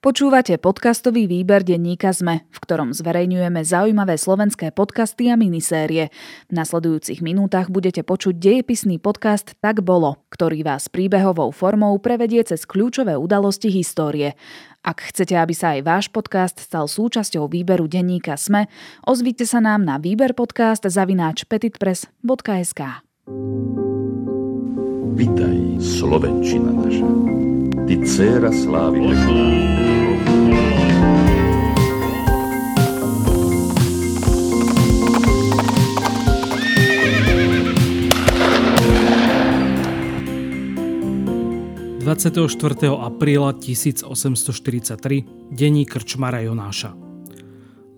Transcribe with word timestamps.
Počúvate 0.00 0.56
podcastový 0.56 1.28
výber 1.28 1.60
denníka 1.60 2.08
ZME, 2.16 2.48
v 2.48 2.58
ktorom 2.64 2.96
zverejňujeme 2.96 3.60
zaujímavé 3.60 4.16
slovenské 4.16 4.72
podcasty 4.72 5.28
a 5.28 5.36
minisérie. 5.36 6.08
V 6.48 6.52
nasledujúcich 6.56 7.20
minútach 7.20 7.68
budete 7.68 8.00
počuť 8.00 8.32
dejepisný 8.32 8.96
podcast 8.96 9.52
Tak 9.60 9.84
bolo, 9.84 10.24
ktorý 10.32 10.64
vás 10.64 10.88
príbehovou 10.88 11.52
formou 11.52 12.00
prevedie 12.00 12.40
cez 12.48 12.64
kľúčové 12.64 13.12
udalosti 13.12 13.68
histórie. 13.68 14.40
Ak 14.80 15.04
chcete, 15.04 15.36
aby 15.36 15.52
sa 15.52 15.76
aj 15.76 15.80
váš 15.84 16.06
podcast 16.08 16.56
stal 16.64 16.88
súčasťou 16.88 17.52
výberu 17.52 17.84
denníka 17.84 18.40
SME, 18.40 18.72
ozvite 19.04 19.44
sa 19.44 19.60
nám 19.60 19.84
na 19.84 20.00
výberpodcast 20.00 20.88
zavináč 20.88 21.44
petitpress.sk. 21.44 23.04
Vitaj, 25.12 25.56
Slovenčina 25.76 26.72
naša. 26.72 27.10
Ty 27.84 27.94
dcera 28.00 28.48
slávy. 28.48 29.04
24. 42.10 42.90
apríla 43.00 43.54
1843 43.54 45.24
denní 45.54 45.86
krčmara 45.86 46.42
Jonáša. 46.42 46.92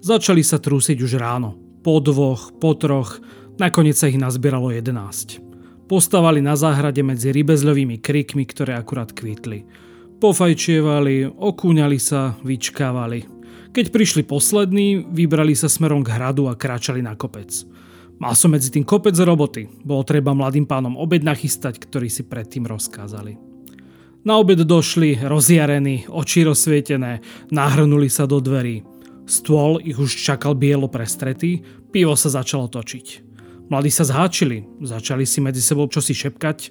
Začali 0.04 0.44
sa 0.44 0.60
trúsiť 0.60 1.00
už 1.00 1.16
ráno. 1.16 1.56
Po 1.80 1.96
dvoch, 1.96 2.52
po 2.60 2.76
troch, 2.76 3.24
nakoniec 3.56 3.96
sa 3.96 4.12
ich 4.12 4.20
nazbieralo 4.20 4.68
11. 4.68 5.88
Postavali 5.88 6.44
na 6.44 6.60
záhrade 6.60 7.00
medzi 7.00 7.32
rybezľovými 7.32 8.04
krikmi, 8.04 8.44
ktoré 8.44 8.76
akurát 8.76 9.16
kvitli. 9.16 9.64
Pofajčievali, 10.22 11.34
okúňali 11.34 11.98
sa, 11.98 12.38
vyčkávali. 12.46 13.26
Keď 13.74 13.90
prišli 13.90 14.22
poslední, 14.22 15.02
vybrali 15.02 15.50
sa 15.58 15.66
smerom 15.66 16.06
k 16.06 16.14
hradu 16.14 16.46
a 16.46 16.54
kráčali 16.54 17.02
na 17.02 17.18
kopec. 17.18 17.50
Mal 18.22 18.38
som 18.38 18.54
medzi 18.54 18.70
tým 18.70 18.86
kopec 18.86 19.18
roboty. 19.18 19.66
Bolo 19.82 20.06
treba 20.06 20.30
mladým 20.30 20.62
pánom 20.62 20.94
obed 20.94 21.26
nachystať, 21.26 21.82
ktorý 21.82 22.06
si 22.06 22.22
predtým 22.22 22.70
rozkázali. 22.70 23.34
Na 24.22 24.38
obed 24.38 24.62
došli, 24.62 25.26
rozjarení, 25.26 26.06
oči 26.06 26.46
rozsvietené, 26.46 27.18
nahrnuli 27.50 28.06
sa 28.06 28.22
do 28.22 28.38
dverí. 28.38 28.86
Stôl 29.26 29.82
ich 29.82 29.98
už 29.98 30.22
čakal 30.22 30.54
bielo 30.54 30.86
prestretý, 30.86 31.66
pivo 31.90 32.14
sa 32.14 32.30
začalo 32.30 32.70
točiť. 32.70 33.26
Mladí 33.74 33.90
sa 33.90 34.06
zháčili, 34.06 34.86
začali 34.86 35.26
si 35.26 35.42
medzi 35.42 35.58
sebou 35.58 35.90
čosi 35.90 36.14
šepkať. 36.14 36.70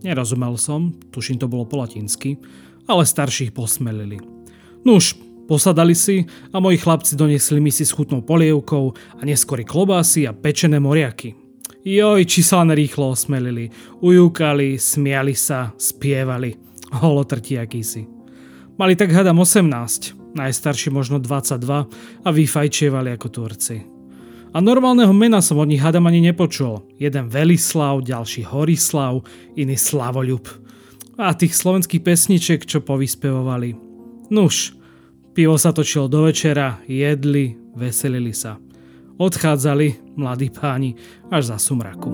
Nerozumel 0.00 0.56
som, 0.56 0.96
tuším 1.12 1.36
to 1.36 1.44
bolo 1.44 1.68
po 1.68 1.76
latinsky, 1.84 2.40
ale 2.88 3.06
starších 3.06 3.52
posmelili. 3.52 4.18
Nuž, 4.86 5.14
posadali 5.50 5.94
si 5.94 6.24
a 6.52 6.60
moji 6.60 6.78
chlapci 6.78 7.16
donesli 7.16 7.60
mi 7.60 7.70
si 7.70 7.86
s 7.86 7.94
chutnou 7.94 8.22
polievkou 8.22 8.94
a 9.18 9.22
neskôr 9.26 9.62
klobásy 9.66 10.26
a 10.26 10.32
pečené 10.32 10.78
moriaky. 10.78 11.34
Joj, 11.86 12.26
či 12.26 12.42
sa 12.42 12.66
len 12.66 12.74
rýchlo 12.74 13.14
osmelili. 13.14 13.70
Ujúkali, 14.02 14.74
smiali 14.74 15.38
sa, 15.38 15.70
spievali 15.78 16.58
holotrti 16.90 17.58
akýsi. 17.58 18.06
Mali 18.76 18.98
tak 18.98 19.14
hadam 19.14 19.38
18, 19.38 20.36
najstarší 20.36 20.90
možno 20.90 21.22
22 21.22 21.86
a 22.26 22.28
vyfajčievali 22.28 23.14
ako 23.14 23.28
Turci. 23.30 23.78
A 24.52 24.58
normálneho 24.58 25.12
mena 25.12 25.44
som 25.44 25.60
od 25.60 25.68
nich 25.68 25.80
hadam 25.80 26.08
ani 26.08 26.32
nepočul. 26.32 26.84
Jeden 26.96 27.28
Velislav, 27.28 28.00
ďalší 28.04 28.48
Horislav, 28.48 29.24
iný 29.52 29.76
Slavoľub. 29.76 30.65
A 31.16 31.32
tých 31.32 31.56
slovenských 31.56 32.04
pesniček, 32.04 32.68
čo 32.68 32.84
povyspevovali. 32.84 33.72
Nuž, 34.28 34.76
pivo 35.32 35.56
sa 35.56 35.72
točilo 35.72 36.12
do 36.12 36.28
večera, 36.28 36.76
jedli, 36.84 37.56
veselili 37.72 38.36
sa. 38.36 38.60
Odchádzali, 39.16 40.12
mladí 40.20 40.52
páni, 40.52 40.92
až 41.32 41.52
za 41.52 41.56
sumraku. 41.56 42.12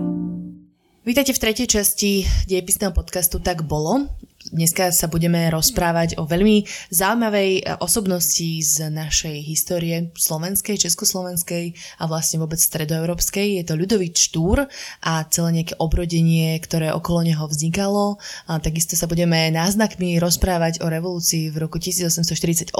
Vítajte 1.03 1.35
v 1.35 1.43
tretej 1.43 1.67
časti 1.67 2.23
diepisného 2.47 2.95
podcastu 2.95 3.43
Tak 3.43 3.67
bolo. 3.67 4.07
Dneska 4.53 4.93
sa 4.93 5.09
budeme 5.09 5.49
rozprávať 5.49 6.21
o 6.21 6.29
veľmi 6.29 6.69
zaujímavej 6.93 7.51
e, 7.57 7.63
osobnosti 7.81 8.61
z 8.61 8.93
našej 8.93 9.49
histórie 9.49 10.13
slovenskej, 10.13 10.77
československej 10.77 11.73
a 11.97 12.05
vlastne 12.05 12.37
vôbec 12.37 12.61
stredoeurópskej. 12.61 13.57
Je 13.57 13.65
to 13.65 13.81
Ľudovít 13.81 14.21
Štúr 14.21 14.69
a 15.01 15.25
celé 15.33 15.49
nejaké 15.57 15.81
obrodenie, 15.81 16.53
ktoré 16.61 16.93
okolo 16.93 17.25
neho 17.25 17.49
vznikalo. 17.49 18.21
A 18.45 18.61
takisto 18.61 18.93
sa 18.93 19.09
budeme 19.09 19.49
náznakmi 19.49 20.21
rozprávať 20.21 20.85
o 20.85 20.93
revolúcii 20.93 21.49
v 21.49 21.57
roku 21.57 21.81
1848, 21.81 22.77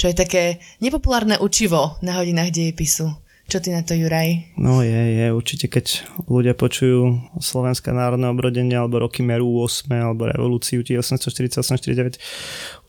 čo 0.00 0.04
je 0.08 0.14
také 0.16 0.64
nepopulárne 0.80 1.36
učivo 1.44 2.00
na 2.00 2.16
hodinách 2.16 2.56
dejepisu. 2.56 3.25
Čo 3.46 3.62
ty 3.62 3.70
na 3.70 3.86
to, 3.86 3.94
Juraj? 3.94 4.58
No 4.58 4.82
je, 4.82 4.90
je, 4.90 5.26
určite 5.30 5.70
keď 5.70 6.02
ľudia 6.26 6.58
počujú 6.58 7.30
Slovenské 7.38 7.94
národné 7.94 8.26
obrodenie 8.26 8.74
alebo 8.74 8.98
roky 8.98 9.22
Meru 9.22 9.46
8 9.62 9.86
alebo 9.86 10.26
revolúciu 10.26 10.82
1848-49, 10.82 12.18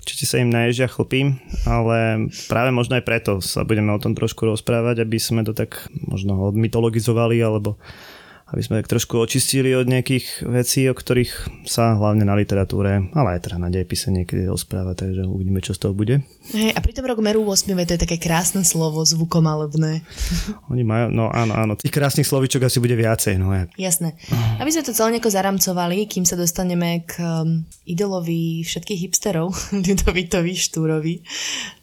určite 0.02 0.26
sa 0.26 0.42
im 0.42 0.50
naježia 0.50 0.90
chlpy, 0.90 1.38
ale 1.70 2.26
práve 2.50 2.74
možno 2.74 2.98
aj 2.98 3.06
preto 3.06 3.38
sa 3.38 3.62
budeme 3.70 3.94
o 3.94 4.02
tom 4.02 4.18
trošku 4.18 4.50
rozprávať, 4.50 5.06
aby 5.06 5.22
sme 5.22 5.46
to 5.46 5.54
tak 5.54 5.86
možno 5.94 6.50
odmytologizovali 6.50 7.38
alebo 7.38 7.78
aby 8.48 8.62
sme 8.64 8.80
trošku 8.80 9.20
očistili 9.20 9.76
od 9.76 9.92
nejakých 9.92 10.48
vecí, 10.48 10.88
o 10.88 10.96
ktorých 10.96 11.66
sa 11.68 12.00
hlavne 12.00 12.24
na 12.24 12.32
literatúre, 12.32 13.12
ale 13.12 13.28
aj 13.36 13.52
teda 13.52 13.60
na 13.60 13.68
dejpise 13.68 14.08
niekedy 14.08 14.48
rozpráva, 14.48 14.96
takže 14.96 15.28
uvidíme, 15.28 15.60
čo 15.60 15.76
z 15.76 15.84
toho 15.84 15.92
bude. 15.92 16.24
Hej, 16.56 16.72
a 16.72 16.80
pri 16.80 16.96
tom 16.96 17.04
rok 17.04 17.20
meru 17.20 17.44
8 17.44 17.76
to 17.84 17.94
je 18.00 18.04
také 18.08 18.16
krásne 18.16 18.64
slovo, 18.64 19.04
zvukomalebné. 19.04 20.00
Oni 20.72 20.84
majú, 20.88 21.12
no 21.12 21.28
áno, 21.28 21.60
áno, 21.60 21.74
tých 21.76 21.92
krásnych 21.92 22.24
slovíčok 22.24 22.72
asi 22.72 22.80
bude 22.80 22.96
viacej. 22.96 23.36
No, 23.36 23.52
jak. 23.52 23.76
Jasné. 23.76 24.16
Aby 24.64 24.72
sme 24.72 24.88
to 24.88 24.96
celé 24.96 25.20
nejako 25.20 25.32
zaramcovali, 25.36 26.08
kým 26.08 26.24
sa 26.24 26.40
dostaneme 26.40 27.04
k 27.04 27.20
um, 27.20 27.68
idolovi 27.84 28.64
všetkých 28.64 29.00
hipsterov, 29.08 29.52
Ľudovitovi 29.88 30.54
Štúrovi, 30.56 31.20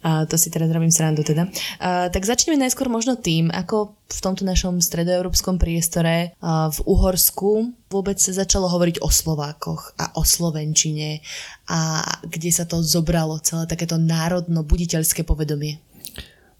a 0.01 0.25
to 0.25 0.33
si 0.41 0.49
teraz 0.49 0.73
robím 0.73 0.89
srandu 0.89 1.21
teda, 1.21 1.45
a, 1.77 2.09
tak 2.09 2.25
začneme 2.25 2.57
najskôr 2.57 2.89
možno 2.89 3.21
tým, 3.21 3.53
ako 3.53 3.93
v 4.05 4.19
tomto 4.21 4.45
našom 4.45 4.77
stredoeurópskom 4.81 5.57
priestore 5.57 6.37
v 6.45 6.79
Uhorsku 6.85 7.73
vôbec 7.89 8.21
sa 8.21 8.37
začalo 8.37 8.69
hovoriť 8.69 9.01
o 9.01 9.09
Slovákoch 9.09 9.97
a 9.97 10.13
o 10.17 10.23
Slovenčine 10.25 11.25
a 11.69 12.05
kde 12.21 12.49
sa 12.53 12.69
to 12.69 12.85
zobralo 12.85 13.41
celé 13.41 13.65
takéto 13.65 13.97
národno-buditeľské 13.97 15.25
povedomie. 15.25 15.81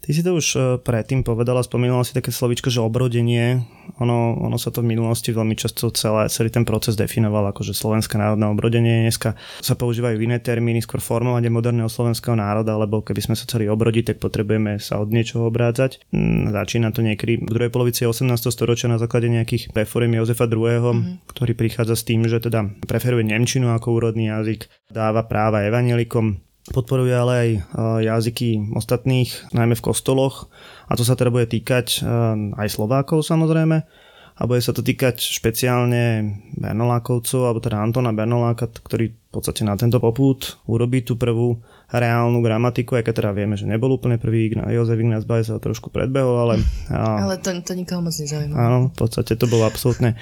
Ty 0.06 0.14
si 0.14 0.22
to 0.22 0.38
už 0.38 0.46
e, 0.54 0.58
predtým 0.86 1.26
povedala, 1.26 1.66
spomínala 1.66 2.06
si 2.06 2.14
také 2.14 2.30
slovičko, 2.30 2.70
že 2.70 2.78
obrodenie. 2.78 3.66
Ono, 3.98 4.38
ono 4.38 4.54
sa 4.54 4.70
to 4.70 4.78
v 4.78 4.94
minulosti 4.94 5.34
veľmi 5.34 5.58
často 5.58 5.90
celé, 5.90 6.30
celý 6.30 6.54
ten 6.54 6.62
proces 6.62 6.94
definoval 6.94 7.50
ako, 7.50 7.66
že 7.66 7.74
slovenské 7.74 8.14
národné 8.14 8.46
obrodenie. 8.46 9.02
Dneska 9.02 9.34
sa 9.58 9.74
používajú 9.74 10.22
iné 10.22 10.38
termíny, 10.38 10.78
skôr 10.78 11.02
formovanie 11.02 11.50
moderného 11.50 11.90
slovenského 11.90 12.38
národa, 12.38 12.78
lebo 12.78 13.02
keby 13.02 13.18
sme 13.18 13.34
sa 13.34 13.50
chceli 13.50 13.66
obrodiť, 13.66 14.14
tak 14.14 14.22
potrebujeme 14.22 14.78
sa 14.78 15.02
od 15.02 15.10
niečoho 15.10 15.50
obrádzať. 15.50 16.06
Mm, 16.14 16.54
začína 16.54 16.94
to 16.94 17.02
niekedy 17.02 17.42
v 17.42 17.50
druhej 17.50 17.74
polovici 17.74 18.06
18. 18.06 18.30
storočia 18.46 18.86
na 18.86 19.02
základe 19.02 19.26
nejakých 19.26 19.74
reform 19.74 20.14
Jozefa 20.14 20.46
II., 20.46 20.62
mm-hmm. 20.62 21.26
ktorý 21.26 21.52
prichádza 21.58 21.98
s 21.98 22.06
tým, 22.06 22.30
že 22.30 22.38
teda 22.38 22.62
preferuje 22.86 23.26
Nemčinu 23.26 23.74
ako 23.74 23.98
úrodný 23.98 24.30
jazyk, 24.30 24.70
dáva 24.86 25.26
práva 25.26 25.66
evanelikom, 25.66 26.45
Podporuje 26.70 27.14
ale 27.14 27.32
aj 27.34 27.50
e, 27.54 27.60
jazyky 28.10 28.74
ostatných, 28.74 29.54
najmä 29.54 29.78
v 29.78 29.86
kostoloch. 29.86 30.50
A 30.90 30.98
to 30.98 31.06
sa 31.06 31.14
teda 31.14 31.30
bude 31.30 31.46
týkať 31.46 32.02
e, 32.02 32.08
aj 32.58 32.68
Slovákov 32.70 33.22
samozrejme. 33.22 33.86
A 34.36 34.44
bude 34.44 34.60
sa 34.60 34.76
to 34.76 34.84
týkať 34.84 35.16
špeciálne 35.16 36.36
Bernolákovcov, 36.60 37.40
alebo 37.48 37.64
teda 37.64 37.80
Antona 37.80 38.12
Bernoláka, 38.12 38.68
ktorý 38.68 39.08
v 39.08 39.30
podstate 39.32 39.64
na 39.64 39.80
tento 39.80 39.96
popút 39.96 40.60
urobí 40.68 41.00
tú 41.00 41.16
prvú 41.16 41.56
reálnu 41.88 42.44
gramatiku, 42.44 43.00
aj 43.00 43.08
keď 43.08 43.14
teda 43.16 43.30
vieme, 43.32 43.56
že 43.56 43.64
nebol 43.64 43.96
úplne 43.96 44.20
prvý, 44.20 44.52
Jozef 44.52 45.00
Ignác 45.00 45.24
Baj 45.24 45.48
sa 45.48 45.56
trošku 45.56 45.88
predbehol, 45.88 46.36
ale... 46.36 46.54
A, 46.92 47.32
ale 47.32 47.40
to, 47.40 47.48
to 47.64 47.72
nikoho 47.72 48.04
moc 48.04 48.12
nezaujíma. 48.12 48.52
Áno, 48.52 48.92
v 48.92 48.96
podstate 49.00 49.40
to 49.40 49.48
bolo 49.48 49.64
absolútne 49.64 50.20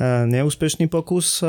neúspešný 0.00 0.86
pokus. 0.86 1.42
Eh, 1.42 1.46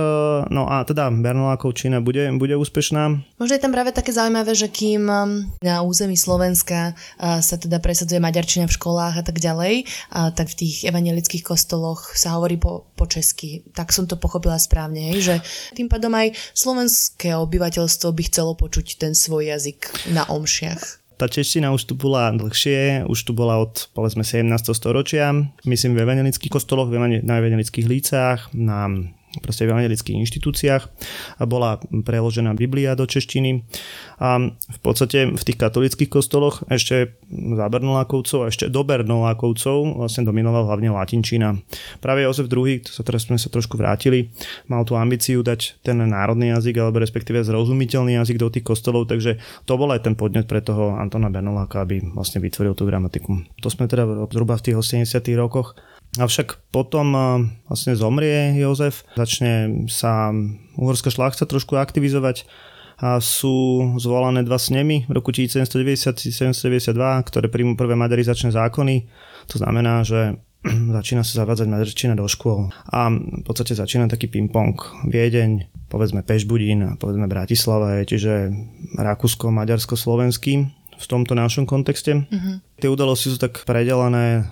no 0.49 0.65
a 0.65 0.81
teda 0.81 1.13
Bernolákov 1.13 1.77
Čína 1.77 2.01
bude, 2.01 2.25
bude 2.35 2.57
úspešná. 2.57 3.21
Možno 3.37 3.53
je 3.55 3.63
tam 3.63 3.73
práve 3.73 3.93
také 3.93 4.09
zaujímavé, 4.09 4.57
že 4.57 4.67
kým 4.67 5.05
um, 5.05 5.45
na 5.61 5.85
území 5.85 6.17
Slovenska 6.17 6.93
eh, 6.93 7.39
sa 7.39 7.55
teda 7.55 7.77
presadzuje 7.77 8.17
maďarčina 8.17 8.65
v 8.65 8.75
školách 8.75 9.21
a 9.21 9.23
tak 9.23 9.37
ďalej, 9.41 9.85
tak 10.09 10.51
v 10.51 10.59
tých 10.65 10.75
evangelických 10.89 11.45
kostoloch 11.45 12.11
sa 12.17 12.35
hovorí 12.35 12.57
po, 12.57 12.89
po 12.97 13.05
česky. 13.05 13.63
Tak 13.71 13.93
som 13.93 14.09
to 14.09 14.19
pochopila 14.19 14.57
správne, 14.57 15.15
že 15.21 15.39
tým 15.77 15.87
pádom 15.87 16.11
aj 16.11 16.35
slovenské 16.53 17.37
obyvateľstvo 17.37 18.09
by 18.11 18.23
chcelo 18.27 18.57
počuť 18.57 18.99
ten 18.99 19.13
svoj 19.13 19.53
jazyk 19.55 20.11
na 20.11 20.25
omšiach 20.27 21.08
tá 21.19 21.27
čeština 21.27 21.75
už 21.75 21.83
tu 21.83 21.93
bola 21.99 22.31
dlhšie, 22.31 23.03
už 23.03 23.19
tu 23.27 23.35
bola 23.35 23.59
od 23.59 23.91
povedzme 23.91 24.23
17. 24.23 24.47
storočia, 24.71 25.35
myslím 25.67 25.99
v 25.99 26.07
evangelických 26.07 26.47
kostoloch, 26.47 26.87
na 26.87 27.33
evangelických 27.43 27.85
lícach, 27.91 28.47
na 28.55 28.87
proste 29.37 29.69
v 29.69 29.77
evangelických 29.77 30.17
inštitúciách 30.25 30.83
a 31.37 31.43
bola 31.45 31.77
preložená 31.77 32.57
Biblia 32.57 32.97
do 32.97 33.05
češtiny 33.05 33.61
a 34.17 34.49
v 34.49 34.79
podstate 34.81 35.29
v 35.29 35.43
tých 35.45 35.57
katolických 35.61 36.09
kostoloch 36.09 36.65
ešte 36.65 37.13
za 37.29 37.65
Bernolákovcov 37.69 38.39
a 38.45 38.49
ešte 38.49 38.73
do 38.73 38.81
Bernolákovcov 38.81 40.01
vlastne 40.01 40.25
dominoval 40.25 40.65
hlavne 40.65 40.89
latinčina. 40.89 41.61
Práve 42.01 42.25
Jozef 42.25 42.49
II, 42.49 42.81
to 42.81 42.89
sa 42.89 43.05
teraz 43.05 43.29
sme 43.29 43.37
sa 43.37 43.53
trošku 43.53 43.77
vrátili, 43.77 44.33
mal 44.65 44.81
tú 44.81 44.97
ambíciu 44.97 45.45
dať 45.45 45.85
ten 45.85 46.01
národný 46.01 46.49
jazyk 46.57 46.81
alebo 46.81 46.97
respektíve 46.97 47.45
zrozumiteľný 47.45 48.17
jazyk 48.17 48.41
do 48.41 48.49
tých 48.49 48.65
kostolov, 48.65 49.05
takže 49.05 49.37
to 49.69 49.77
bol 49.77 49.93
aj 49.93 50.09
ten 50.09 50.17
podnet 50.17 50.49
pre 50.49 50.65
toho 50.65 50.97
Antona 50.97 51.29
Bernoláka, 51.29 51.85
aby 51.85 52.01
vlastne 52.17 52.41
vytvoril 52.41 52.73
tú 52.73 52.89
gramatiku. 52.89 53.45
To 53.61 53.69
sme 53.69 53.85
teda 53.85 54.25
zhruba 54.33 54.57
v 54.57 54.65
tých 54.73 54.77
80 55.05 55.21
rokoch 55.37 55.77
Avšak 56.17 56.73
potom 56.73 57.13
vlastne 57.69 57.93
zomrie 57.93 58.57
Jozef, 58.57 59.05
začne 59.13 59.85
sa 59.85 60.33
uhorská 60.73 61.13
šlachta 61.13 61.45
trošku 61.45 61.77
aktivizovať 61.77 62.49
a 62.99 63.21
sú 63.21 63.85
zvolané 64.01 64.41
dva 64.41 64.57
snemy 64.57 65.05
v 65.05 65.11
roku 65.13 65.29
1790-1792, 65.29 66.97
ktoré 67.29 67.45
príjmu 67.47 67.77
prvé 67.77 67.93
maďarizačné 67.93 68.51
zákony. 68.51 69.05
To 69.53 69.55
znamená, 69.61 70.01
že 70.01 70.41
začína 70.97 71.21
sa 71.21 71.45
zavádzať 71.45 71.67
maďarčina 71.69 72.17
do 72.17 72.25
škôl 72.25 72.73
a 72.89 73.13
v 73.13 73.43
podstate 73.45 73.77
začína 73.77 74.09
taký 74.09 74.27
ping-pong. 74.27 74.75
Viedeň, 75.07 75.69
povedzme 75.93 76.25
Pešbudín, 76.25 76.97
povedzme 76.97 77.29
Bratislava, 77.29 78.01
čiže 78.03 78.49
Rakúsko, 78.97 79.53
Maďarsko, 79.53 79.93
Slovenský 79.93 80.78
v 80.99 81.05
tomto 81.07 81.31
našom 81.31 81.63
kontexte. 81.63 82.27
Uh-huh. 82.27 82.59
Tie 82.75 82.91
udalosti 82.91 83.31
sú 83.31 83.37
tak 83.39 83.63
predelené 83.63 84.51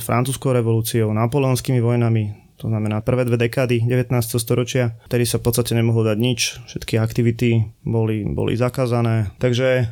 francúzskou 0.00 0.56
revolúciou, 0.56 1.12
napoleonskými 1.12 1.84
vojnami, 1.84 2.42
to 2.62 2.70
znamená 2.70 3.02
prvé 3.02 3.26
dve 3.26 3.42
dekády 3.42 3.82
19. 3.90 4.14
storočia, 4.38 4.94
ktorý 5.10 5.26
sa 5.26 5.42
v 5.42 5.50
podstate 5.50 5.74
nemohlo 5.74 6.06
dať 6.06 6.14
nič, 6.14 6.40
všetky 6.70 6.94
aktivity 6.94 7.74
boli, 7.82 8.22
boli 8.22 8.54
zakázané. 8.54 9.34
Takže 9.42 9.68
e, 9.82 9.84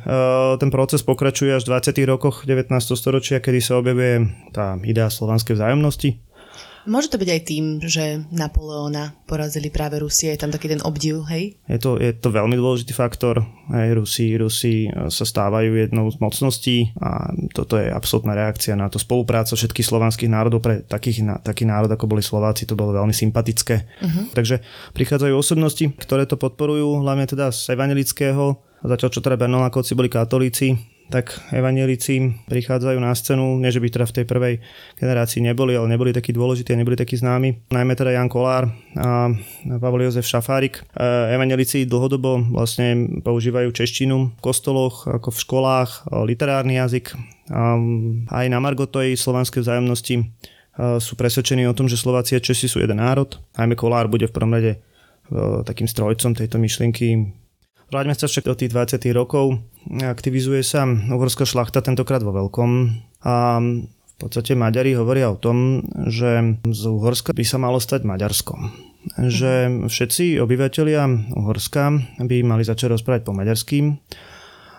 ten 0.55 0.71
proces 0.71 1.03
pokračuje 1.03 1.51
až 1.51 1.67
v 1.67 1.75
20. 1.75 1.99
rokoch 2.07 2.47
19. 2.47 2.71
storočia, 2.95 3.43
kedy 3.43 3.59
sa 3.59 3.75
objavuje 3.75 4.23
tá 4.55 4.79
idea 4.87 5.11
slovanskej 5.11 5.59
vzájomnosti, 5.59 6.23
Môže 6.89 7.13
to 7.13 7.21
byť 7.21 7.29
aj 7.29 7.41
tým, 7.45 7.65
že 7.83 8.25
Napoleona 8.33 9.13
porazili 9.29 9.69
práve 9.69 10.01
Rusie, 10.01 10.33
je 10.33 10.41
tam 10.41 10.51
taký 10.51 10.71
ten 10.71 10.81
obdiv, 10.81 11.25
hej? 11.29 11.55
Je 11.69 11.79
to, 11.79 12.01
je 12.01 12.11
to 12.15 12.33
veľmi 12.33 12.57
dôležitý 12.57 12.93
faktor. 12.95 13.45
Hej, 13.71 13.95
Rusi, 13.97 14.25
Rusi 14.35 14.75
sa 14.91 15.25
stávajú 15.25 15.77
jednou 15.77 16.11
z 16.11 16.17
mocností 16.19 16.91
a 16.99 17.31
toto 17.55 17.79
je 17.79 17.87
absolútna 17.87 18.35
reakcia 18.35 18.75
na 18.75 18.91
to 18.91 18.99
spolupráca 18.99 19.55
všetkých 19.55 19.87
slovanských 19.87 20.31
národov 20.31 20.59
pre 20.65 20.83
takých, 20.83 21.23
na, 21.23 21.35
taký 21.39 21.63
národ, 21.63 21.87
ako 21.87 22.09
boli 22.09 22.25
Slováci, 22.25 22.67
to 22.67 22.75
bolo 22.75 22.97
veľmi 22.97 23.13
sympatické. 23.15 23.75
Uh-huh. 24.01 24.23
Takže 24.35 24.59
prichádzajú 24.97 25.33
osobnosti, 25.37 25.85
ktoré 26.01 26.27
to 26.27 26.35
podporujú, 26.35 26.99
hlavne 26.99 27.29
teda 27.29 27.53
z 27.53 27.77
evangelického, 27.77 28.59
zatiaľ 28.83 29.09
čo 29.13 29.21
teda 29.23 29.39
Bernolákovci 29.39 29.93
boli 29.93 30.09
katolíci, 30.09 30.75
tak 31.11 31.35
evanielici 31.51 32.39
prichádzajú 32.47 32.97
na 33.03 33.11
scénu, 33.11 33.59
nie 33.59 33.67
že 33.67 33.83
by 33.83 33.87
teda 33.91 34.05
v 34.07 34.15
tej 34.15 34.25
prvej 34.25 34.55
generácii 34.95 35.43
neboli, 35.43 35.75
ale 35.75 35.91
neboli 35.91 36.15
takí 36.15 36.31
dôležití 36.31 36.71
a 36.71 36.79
neboli 36.79 36.95
takí 36.95 37.19
známi. 37.19 37.67
Najmä 37.67 37.93
teda 37.99 38.15
Jan 38.15 38.31
Kolár 38.31 38.71
a 38.95 39.27
Pavol 39.83 40.07
Jozef 40.07 40.23
Šafárik. 40.23 40.79
E, 40.79 41.35
evanielici 41.35 41.83
dlhodobo 41.83 42.47
vlastne 42.55 43.19
používajú 43.19 43.75
češtinu 43.75 44.31
v 44.31 44.41
kostoloch, 44.41 45.03
ako 45.11 45.35
v 45.35 45.41
školách, 45.43 45.91
literárny 46.23 46.79
jazyk. 46.79 47.11
Aj 48.31 48.45
na 48.47 48.59
Margotoj 48.63 49.11
slovanskej 49.19 49.67
vzájomnosti 49.67 50.15
e, 50.15 50.23
sú 51.03 51.19
presvedčení 51.19 51.67
o 51.67 51.75
tom, 51.75 51.91
že 51.91 51.99
Slováci 51.99 52.39
a 52.39 52.41
Česi 52.41 52.71
sú 52.71 52.79
jeden 52.79 53.03
národ. 53.03 53.35
Najmä 53.59 53.75
Kolár 53.75 54.07
bude 54.07 54.31
v 54.31 54.35
prvom 54.39 54.55
rade 54.55 54.79
e, 54.79 54.79
takým 55.67 55.91
strojcom 55.91 56.31
tejto 56.31 56.55
myšlienky 56.55 57.40
Vráťme 57.91 58.15
sa 58.15 58.31
však 58.31 58.47
do 58.47 58.55
tých 58.55 58.71
20 58.71 59.03
rokov. 59.11 59.59
Aktivizuje 59.99 60.63
sa 60.63 60.87
uhorská 60.87 61.43
šlachta 61.43 61.83
tentokrát 61.83 62.23
vo 62.23 62.31
veľkom 62.31 62.87
a 63.27 63.59
v 63.59 64.15
podstate 64.15 64.55
Maďari 64.55 64.95
hovoria 64.95 65.27
o 65.27 65.35
tom, 65.35 65.83
že 66.07 66.55
z 66.63 66.81
Uhorska 66.87 67.35
by 67.35 67.43
sa 67.43 67.59
malo 67.59 67.83
stať 67.83 68.07
Maďarsko. 68.07 68.55
Že 69.19 69.83
všetci 69.91 70.39
obyvateľia 70.39 71.35
Uhorska 71.35 72.15
by 72.23 72.37
mali 72.47 72.63
začať 72.63 72.95
rozprávať 72.95 73.27
po 73.27 73.35
maďarsky. 73.35 73.99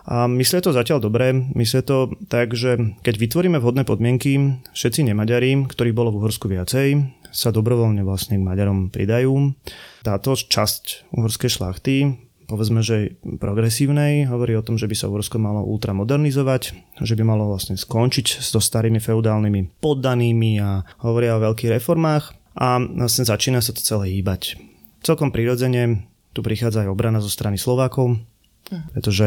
A 0.08 0.24
myslí 0.24 0.64
to 0.64 0.72
zatiaľ 0.72 1.04
dobre, 1.04 1.36
myslí 1.52 1.84
to 1.84 2.16
tak, 2.32 2.56
že 2.56 2.96
keď 3.04 3.14
vytvoríme 3.28 3.60
vhodné 3.60 3.84
podmienky, 3.84 4.56
všetci 4.72 5.04
nemaďari, 5.12 5.68
ktorých 5.68 5.92
bolo 5.92 6.16
v 6.16 6.24
Uhorsku 6.24 6.48
viacej, 6.48 7.12
sa 7.28 7.52
dobrovoľne 7.52 8.08
vlastne 8.08 8.40
k 8.40 8.46
Maďarom 8.48 8.88
pridajú. 8.88 9.52
Táto 10.00 10.32
časť 10.32 11.12
uhorskej 11.12 11.50
šlachty 11.52 11.96
povedzme, 12.46 12.80
že 12.84 13.16
progresívnej, 13.22 14.26
hovorí 14.26 14.56
o 14.56 14.64
tom, 14.64 14.78
že 14.78 14.88
by 14.88 14.94
sa 14.96 15.08
Uhorsko 15.08 15.38
malo 15.40 15.66
ultramodernizovať, 15.66 16.62
že 17.02 17.14
by 17.14 17.22
malo 17.22 17.50
vlastne 17.50 17.78
skončiť 17.78 18.42
s 18.42 18.48
to 18.52 18.60
starými 18.60 18.98
feudálnymi 18.98 19.80
poddanými 19.80 20.58
a 20.62 20.82
hovoria 21.02 21.38
o 21.38 21.44
veľkých 21.44 21.78
reformách 21.78 22.34
a 22.58 22.80
vlastne 22.80 23.24
začína 23.24 23.64
sa 23.64 23.72
to 23.72 23.80
celé 23.80 24.18
hýbať. 24.18 24.60
Celkom 25.02 25.32
prirodzene 25.32 26.06
tu 26.32 26.40
prichádza 26.40 26.86
aj 26.86 26.92
obrana 26.92 27.20
zo 27.20 27.28
strany 27.28 27.56
Slovákov, 27.60 28.16
hm. 28.70 28.82
pretože 28.92 29.26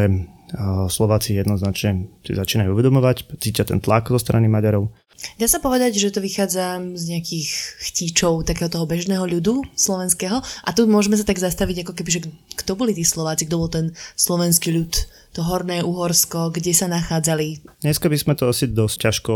Slováci 0.86 1.34
jednoznačne 1.34 2.06
si 2.22 2.32
začínajú 2.34 2.70
uvedomovať, 2.70 3.38
cítia 3.42 3.66
ten 3.66 3.82
tlak 3.82 4.06
zo 4.14 4.18
strany 4.18 4.46
Maďarov. 4.46 4.94
Dá 5.40 5.46
sa 5.48 5.60
povedať, 5.60 5.96
že 5.96 6.12
to 6.12 6.20
vychádza 6.20 6.80
z 6.96 7.04
nejakých 7.12 7.48
chtíčov 7.88 8.44
takého 8.44 8.68
toho 8.68 8.84
bežného 8.84 9.24
ľudu 9.24 9.64
slovenského 9.72 10.40
a 10.40 10.68
tu 10.76 10.84
môžeme 10.84 11.16
sa 11.16 11.24
tak 11.24 11.40
zastaviť 11.40 11.84
ako 11.84 11.92
keby, 11.96 12.10
že 12.10 12.20
kto 12.56 12.72
boli 12.76 12.92
tí 12.92 13.04
Slováci, 13.04 13.48
kto 13.48 13.56
bol 13.56 13.70
ten 13.72 13.92
slovenský 14.16 14.76
ľud, 14.76 14.92
to 15.36 15.44
horné 15.44 15.84
Uhorsko, 15.84 16.48
kde 16.48 16.72
sa 16.72 16.88
nachádzali? 16.88 17.60
Dneska 17.84 18.08
by 18.08 18.16
sme 18.16 18.34
to 18.40 18.48
asi 18.48 18.72
dosť 18.72 18.96
ťažko 18.96 19.32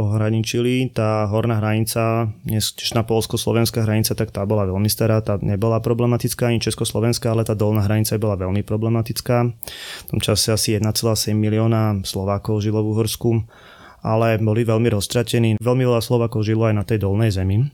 ohraničili. 0.00 0.88
Tá 0.96 1.28
horná 1.28 1.60
hranica, 1.60 2.32
dnešná 2.48 3.04
polsko-slovenská 3.04 3.84
hranica, 3.84 4.16
tak 4.16 4.32
tá 4.32 4.48
bola 4.48 4.64
veľmi 4.64 4.88
stará, 4.88 5.20
tá 5.20 5.36
nebola 5.44 5.84
problematická, 5.84 6.48
ani 6.48 6.64
československá, 6.64 7.36
ale 7.36 7.44
tá 7.44 7.52
dolná 7.52 7.84
hranica 7.84 8.16
bola 8.16 8.40
veľmi 8.40 8.64
problematická. 8.64 9.52
V 9.52 10.06
tom 10.08 10.24
čase 10.24 10.56
asi 10.56 10.80
1,7 10.80 11.36
milióna 11.36 12.00
Slovákov 12.00 12.64
žilo 12.64 12.80
v 12.80 12.90
Uhorsku 12.96 13.44
ale 14.02 14.38
boli 14.42 14.66
veľmi 14.66 14.90
roztratení. 14.90 15.56
Veľmi 15.62 15.82
veľa 15.86 16.02
Slovakov 16.02 16.42
žilo 16.42 16.66
aj 16.66 16.74
na 16.74 16.84
tej 16.84 17.02
dolnej 17.02 17.30
zemi. 17.30 17.70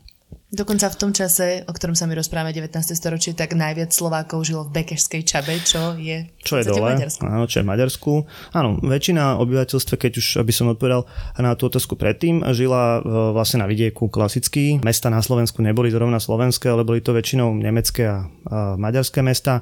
Dokonca 0.49 0.89
v 0.89 0.97
tom 0.97 1.13
čase, 1.13 1.61
o 1.69 1.71
ktorom 1.77 1.93
sa 1.93 2.09
mi 2.09 2.17
rozprávame 2.17 2.49
19. 2.49 2.73
storočie, 2.97 3.37
tak 3.37 3.53
najviac 3.53 3.93
Slovákov 3.93 4.49
žilo 4.49 4.65
v 4.65 4.81
Bekešskej 4.81 5.21
Čabe, 5.21 5.61
čo 5.61 5.93
je 5.93 6.25
čo 6.41 6.57
je 6.57 6.65
dole, 6.65 6.97
Maďarsku. 6.97 7.21
Áno, 7.21 7.45
čo 7.45 7.61
je 7.61 7.65
Maďarsku. 7.69 8.11
Áno, 8.57 8.81
väčšina 8.81 9.37
obyvateľstva, 9.45 9.95
keď 10.01 10.11
už, 10.17 10.27
aby 10.41 10.49
som 10.49 10.73
odpovedal 10.73 11.05
na 11.37 11.53
tú 11.53 11.69
otázku 11.69 11.93
predtým, 11.93 12.41
žila 12.57 12.97
e, 12.97 12.99
vlastne 13.29 13.61
na 13.61 13.69
vidieku 13.69 14.09
klasicky. 14.09 14.81
Mesta 14.81 15.13
na 15.13 15.21
Slovensku 15.21 15.61
neboli 15.61 15.93
zrovna 15.93 16.17
slovenské, 16.17 16.73
ale 16.73 16.81
boli 16.81 17.05
to 17.05 17.13
väčšinou 17.13 17.53
nemecké 17.53 18.09
a, 18.09 18.25
a 18.49 18.73
maďarské 18.73 19.21
mesta. 19.21 19.61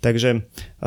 Takže 0.00 0.30
e, 0.32 0.40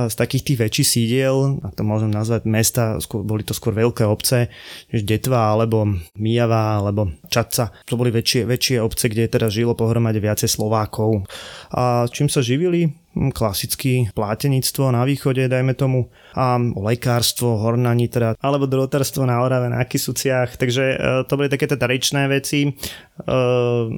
z 0.09 0.15
takých 0.17 0.41
tých 0.41 0.57
väčších 0.57 0.87
sídiel, 0.89 1.61
ak 1.61 1.77
to 1.77 1.85
môžem 1.85 2.09
nazvať 2.09 2.49
mesta, 2.49 2.97
skôr, 2.97 3.21
boli 3.21 3.45
to 3.45 3.53
skôr 3.53 3.77
veľké 3.77 4.09
obce, 4.09 4.49
Detva 4.89 5.53
alebo 5.53 5.85
Mijava 6.17 6.81
alebo 6.81 7.13
Čaca. 7.29 7.69
To 7.85 7.93
boli 7.93 8.09
väčšie, 8.09 8.49
väčšie 8.49 8.81
obce, 8.81 9.05
kde 9.05 9.34
teda 9.35 9.51
žilo 9.51 9.75
pohromade 9.75 10.23
viacej 10.23 10.47
Slovákov. 10.47 11.27
A 11.75 12.07
čím 12.07 12.31
sa 12.31 12.39
živili? 12.39 12.87
Hm, 13.15 13.35
klasicky 13.35 14.07
plátenictvo 14.15 14.95
na 14.95 15.03
východe, 15.03 15.51
dajme 15.51 15.75
tomu, 15.75 16.07
a 16.35 16.55
lekárstvo, 16.59 17.59
hornani 17.59 18.07
teda, 18.07 18.39
alebo 18.39 18.67
drotárstvo 18.67 19.27
na 19.27 19.43
Orave, 19.43 19.67
na 19.67 19.83
Kisuciach, 19.83 20.55
takže 20.55 20.83
e, 20.83 20.97
to 21.27 21.35
boli 21.35 21.51
také 21.51 21.67
tradičné 21.67 22.31
veci, 22.31 22.67
e, 22.67 22.71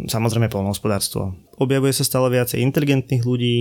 samozrejme 0.10 0.50
polnohospodárstvo. 0.50 1.34
Objavuje 1.62 1.94
sa 1.94 2.06
stále 2.06 2.34
viacej 2.34 2.62
inteligentných 2.66 3.26
ľudí, 3.26 3.58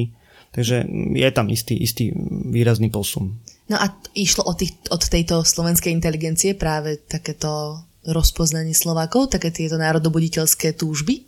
Takže 0.46 0.88
je 1.12 1.30
tam 1.36 1.52
istý, 1.52 1.76
istý 1.76 2.16
výrazný 2.48 2.88
posun. 2.88 3.44
No 3.68 3.76
a 3.76 3.92
išlo 4.16 4.46
od, 4.46 4.56
tých, 4.56 4.72
od 4.88 5.02
tejto 5.04 5.44
slovenskej 5.44 5.92
inteligencie 5.92 6.56
práve 6.56 7.02
takéto 7.04 7.82
rozpoznanie 8.06 8.72
Slovákov, 8.72 9.34
také 9.34 9.50
tieto 9.50 9.76
národobuditeľské 9.76 10.78
túžby? 10.78 11.26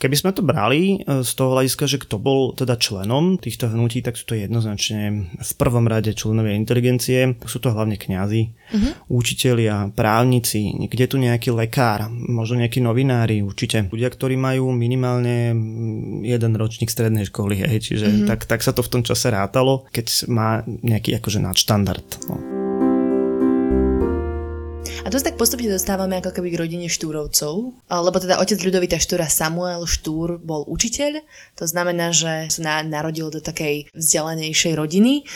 Keby 0.00 0.16
sme 0.16 0.32
to 0.32 0.40
brali 0.40 1.04
e, 1.04 1.20
z 1.20 1.30
toho 1.36 1.52
hľadiska, 1.52 1.84
že 1.84 2.00
kto 2.00 2.16
bol 2.16 2.56
teda 2.56 2.80
členom 2.80 3.36
týchto 3.36 3.68
hnutí, 3.68 4.00
tak 4.00 4.16
sú 4.16 4.24
to 4.24 4.32
jednoznačne 4.32 5.28
v 5.36 5.52
prvom 5.60 5.84
rade 5.84 6.16
členovia 6.16 6.56
inteligencie, 6.56 7.36
sú 7.44 7.60
to 7.60 7.68
hlavne 7.68 8.00
kňazi, 8.00 8.42
uh-huh. 8.48 8.92
učitelia, 9.12 9.92
právnici, 9.92 10.88
kde 10.88 11.04
tu 11.04 11.20
nejaký 11.20 11.52
lekár, 11.52 12.08
možno 12.08 12.64
nejakí 12.64 12.80
novinári, 12.80 13.44
určite. 13.44 13.92
Ľudia, 13.92 14.08
ktorí 14.08 14.40
majú 14.40 14.72
minimálne 14.72 15.52
jeden 16.24 16.52
ročník 16.56 16.88
strednej 16.88 17.28
školy, 17.28 17.60
hej, 17.60 17.84
čiže 17.84 18.08
uh-huh. 18.08 18.28
tak, 18.32 18.48
tak 18.48 18.64
sa 18.64 18.72
to 18.72 18.80
v 18.80 18.92
tom 18.96 19.02
čase 19.04 19.28
rátalo, 19.28 19.84
keď 19.92 20.32
má 20.32 20.64
nejaký 20.64 21.20
akože 21.20 21.44
nadštandard. 21.44 22.08
No. 22.32 22.59
A 25.10 25.18
to 25.18 25.18
sa 25.18 25.34
tak 25.34 25.42
postupne 25.42 25.66
dostávame 25.66 26.22
ako 26.22 26.30
keby 26.30 26.54
k 26.54 26.60
rodine 26.62 26.86
Štúrovcov, 26.86 27.74
lebo 27.90 28.16
teda 28.22 28.38
otec 28.38 28.62
Ľudovita 28.62 28.94
Štúra 28.94 29.26
Samuel 29.26 29.82
Štúr 29.82 30.38
bol 30.38 30.62
učiteľ, 30.70 31.26
to 31.58 31.66
znamená, 31.66 32.14
že 32.14 32.46
sa 32.46 32.62
na, 32.62 32.74
narodil 32.86 33.26
do 33.26 33.42
takej 33.42 33.90
vzdelanejšej 33.90 34.78
rodiny, 34.78 35.26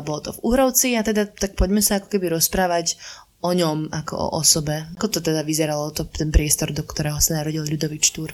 bolo 0.00 0.24
to 0.24 0.32
v 0.32 0.40
Uhrovci 0.48 0.96
a 0.96 1.04
teda 1.04 1.28
tak 1.28 1.60
poďme 1.60 1.84
sa 1.84 2.00
ako 2.00 2.08
keby 2.08 2.40
rozprávať 2.40 2.96
o 3.44 3.52
ňom 3.52 3.92
ako 3.92 4.16
o 4.16 4.40
osobe. 4.40 4.88
Ako 4.96 5.12
to 5.12 5.20
teda 5.20 5.44
vyzeralo, 5.44 5.92
to, 5.92 6.08
ten 6.08 6.32
priestor, 6.32 6.72
do 6.72 6.80
ktorého 6.80 7.20
sa 7.20 7.36
narodil 7.36 7.68
Ľudovit 7.68 8.08
Štúr? 8.08 8.32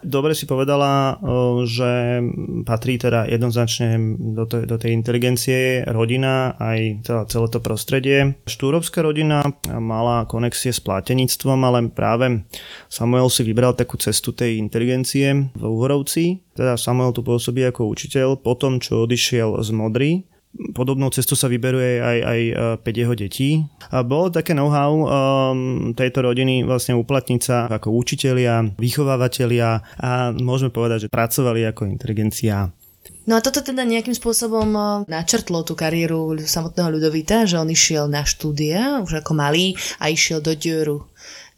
Dobre 0.00 0.32
si 0.32 0.48
povedala, 0.48 1.20
že 1.68 2.24
patrí 2.64 2.96
teda 2.96 3.28
jednoznačne 3.28 4.16
do, 4.16 4.48
tej, 4.48 4.64
do 4.64 4.76
tej 4.80 4.96
inteligencie 4.96 5.84
rodina, 5.84 6.56
aj 6.56 7.04
celé, 7.04 7.22
celé 7.28 7.46
to 7.52 7.60
prostredie. 7.60 8.18
Štúrovská 8.48 9.04
rodina 9.04 9.44
mala 9.68 10.24
konexie 10.24 10.72
s 10.72 10.80
plátenictvom, 10.80 11.60
ale 11.66 11.92
práve 11.92 12.48
Samuel 12.88 13.28
si 13.28 13.44
vybral 13.44 13.76
takú 13.76 14.00
cestu 14.00 14.32
tej 14.32 14.56
inteligencie 14.56 15.52
v 15.52 15.62
Uhorovci. 15.62 16.40
Teda 16.56 16.80
Samuel 16.80 17.12
tu 17.12 17.20
pôsobí 17.20 17.60
ako 17.68 17.92
učiteľ, 17.92 18.40
potom 18.40 18.80
čo 18.80 19.04
odišiel 19.04 19.60
z 19.60 19.68
Modry, 19.72 20.12
Podobnou 20.50 21.14
cestou 21.14 21.38
sa 21.38 21.46
vyberuje 21.46 22.02
aj, 22.02 22.18
aj 22.26 22.40
5 22.82 22.90
e, 22.90 22.98
jeho 22.98 23.14
detí. 23.14 23.50
A 23.94 24.02
bolo 24.02 24.34
také 24.34 24.50
know-how 24.50 24.92
um, 24.92 25.94
tejto 25.94 26.26
rodiny 26.26 26.66
vlastne 26.66 26.98
uplatniť 26.98 27.40
sa 27.40 27.70
ako 27.70 27.94
učitelia, 27.94 28.74
vychovávateľia 28.74 29.68
a 30.02 30.34
môžeme 30.34 30.74
povedať, 30.74 31.06
že 31.06 31.12
pracovali 31.12 31.70
ako 31.70 31.86
inteligencia. 31.86 32.74
No 33.30 33.38
a 33.38 33.44
toto 33.46 33.62
teda 33.62 33.86
nejakým 33.86 34.12
spôsobom 34.12 34.68
e, 34.74 34.80
načrtlo 35.06 35.62
tú 35.62 35.78
kariéru 35.78 36.34
samotného 36.42 36.98
Ľudovita, 36.98 37.46
že 37.46 37.54
on 37.54 37.70
išiel 37.70 38.10
na 38.10 38.26
štúdia 38.26 38.98
už 39.06 39.22
ako 39.22 39.38
malý 39.38 39.78
a 40.02 40.10
išiel 40.10 40.42
do 40.42 40.58
Dioru 40.58 41.06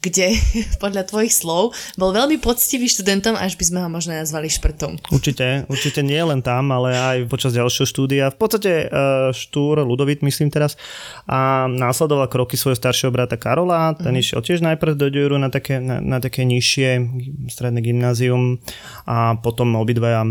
kde 0.03 0.35
podľa 0.83 1.07
tvojich 1.07 1.31
slov 1.31 1.71
bol 1.95 2.11
veľmi 2.11 2.37
poctivý 2.43 2.91
študentom, 2.91 3.39
až 3.39 3.55
by 3.55 3.63
sme 3.63 3.79
ho 3.81 3.89
možno 3.89 4.11
nazvali 4.13 4.51
šprtom. 4.51 4.99
Určite, 5.09 5.63
určite 5.71 6.03
nie 6.03 6.19
len 6.19 6.43
tam, 6.43 6.69
ale 6.75 6.93
aj 6.93 7.17
počas 7.31 7.55
ďalšieho 7.55 7.87
štúdia. 7.87 8.35
V 8.35 8.37
podstate 8.37 8.71
e, 8.85 8.87
Štúr, 9.31 9.79
Ludovit 9.87 10.19
myslím 10.19 10.51
teraz, 10.51 10.75
a 11.23 11.71
následoval 11.71 12.27
kroky 12.27 12.59
svojho 12.59 12.75
staršieho 12.75 13.15
brata 13.15 13.39
Karola, 13.39 13.95
ten 13.95 14.11
mm. 14.11 14.19
išiel 14.19 14.41
tiež 14.43 14.59
najprv 14.59 14.99
do 14.99 15.07
Dioru 15.07 15.39
na 15.39 15.47
také, 15.47 15.79
na, 15.79 16.03
na 16.03 16.19
také 16.19 16.43
nižšie 16.43 16.89
stredné 17.47 17.79
gymnázium 17.79 18.59
a 19.07 19.39
potom 19.39 19.79
obidvaja 19.79 20.27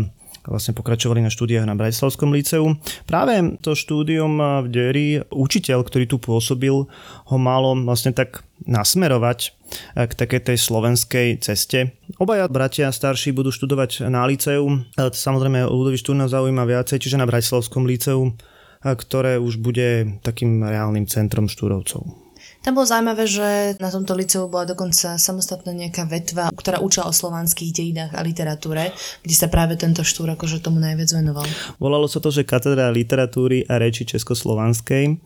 vlastne 0.47 0.75
pokračovali 0.75 1.23
na 1.23 1.31
štúdiách 1.31 1.67
na 1.67 1.77
Bratislavskom 1.77 2.31
líceu. 2.35 2.75
Práve 3.07 3.59
to 3.63 3.75
štúdium 3.75 4.39
v 4.63 4.67
Dery, 4.67 5.07
učiteľ, 5.31 5.83
ktorý 5.87 6.05
tu 6.07 6.17
pôsobil, 6.19 6.87
ho 7.29 7.37
malo 7.39 7.75
vlastne 7.83 8.11
tak 8.11 8.43
nasmerovať 8.65 9.39
eh, 9.49 10.07
k 10.07 10.13
takej 10.13 10.53
tej 10.53 10.57
slovenskej 10.59 11.27
ceste. 11.43 11.95
Obaja 12.19 12.47
bratia 12.47 12.91
starší 12.91 13.35
budú 13.35 13.51
študovať 13.51 14.07
na 14.07 14.23
liceu. 14.27 14.63
Samozrejme 14.97 15.67
Ludovi 15.67 15.99
Štúrna 15.99 16.31
zaujíma 16.31 16.63
viacej, 16.63 16.99
čiže 16.99 17.19
na 17.19 17.27
Bratislavskom 17.27 17.83
líceu, 17.83 18.31
eh, 18.31 18.95
ktoré 18.95 19.39
už 19.39 19.59
bude 19.59 20.19
takým 20.23 20.63
reálnym 20.63 21.07
centrom 21.07 21.51
štúrovcov. 21.51 22.22
Tam 22.63 22.79
bolo 22.79 22.87
zaujímavé, 22.87 23.27
že 23.27 23.75
na 23.83 23.91
tomto 23.91 24.15
liceu 24.15 24.47
bola 24.47 24.63
dokonca 24.63 25.19
samostatná 25.19 25.75
nejaká 25.75 26.07
vetva, 26.07 26.47
ktorá 26.47 26.79
učila 26.79 27.11
o 27.11 27.13
slovanských 27.13 27.75
dejinách 27.75 28.15
a 28.15 28.23
literatúre, 28.23 28.95
kde 29.19 29.35
sa 29.35 29.51
práve 29.51 29.75
tento 29.75 29.99
štúr 29.99 30.31
akože 30.39 30.63
tomu 30.63 30.79
najviac 30.79 31.11
venoval. 31.11 31.43
Volalo 31.75 32.07
sa 32.07 32.23
to, 32.23 32.31
že 32.31 32.47
katedra 32.47 32.87
literatúry 32.87 33.67
a 33.67 33.75
reči 33.83 34.07
československej 34.07 35.19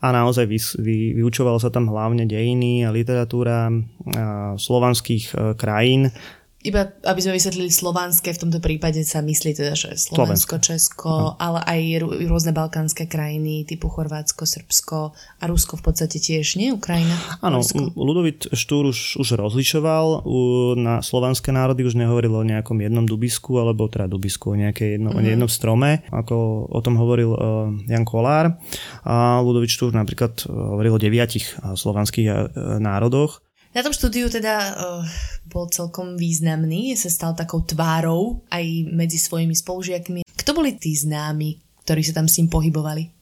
a 0.00 0.06
naozaj 0.16 0.48
vy, 0.48 0.58
vy, 0.80 0.96
vyučovalo 1.20 1.60
sa 1.60 1.68
tam 1.68 1.92
hlavne 1.92 2.24
dejiny 2.24 2.88
a 2.88 2.94
literatúra 2.94 3.68
a 4.16 4.56
slovanských 4.56 5.24
e, 5.28 5.32
krajín 5.60 6.08
iba 6.58 6.90
aby 7.06 7.20
sme 7.22 7.38
vysvetlili 7.38 7.70
slovanské, 7.70 8.34
v 8.34 8.42
tomto 8.42 8.58
prípade 8.58 8.98
sa 9.06 9.22
myslí 9.22 9.54
teda, 9.54 9.78
že 9.78 9.94
Slovensko, 9.94 10.18
Slovensko. 10.18 10.54
Česko, 10.58 11.10
no. 11.10 11.26
ale 11.38 11.62
aj 11.62 11.80
rôzne 12.26 12.50
balkánske 12.50 13.06
krajiny 13.06 13.62
typu 13.62 13.86
Chorvátsko, 13.86 14.42
Srbsko 14.42 15.14
a 15.14 15.44
Rusko 15.46 15.78
v 15.78 15.82
podstate 15.86 16.18
tiež, 16.18 16.58
nie? 16.58 16.74
Ukrajina? 16.74 17.14
Áno, 17.46 17.62
Ludovit 17.94 18.50
Štúr 18.50 18.90
už, 18.90 19.22
už 19.22 19.38
rozlišoval, 19.38 20.26
na 20.74 20.98
slovanské 20.98 21.54
národy 21.54 21.86
už 21.86 21.94
nehovoril 21.94 22.34
o 22.34 22.42
nejakom 22.42 22.82
jednom 22.82 23.06
dubisku, 23.06 23.62
alebo 23.62 23.86
teda 23.86 24.10
dubisku, 24.10 24.50
o 24.50 24.58
nejakej 24.58 24.98
jedno, 24.98 25.14
mm-hmm. 25.14 25.30
jednom 25.38 25.50
strome, 25.50 26.02
ako 26.10 26.66
o 26.74 26.80
tom 26.82 26.98
hovoril 26.98 27.30
uh, 27.38 27.70
Jan 27.86 28.02
Kolár. 28.02 28.58
A 29.06 29.38
Ludovit 29.46 29.70
Štúr 29.70 29.94
napríklad 29.94 30.42
hovoril 30.50 30.98
o 30.98 30.98
deviatich 30.98 31.54
slovanských 31.54 32.26
uh, 32.26 32.36
národoch. 32.82 33.46
Na 33.76 33.84
tom 33.84 33.92
štúdiu 33.92 34.32
teda 34.32 34.74
uh, 34.74 35.04
bol 35.48 35.66
celkom 35.72 36.20
významný, 36.20 36.94
sa 36.94 37.08
stal 37.08 37.32
takou 37.32 37.64
tvárou 37.64 38.44
aj 38.52 38.64
medzi 38.92 39.16
svojimi 39.16 39.56
spolužiakmi. 39.56 40.20
Kto 40.24 40.50
boli 40.52 40.76
tí 40.76 40.94
známi, 40.94 41.56
ktorí 41.84 42.04
sa 42.04 42.20
tam 42.20 42.28
s 42.28 42.38
ním 42.38 42.52
pohybovali? 42.52 43.18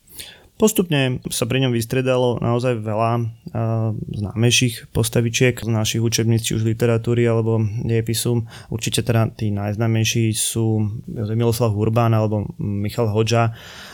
Postupne 0.56 1.20
sa 1.28 1.44
pri 1.44 1.68
ňom 1.68 1.76
vystredalo 1.76 2.40
naozaj 2.40 2.80
veľa 2.80 3.12
uh, 3.20 3.92
známejších 3.92 4.88
postavičiek 4.88 5.52
z 5.52 5.68
našich 5.68 6.00
učebníc, 6.00 6.48
či 6.48 6.56
už 6.56 6.64
literatúry 6.64 7.28
alebo 7.28 7.60
dejepisu. 7.60 8.48
Určite 8.72 9.04
teda 9.04 9.28
tí 9.36 9.52
najznámejší 9.52 10.32
sú 10.32 10.80
Miloslav 11.12 11.76
Urbán 11.76 12.16
alebo 12.16 12.56
Michal 12.56 13.12
Hodža. 13.12 13.52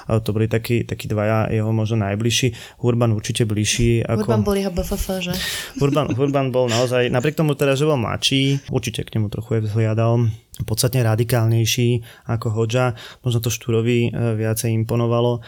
To 0.09 0.31
boli 0.35 0.51
takí, 0.51 0.83
takí 0.83 1.07
dvaja 1.07 1.53
jeho 1.53 1.71
možno 1.71 2.03
najbližší. 2.03 2.81
Urban 2.83 3.13
určite 3.15 3.47
bližší. 3.47 4.03
Ako... 4.03 4.27
Urban 4.27 4.43
bol 4.43 4.57
jeho 4.59 4.73
BFF, 4.75 5.07
že? 5.23 5.33
Urban, 5.79 6.13
Urban 6.15 6.49
bol 6.51 6.67
naozaj, 6.67 7.09
napriek 7.13 7.39
tomu 7.39 7.55
teda, 7.55 7.79
že 7.79 7.87
bol 7.87 7.99
mladší, 8.01 8.73
určite 8.73 9.07
k 9.07 9.15
nemu 9.19 9.31
trochu 9.31 9.59
je 9.59 9.71
vzhliadal 9.71 10.29
podstatne 10.69 11.01
radikálnejší 11.01 12.05
ako 12.29 12.53
Hodža. 12.53 12.95
Možno 13.25 13.41
to 13.41 13.49
Štúrovi 13.49 14.09
e, 14.09 14.37
viacej 14.37 14.75
imponovalo. 14.85 15.41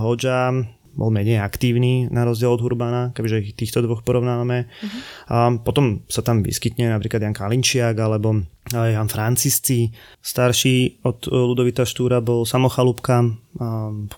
Hodža 0.00 0.54
bol 0.94 1.10
menej 1.10 1.42
aktívny 1.42 2.06
na 2.08 2.22
rozdiel 2.22 2.54
od 2.54 2.62
Hurbana, 2.62 3.10
keďže 3.12 3.54
týchto 3.58 3.82
dvoch 3.82 4.06
porovnávame. 4.06 4.66
Uh-huh. 4.66 5.00
A 5.28 5.36
potom 5.58 6.06
sa 6.06 6.22
tam 6.22 6.40
vyskytne 6.40 6.90
napríklad 6.90 7.22
Jan 7.22 7.36
Kalinčiak 7.36 7.98
alebo 7.98 8.46
Jan 8.70 9.10
Francisci. 9.10 9.92
Starší 10.22 11.04
od 11.04 11.28
Ludovita 11.28 11.84
Štúra 11.84 12.22
bol 12.24 12.48
Samochalúbka, 12.48 13.26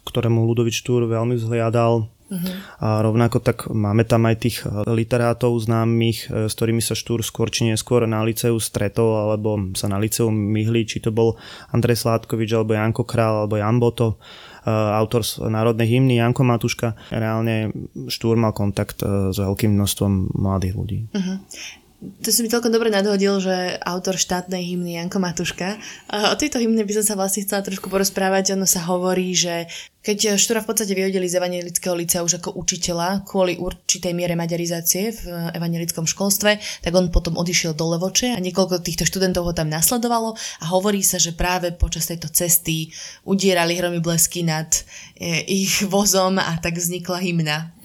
ktorému 0.04 0.46
Ludovit 0.46 0.76
Štúr 0.76 1.08
veľmi 1.08 1.34
vzhliadal 1.40 2.12
Uh-huh. 2.26 2.42
A 2.82 3.06
rovnako 3.06 3.38
tak 3.38 3.70
máme 3.70 4.02
tam 4.02 4.26
aj 4.26 4.36
tých 4.42 4.66
literátov 4.90 5.54
známych, 5.62 6.26
e, 6.26 6.50
s 6.50 6.58
ktorými 6.58 6.82
sa 6.82 6.98
Štúr 6.98 7.22
skôr 7.22 7.54
či 7.54 7.70
neskôr 7.70 8.02
na 8.02 8.26
liceu 8.26 8.58
stretol, 8.58 9.14
alebo 9.14 9.70
sa 9.78 9.86
na 9.86 10.02
liceu 10.02 10.26
myhli, 10.26 10.82
či 10.90 10.98
to 10.98 11.14
bol 11.14 11.38
Andrej 11.70 12.02
Sládkovič, 12.02 12.50
alebo 12.50 12.74
Janko 12.74 13.06
Král, 13.06 13.46
alebo 13.46 13.54
Jan 13.62 13.78
Boto, 13.78 14.18
e, 14.18 14.45
autor 14.70 15.22
z 15.22 15.46
národnej 15.46 15.86
hymny 15.86 16.18
Janko 16.18 16.42
Matuška. 16.42 16.98
Reálne 17.14 17.70
Štúr 18.10 18.34
mal 18.34 18.50
kontakt 18.50 19.00
e, 19.06 19.30
s 19.30 19.38
veľkým 19.38 19.72
množstvom 19.78 20.34
mladých 20.34 20.74
ľudí. 20.74 20.98
Uh-huh 21.14 21.38
to 21.96 22.28
si 22.28 22.44
mi 22.44 22.52
celkom 22.52 22.68
dobre 22.68 22.92
nadhodil, 22.92 23.40
že 23.40 23.80
autor 23.80 24.20
štátnej 24.20 24.60
hymny 24.60 25.00
Janko 25.00 25.16
Matuška. 25.16 25.80
O 26.28 26.36
tejto 26.36 26.60
hymne 26.60 26.84
by 26.84 26.92
som 27.00 27.04
sa 27.04 27.14
vlastne 27.16 27.40
chcela 27.40 27.64
trošku 27.64 27.88
porozprávať. 27.88 28.52
Ono 28.52 28.68
sa 28.68 28.84
hovorí, 28.84 29.32
že 29.32 29.64
keď 30.06 30.38
Štúra 30.38 30.62
v 30.62 30.70
podstate 30.70 30.94
vyhodili 30.94 31.26
z 31.26 31.42
evangelického 31.42 31.96
licea 31.98 32.22
už 32.22 32.38
ako 32.38 32.54
učiteľa 32.62 33.26
kvôli 33.26 33.58
určitej 33.58 34.14
miere 34.14 34.38
maďarizácie 34.38 35.10
v 35.10 35.22
evangelickom 35.56 36.06
školstve, 36.06 36.62
tak 36.84 36.92
on 36.94 37.10
potom 37.10 37.34
odišiel 37.34 37.74
do 37.74 37.90
Levoče 37.90 38.30
a 38.30 38.38
niekoľko 38.38 38.86
týchto 38.86 39.02
študentov 39.02 39.50
ho 39.50 39.56
tam 39.56 39.66
nasledovalo 39.66 40.38
a 40.62 40.64
hovorí 40.70 41.02
sa, 41.02 41.18
že 41.18 41.34
práve 41.34 41.74
počas 41.74 42.06
tejto 42.06 42.30
cesty 42.30 42.94
udierali 43.26 43.74
hromy 43.74 43.98
blesky 43.98 44.46
nad 44.46 44.70
e, 45.18 45.42
ich 45.42 45.82
vozom 45.82 46.38
a 46.38 46.54
tak 46.62 46.78
vznikla 46.78 47.18
hymna. 47.18 47.75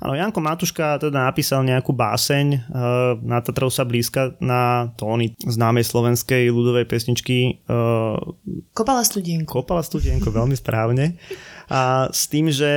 Áno, 0.00 0.12
Janko 0.14 0.40
Matuška 0.40 1.00
teda 1.00 1.28
napísal 1.28 1.64
nejakú 1.64 1.94
báseň 1.96 2.46
uh, 2.54 2.58
na 3.24 3.40
Tatrov 3.40 3.72
sa 3.72 3.88
blízka 3.88 4.36
na 4.42 4.92
tóny 5.00 5.34
známej 5.42 5.86
slovenskej 5.86 6.50
ľudovej 6.50 6.86
pesničky 6.88 7.64
uh, 7.68 8.18
Kopala 8.74 9.06
studienku. 9.06 9.50
Kopala 9.62 9.82
studienku, 9.86 10.28
veľmi 10.30 10.58
správne. 10.58 11.16
A 11.72 12.12
s 12.12 12.28
tým, 12.28 12.52
že 12.52 12.70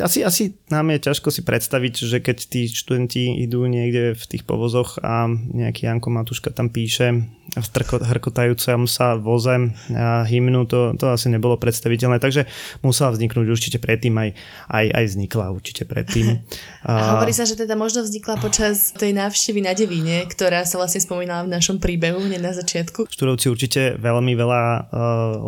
asi, 0.00 0.20
asi 0.24 0.56
nám 0.68 0.92
je 0.92 1.04
ťažko 1.08 1.32
si 1.32 1.40
predstaviť, 1.44 1.94
že 2.04 2.18
keď 2.20 2.38
tí 2.44 2.68
študenti 2.68 3.40
idú 3.40 3.64
niekde 3.64 4.12
v 4.12 4.24
tých 4.28 4.44
povozoch 4.44 5.00
a 5.00 5.28
nejaký 5.30 5.88
Janko 5.88 6.12
Matuška 6.12 6.52
tam 6.52 6.68
píše 6.68 7.24
v 7.56 7.68
hrkotajúcom 8.04 8.84
sa 8.84 9.16
voze 9.16 9.72
a 9.96 10.22
hymnu, 10.28 10.68
to, 10.68 10.92
to 11.00 11.08
asi 11.08 11.32
nebolo 11.32 11.56
predstaviteľné, 11.56 12.20
takže 12.20 12.44
musela 12.84 13.08
vzniknúť 13.16 13.46
určite 13.48 13.78
predtým, 13.80 14.12
aj, 14.20 14.30
aj, 14.68 14.84
aj 14.92 15.04
vznikla 15.08 15.46
určite 15.56 15.88
predtým. 15.88 16.44
A 16.84 17.16
hovorí 17.16 17.32
sa, 17.32 17.48
že 17.48 17.56
teda 17.56 17.72
možno 17.72 18.04
vznikla 18.04 18.36
počas 18.36 18.92
tej 18.92 19.16
návštevy 19.16 19.64
na 19.64 19.72
Devíne, 19.72 20.28
ktorá 20.28 20.68
sa 20.68 20.76
vlastne 20.76 21.00
spomínala 21.00 21.48
v 21.48 21.56
našom 21.56 21.80
príbehu 21.80 22.20
hneď 22.20 22.40
na 22.44 22.52
začiatku. 22.52 23.08
Študovci 23.08 23.48
určite 23.48 23.96
veľmi 23.96 24.36
veľa 24.36 24.62
uh, 24.62 24.80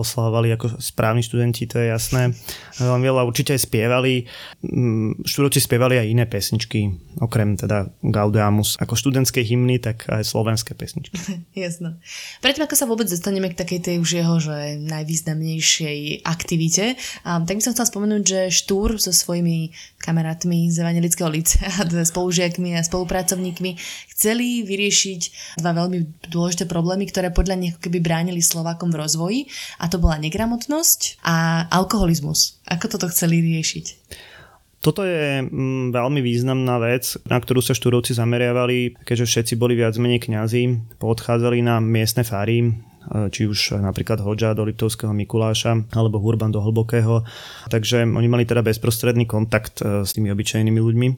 oslavovali 0.01 0.57
ako 0.57 0.81
správni 0.81 1.21
študenti, 1.21 1.69
to 1.69 1.77
je 1.85 1.93
jasné 1.93 2.33
veľmi 2.79 3.05
veľa, 3.11 3.27
určite 3.27 3.57
aj 3.57 3.67
spievali. 3.67 4.29
Mm, 4.63 5.27
štúrovci 5.27 5.59
spievali 5.59 5.99
aj 5.99 6.07
iné 6.07 6.25
pesničky, 6.29 6.93
okrem 7.19 7.59
teda 7.59 7.91
Gaudeamus, 8.05 8.79
ako 8.79 8.95
študentské 8.95 9.43
hymny, 9.43 9.83
tak 9.83 10.07
aj 10.07 10.23
slovenské 10.23 10.79
pesničky. 10.79 11.17
Jasno. 11.67 11.99
Predtým, 12.45 12.69
ako 12.69 12.77
sa 12.77 12.87
vôbec 12.87 13.11
dostaneme 13.11 13.51
k 13.51 13.59
takej 13.59 13.81
tej 13.81 13.97
už 13.99 14.11
jeho 14.23 14.37
že 14.41 14.79
najvýznamnejšej 14.87 16.23
aktivite, 16.23 16.95
um, 17.27 17.43
tak 17.49 17.59
by 17.59 17.63
som 17.65 17.73
chcela 17.75 17.91
spomenúť, 17.91 18.23
že 18.23 18.41
Štúr 18.53 19.01
so 19.01 19.11
svojimi 19.11 19.73
kamarátmi 20.01 20.69
z 20.71 20.81
Evangelického 20.81 21.29
licea, 21.29 21.71
spolužiakmi 22.11 22.77
a 22.77 22.85
spolupracovníkmi 22.85 23.77
chceli 24.15 24.61
vyriešiť 24.69 25.21
dva 25.61 25.73
veľmi 25.73 26.29
dôležité 26.29 26.69
problémy, 26.69 27.09
ktoré 27.09 27.33
podľa 27.33 27.57
nich 27.57 27.75
keby 27.81 28.05
bránili 28.05 28.45
Slovákom 28.45 28.93
v 28.93 29.01
rozvoji 29.01 29.41
a 29.81 29.89
to 29.89 29.97
bola 29.97 30.21
negramotnosť 30.21 31.25
a 31.25 31.67
alkoholizmus. 31.73 32.60
Ako 32.71 32.87
toto 32.87 33.11
chceli 33.11 33.43
riešiť? 33.43 33.87
Toto 34.81 35.05
je 35.05 35.45
mm, 35.45 35.93
veľmi 35.93 36.25
významná 36.25 36.81
vec, 36.81 37.21
na 37.29 37.37
ktorú 37.37 37.61
sa 37.61 37.77
štúrovci 37.77 38.17
zameriavali, 38.17 38.97
keďže 39.05 39.29
všetci 39.29 39.55
boli 39.61 39.77
viac 39.77 39.93
menej 40.01 40.25
kňazi, 40.25 40.97
poodchádzali 40.97 41.61
na 41.61 41.85
miestne 41.85 42.25
fary, 42.25 42.65
e, 42.65 42.71
či 43.29 43.45
už 43.45 43.77
napríklad 43.77 44.25
Hodža 44.25 44.57
do 44.57 44.65
Liptovského 44.65 45.13
Mikuláša 45.13 45.85
alebo 45.93 46.17
Hurban 46.17 46.49
do 46.49 46.65
Hlbokého. 46.65 47.29
Takže 47.69 48.09
oni 48.09 48.29
mali 48.33 48.49
teda 48.49 48.65
bezprostredný 48.65 49.29
kontakt 49.29 49.85
e, 49.85 50.01
s 50.01 50.17
tými 50.17 50.33
obyčajnými 50.33 50.81
ľuďmi. 50.81 51.09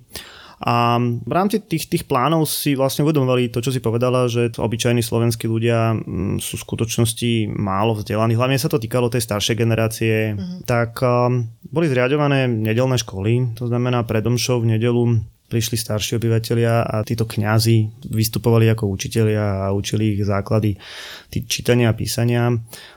A 0.62 0.94
v 1.02 1.32
rámci 1.32 1.58
tých, 1.58 1.90
tých 1.90 2.04
plánov 2.06 2.46
si 2.46 2.78
vlastne 2.78 3.02
uvedomovali 3.02 3.50
to, 3.50 3.58
čo 3.58 3.74
si 3.74 3.82
povedala, 3.82 4.30
že 4.30 4.54
obyčajní 4.54 5.02
slovenskí 5.02 5.50
ľudia 5.50 5.98
mm, 5.98 6.38
sú 6.38 6.54
v 6.54 6.64
skutočnosti 6.70 7.50
málo 7.50 7.98
vzdelaní. 7.98 8.38
Hlavne 8.38 8.62
sa 8.62 8.70
to 8.70 8.78
týkalo 8.78 9.10
tej 9.10 9.26
staršej 9.26 9.58
generácie. 9.58 10.38
Uh-huh. 10.38 10.62
Tak 10.62 11.02
um, 11.02 11.50
boli 11.66 11.90
zriadované 11.90 12.46
nedelné 12.46 12.94
školy, 12.94 13.58
to 13.58 13.66
znamená 13.66 14.06
predomšov 14.06 14.62
v 14.62 14.78
nedelu 14.78 15.18
prišli 15.52 15.76
starší 15.76 16.16
obyvateľia 16.16 16.80
a 16.80 17.04
títo 17.04 17.28
kňazi 17.28 18.08
vystupovali 18.08 18.72
ako 18.72 18.88
učitelia 18.88 19.68
a 19.68 19.76
učili 19.76 20.16
ich 20.16 20.24
základy 20.24 20.80
čítania 21.28 21.92
a 21.92 21.98
písania. 21.98 22.48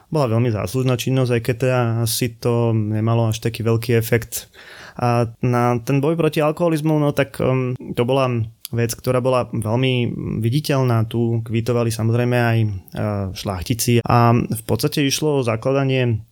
Bola 0.07 0.31
veľmi 0.31 0.47
záslužná 0.55 0.95
činnosť, 0.95 1.31
aj 1.35 1.41
keď 1.43 1.55
teda 1.59 1.79
asi 2.07 2.31
to 2.39 2.71
nemalo 2.71 3.27
až 3.27 3.43
taký 3.43 3.59
veľký 3.67 3.99
efekt 3.99 4.47
a 4.95 5.27
na 5.43 5.79
ten 5.83 5.99
boj 5.99 6.15
proti 6.15 6.39
alkoholizmu, 6.39 6.95
no 6.99 7.11
tak 7.11 7.35
um, 7.43 7.75
to 7.75 8.03
bola 8.07 8.31
vec, 8.71 8.95
ktorá 8.95 9.19
bola 9.19 9.47
veľmi 9.51 10.15
viditeľná. 10.39 11.05
Tu 11.07 11.43
kvitovali 11.43 11.91
samozrejme 11.91 12.37
aj 12.37 12.57
uh, 12.63 12.71
šlachtici 13.35 13.99
a 14.03 14.33
v 14.33 14.63
podstate 14.63 15.03
išlo 15.03 15.39
o 15.39 15.45
zakladanie 15.45 16.23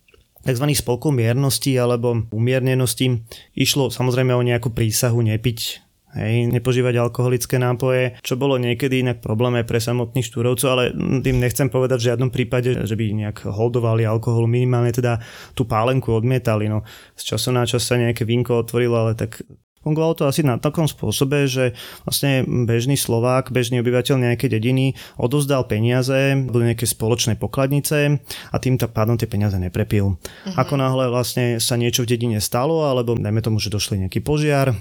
tzv. 0.43 0.65
spolkov 0.75 1.15
miernosti 1.15 1.71
alebo 1.75 2.27
umiernenosti. 2.31 3.23
Išlo 3.55 3.91
samozrejme 3.91 4.35
o 4.35 4.43
nejakú 4.43 4.71
prísahu 4.71 5.23
nepiť 5.23 5.82
Hej, 6.13 6.53
nepožívať 6.53 7.01
alkoholické 7.01 7.57
nápoje, 7.57 8.13
čo 8.21 8.37
bolo 8.37 8.61
niekedy 8.61 9.01
inak 9.01 9.17
problém 9.17 9.57
aj 9.57 9.65
pre 9.65 9.81
samotných 9.81 10.29
štúrovcov, 10.29 10.69
ale 10.69 10.83
tým 11.25 11.41
nechcem 11.41 11.73
povedať 11.73 11.97
v 11.97 12.07
žiadnom 12.13 12.29
prípade, 12.29 12.69
že 12.69 12.93
by 12.93 13.03
nejak 13.17 13.49
holdovali 13.49 14.05
alkohol, 14.05 14.45
minimálne 14.45 14.93
teda 14.93 15.17
tú 15.57 15.65
pálenku 15.65 16.13
odmietali. 16.13 16.69
No, 16.69 16.85
z 17.17 17.33
času 17.33 17.49
na 17.49 17.65
čas 17.65 17.81
sa 17.81 17.97
nejaké 17.97 18.29
vínko 18.29 18.61
otvorilo, 18.61 19.09
ale 19.09 19.17
tak 19.17 19.41
Fungovalo 19.83 20.15
to 20.15 20.23
asi 20.25 20.47
na 20.47 20.55
takom 20.55 20.87
spôsobe, 20.87 21.45
že 21.45 21.75
vlastne 22.07 22.47
bežný 22.63 22.95
Slovák, 22.95 23.51
bežný 23.51 23.83
obyvateľ 23.83 24.15
nejakej 24.31 24.49
dediny 24.55 24.95
odozdal 25.19 25.67
peniaze 25.67 26.39
do 26.47 26.59
nejakej 26.63 26.95
spoločnej 26.95 27.35
pokladnice 27.35 28.17
a 28.23 28.55
tým 28.63 28.79
pádom 28.79 29.19
tie 29.19 29.27
peniaze 29.27 29.59
neprepil. 29.59 30.15
Uh-huh. 30.15 30.55
Ako 30.55 30.79
náhle 30.79 31.11
vlastne 31.11 31.59
sa 31.59 31.75
niečo 31.75 32.07
v 32.07 32.15
dedine 32.15 32.39
stalo, 32.39 32.87
alebo 32.87 33.19
dajme 33.19 33.43
tomu, 33.43 33.59
že 33.59 33.67
došli 33.67 34.07
nejaký 34.07 34.23
požiar, 34.23 34.71
e, 34.71 34.75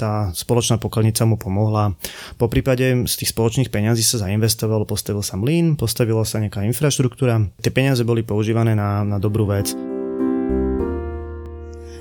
tá 0.00 0.32
spoločná 0.32 0.80
pokladnica 0.80 1.28
mu 1.28 1.36
pomohla. 1.36 1.92
Po 2.40 2.48
prípade 2.48 3.04
z 3.04 3.14
tých 3.20 3.36
spoločných 3.36 3.68
peňazí 3.68 4.00
sa 4.00 4.24
zainvestovalo, 4.24 4.88
postavil 4.88 5.20
sa 5.20 5.36
mlyn, 5.36 5.76
postavila 5.76 6.24
sa 6.24 6.40
nejaká 6.40 6.64
infraštruktúra. 6.64 7.44
Tie 7.60 7.72
peniaze 7.74 8.00
boli 8.02 8.24
používané 8.24 8.72
na, 8.72 9.04
na 9.04 9.20
dobrú 9.20 9.44
vec. 9.44 9.97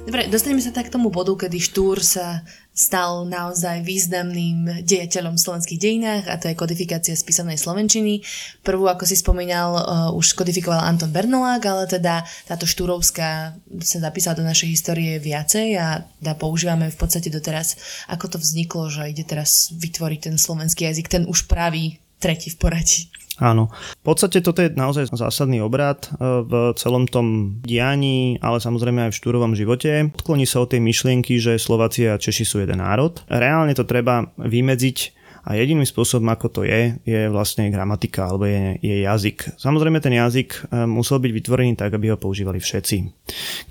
Dobre, 0.07 0.31
dostaneme 0.31 0.63
sa 0.63 0.71
tak 0.71 0.87
k 0.87 0.95
tomu 0.95 1.11
bodu, 1.11 1.35
kedy 1.35 1.59
Štúr 1.59 1.99
sa 1.99 2.39
stal 2.71 3.27
naozaj 3.27 3.83
významným 3.83 4.79
dejateľom 4.87 5.35
v 5.35 5.43
slovenských 5.43 5.83
dejinách 5.83 6.31
a 6.31 6.39
to 6.39 6.47
je 6.47 6.55
kodifikácia 6.55 7.11
spísanej 7.11 7.59
slovenčiny. 7.59 8.23
Prvú, 8.63 8.87
ako 8.87 9.03
si 9.03 9.19
spomínal, 9.19 9.75
uh, 9.75 9.83
už 10.15 10.31
kodifikoval 10.39 10.79
Anton 10.79 11.11
Bernolák, 11.11 11.59
ale 11.59 11.91
teda 11.91 12.23
táto 12.47 12.63
štúrovská 12.63 13.59
sa 13.83 13.97
zapísala 13.99 14.39
do 14.39 14.47
našej 14.47 14.79
histórie 14.79 15.19
viacej 15.19 15.75
a 15.75 16.07
teda 16.23 16.39
používame 16.39 16.87
v 16.87 16.95
podstate 16.95 17.27
doteraz, 17.27 17.75
ako 18.07 18.31
to 18.31 18.37
vzniklo, 18.39 18.87
že 18.87 19.11
ide 19.11 19.27
teraz 19.27 19.75
vytvoriť 19.75 20.31
ten 20.31 20.35
slovenský 20.39 20.87
jazyk, 20.87 21.11
ten 21.11 21.23
už 21.27 21.51
pravý 21.51 21.99
tretí 22.23 22.47
v 22.47 22.55
poradí. 22.55 23.11
Áno. 23.37 23.69
V 24.01 24.03
podstate 24.05 24.41
toto 24.41 24.65
je 24.65 24.73
naozaj 24.73 25.13
zásadný 25.13 25.61
obrad 25.61 26.09
e, 26.09 26.41
v 26.41 26.73
celom 26.73 27.05
tom 27.05 27.59
dianí, 27.61 28.41
ale 28.41 28.57
samozrejme 28.57 29.07
aj 29.07 29.11
v 29.13 29.19
štúrovom 29.21 29.53
živote. 29.53 30.09
Odkloní 30.17 30.49
sa 30.49 30.65
od 30.65 30.73
tej 30.73 30.81
myšlienky, 30.81 31.37
že 31.37 31.61
Slováci 31.61 32.09
a 32.09 32.17
Češi 32.17 32.45
sú 32.45 32.57
jeden 32.61 32.81
národ. 32.81 33.21
Reálne 33.29 33.77
to 33.77 33.85
treba 33.85 34.25
vymedziť 34.41 35.17
a 35.47 35.55
jediným 35.55 35.87
spôsobom, 35.87 36.27
ako 36.27 36.47
to 36.59 36.61
je, 36.67 36.99
je 37.07 37.31
vlastne 37.31 37.71
gramatika 37.71 38.27
alebo 38.27 38.43
je, 38.43 38.75
je 38.83 39.07
jazyk. 39.07 39.55
Samozrejme 39.55 40.03
ten 40.03 40.19
jazyk 40.19 40.67
e, 40.67 40.83
musel 40.83 41.23
byť 41.23 41.31
vytvorený 41.31 41.79
tak, 41.79 41.95
aby 41.95 42.11
ho 42.11 42.19
používali 42.19 42.59
všetci. 42.59 42.97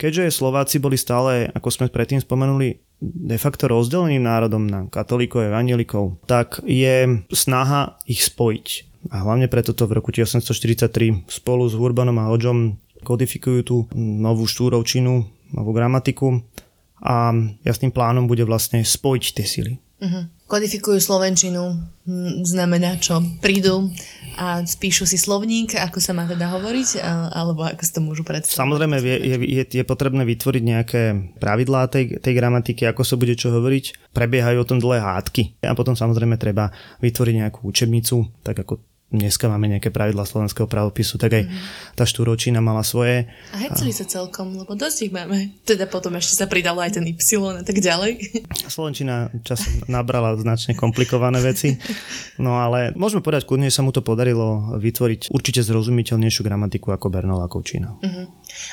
Keďže 0.00 0.32
Slováci 0.32 0.80
boli 0.80 0.96
stále, 0.96 1.52
ako 1.52 1.68
sme 1.68 1.92
predtým 1.92 2.24
spomenuli, 2.24 2.80
de 2.96 3.36
facto 3.36 3.68
rozdeleným 3.68 4.24
národom 4.24 4.64
na 4.64 4.88
katolíkov 4.88 5.44
a 5.44 5.52
evangelikov, 5.52 6.16
tak 6.24 6.64
je 6.64 7.20
snaha 7.28 8.00
ich 8.08 8.24
spojiť 8.24 8.85
a 9.10 9.16
hlavne 9.22 9.46
preto 9.46 9.72
to 9.76 9.86
v 9.86 9.98
roku 9.98 10.10
1843 10.14 11.26
spolu 11.30 11.66
s 11.66 11.74
Urbanom 11.74 12.16
a 12.22 12.28
Hodžom 12.30 12.78
kodifikujú 13.04 13.60
tú 13.62 13.76
novú 13.96 14.48
štúrovčinu, 14.48 15.26
novú 15.52 15.70
gramatiku 15.70 16.42
a 17.02 17.30
jasným 17.62 17.92
plánom 17.92 18.24
bude 18.26 18.42
vlastne 18.42 18.82
spojiť 18.82 19.24
tie 19.36 19.46
sily. 19.46 19.74
Uh-huh. 19.96 20.28
Kodifikujú 20.44 21.00
slovenčinu, 21.00 21.72
znamená 22.44 23.00
čo? 23.00 23.18
Prídu 23.40 23.88
a 24.36 24.60
spíšu 24.60 25.08
si 25.08 25.16
slovník, 25.16 25.72
ako 25.72 25.98
sa 26.04 26.12
má 26.12 26.28
teda 26.28 26.52
hovoriť, 26.52 27.00
alebo 27.32 27.64
ako 27.64 27.82
si 27.82 27.92
to 27.96 28.04
môžu 28.04 28.22
predstaviť? 28.22 28.60
Samozrejme 28.60 29.00
je, 29.00 29.16
je, 29.40 29.64
je 29.64 29.84
potrebné 29.88 30.28
vytvoriť 30.28 30.62
nejaké 30.62 31.02
pravidlá 31.40 31.88
tej, 31.88 32.20
tej 32.20 32.32
gramatiky, 32.36 32.84
ako 32.84 33.02
sa 33.02 33.16
bude 33.16 33.34
čo 33.34 33.48
hovoriť. 33.48 34.12
Prebiehajú 34.12 34.60
o 34.60 34.68
tom 34.68 34.78
dlhé 34.78 35.00
hádky 35.00 35.64
a 35.64 35.72
potom 35.72 35.96
samozrejme 35.96 36.36
treba 36.36 36.68
vytvoriť 37.00 37.34
nejakú 37.40 37.64
učebnicu, 37.64 38.44
tak 38.44 38.60
ako 38.60 38.84
dneska 39.06 39.46
máme 39.46 39.70
nejaké 39.70 39.94
pravidla 39.94 40.26
slovenského 40.26 40.66
pravopisu, 40.66 41.14
tak 41.16 41.38
aj 41.38 41.44
mm-hmm. 41.46 41.94
tá 41.94 42.04
štúročina 42.04 42.58
mala 42.58 42.82
svoje. 42.82 43.30
A 43.54 43.56
heceli 43.62 43.94
sa 43.94 44.02
celkom, 44.02 44.58
lebo 44.58 44.74
dosť 44.74 44.98
ich 45.06 45.12
máme. 45.14 45.54
Teda 45.62 45.86
potom 45.86 46.18
ešte 46.18 46.34
sa 46.34 46.46
pridalo 46.50 46.82
aj 46.82 46.98
ten 46.98 47.06
Y 47.06 47.18
a 47.38 47.62
tak 47.62 47.78
ďalej. 47.78 48.42
Slovenčina 48.66 49.30
časom 49.46 49.86
nabrala 49.86 50.34
značne 50.34 50.74
komplikované 50.74 51.38
veci, 51.38 51.78
no 52.42 52.58
ale 52.58 52.90
môžeme 52.98 53.22
povedať 53.22 53.46
kľudne, 53.46 53.70
sa 53.70 53.86
mu 53.86 53.94
to 53.94 54.02
podarilo 54.02 54.74
vytvoriť 54.74 55.30
určite 55.30 55.62
zrozumiteľnejšiu 55.62 56.42
gramatiku 56.42 56.90
ako 56.90 57.06
Bernolákovčina. 57.06 58.02
Mm-hmm. 58.02 58.26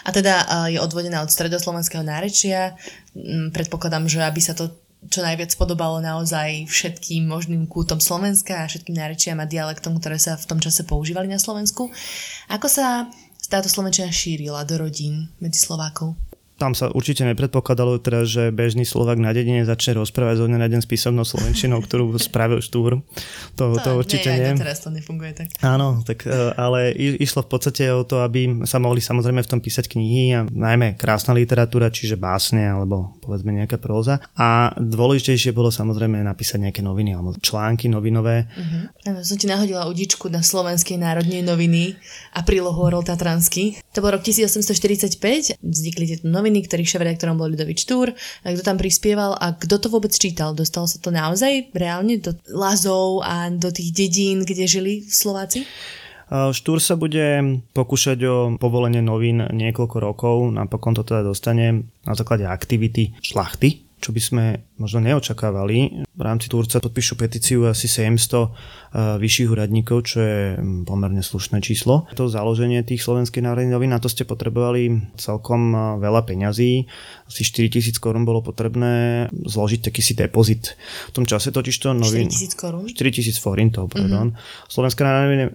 A 0.06 0.10
teda 0.10 0.34
je 0.70 0.80
odvodená 0.82 1.22
od 1.22 1.30
stredoslovenského 1.30 2.02
nárečia. 2.02 2.74
Mm, 3.14 3.54
predpokladám, 3.54 4.10
že 4.10 4.26
aby 4.26 4.42
sa 4.42 4.58
to 4.58 4.83
čo 5.10 5.24
najviac 5.24 5.52
podobalo 5.56 6.04
naozaj 6.04 6.68
všetkým 6.68 7.28
možným 7.28 7.68
kútom 7.68 8.00
Slovenska 8.00 8.64
a 8.64 8.70
všetkým 8.70 8.96
nárečiam 8.96 9.40
a 9.40 9.50
dialektom, 9.50 10.00
ktoré 10.00 10.20
sa 10.20 10.36
v 10.36 10.48
tom 10.48 10.60
čase 10.60 10.84
používali 10.84 11.28
na 11.28 11.40
Slovensku. 11.40 11.92
Ako 12.52 12.68
sa 12.68 13.08
táto 13.48 13.68
slovenčina 13.68 14.10
šírila 14.10 14.64
do 14.64 14.80
rodín 14.80 15.30
medzi 15.44 15.62
Slovákov? 15.62 16.33
Tam 16.64 16.72
sa 16.72 16.88
určite 16.88 17.28
nepredpokladalo 17.28 18.00
teraz, 18.00 18.32
že 18.32 18.48
bežný 18.56 18.88
Slovak 18.88 19.20
na 19.20 19.36
dedine 19.36 19.68
začne 19.68 20.00
rozprávať 20.00 20.40
zo 20.40 20.46
na 20.48 20.64
deň 20.72 20.80
s 20.80 20.88
písomnou 20.88 21.28
slovenčinou, 21.28 21.84
ktorú 21.86 22.16
spravil 22.16 22.64
štúr. 22.64 23.04
To, 23.60 23.76
to, 23.76 23.84
to 23.84 23.90
určite 24.00 24.32
nie. 24.32 24.56
nie. 24.56 24.64
teraz 24.64 24.80
to 24.80 24.88
nefunguje 24.88 25.36
tak. 25.36 25.52
Áno, 25.60 26.00
tak, 26.08 26.24
e, 26.24 26.56
ale 26.56 26.96
išlo 26.96 27.44
v 27.44 27.50
podstate 27.52 27.92
o 27.92 28.08
to, 28.08 28.24
aby 28.24 28.64
sa 28.64 28.80
mohli 28.80 29.04
samozrejme 29.04 29.44
v 29.44 29.50
tom 29.50 29.60
písať 29.60 29.92
knihy 29.92 30.24
a 30.32 30.48
najmä 30.48 30.96
krásna 30.96 31.36
literatúra, 31.36 31.92
čiže 31.92 32.16
básne 32.16 32.64
alebo 32.64 33.20
povedzme 33.20 33.52
nejaká 33.52 33.76
próza. 33.76 34.24
A 34.40 34.72
dôležitejšie 34.80 35.52
bolo 35.52 35.68
samozrejme 35.68 36.24
napísať 36.24 36.70
nejaké 36.70 36.80
noviny 36.80 37.18
alebo 37.18 37.36
články 37.44 37.92
novinové. 37.92 38.48
Uh-huh. 38.54 39.20
som 39.26 39.36
ti 39.36 39.50
nahodila 39.50 39.90
udičku 39.90 40.32
na 40.32 40.40
Slovenskej 40.40 40.96
národnej 40.96 41.44
noviny 41.44 41.98
a 42.38 42.46
prílohu 42.46 42.78
Orol 42.78 43.04
Tatransky. 43.04 43.82
To 43.98 44.00
bol 44.00 44.14
rok 44.14 44.22
1845, 44.22 45.58
vznikli 45.60 46.04
tieto 46.08 46.30
noviny 46.30 46.53
noviny, 46.54 46.70
ktorých 46.70 46.90
šéf-redaktorom 46.94 47.42
bol 47.42 47.50
Ľudovič 47.50 47.90
Túr, 47.90 48.14
kto 48.46 48.62
tam 48.62 48.78
prispieval 48.78 49.34
a 49.34 49.58
kto 49.58 49.82
to 49.82 49.90
vôbec 49.90 50.14
čítal. 50.14 50.54
Dostalo 50.54 50.86
sa 50.86 51.02
to 51.02 51.10
naozaj 51.10 51.74
reálne 51.74 52.22
do 52.22 52.38
lazov 52.54 53.26
a 53.26 53.50
do 53.50 53.74
tých 53.74 53.90
dedín, 53.90 54.46
kde 54.46 54.70
žili 54.70 55.02
Slováci? 55.10 55.66
Štúr 56.34 56.82
sa 56.82 56.98
bude 56.98 57.62
pokúšať 57.78 58.20
o 58.26 58.36
povolenie 58.58 59.02
novín 59.06 59.42
niekoľko 59.42 59.98
rokov, 60.02 60.36
napokon 60.50 60.98
to 60.98 61.06
teda 61.06 61.26
dostane 61.26 61.90
na 62.06 62.14
základe 62.14 62.46
aktivity 62.46 63.14
šlachty, 63.22 63.83
čo 64.04 64.12
by 64.12 64.20
sme 64.20 64.46
možno 64.76 65.00
neočakávali. 65.00 66.04
V 66.04 66.22
rámci 66.22 66.52
Turca 66.52 66.84
podpíšu 66.84 67.16
petíciu 67.16 67.64
asi 67.72 67.88
700 67.88 68.20
eh, 68.20 69.16
vyšších 69.16 69.48
úradníkov, 69.48 69.98
čo 70.04 70.20
je 70.20 70.38
hm, 70.60 70.84
pomerne 70.84 71.24
slušné 71.24 71.64
číslo. 71.64 72.04
To 72.20 72.28
založenie 72.28 72.84
tých 72.84 73.00
slovenských 73.00 73.48
národných 73.48 73.72
novín, 73.72 73.96
na 73.96 74.04
to 74.04 74.12
ste 74.12 74.28
potrebovali 74.28 75.16
celkom 75.16 75.72
eh, 75.72 75.80
veľa 76.04 76.28
peňazí. 76.28 76.84
Asi 77.32 77.42
4000 77.48 77.96
korún 78.04 78.28
bolo 78.28 78.44
potrebné 78.44 79.26
zložiť 79.32 79.88
taký 79.88 80.04
si 80.04 80.14
depozit. 80.20 80.76
V 81.10 81.14
tom 81.16 81.24
čase 81.24 81.56
totiž 81.56 81.76
to 81.80 81.96
novín... 81.96 82.28
4000 82.28 82.60
korún? 82.60 82.84
4000 82.92 83.40
forintov, 83.40 83.88
pardon. 83.88 84.36
Mm-hmm. 84.36 84.68
Slovenské 84.68 85.02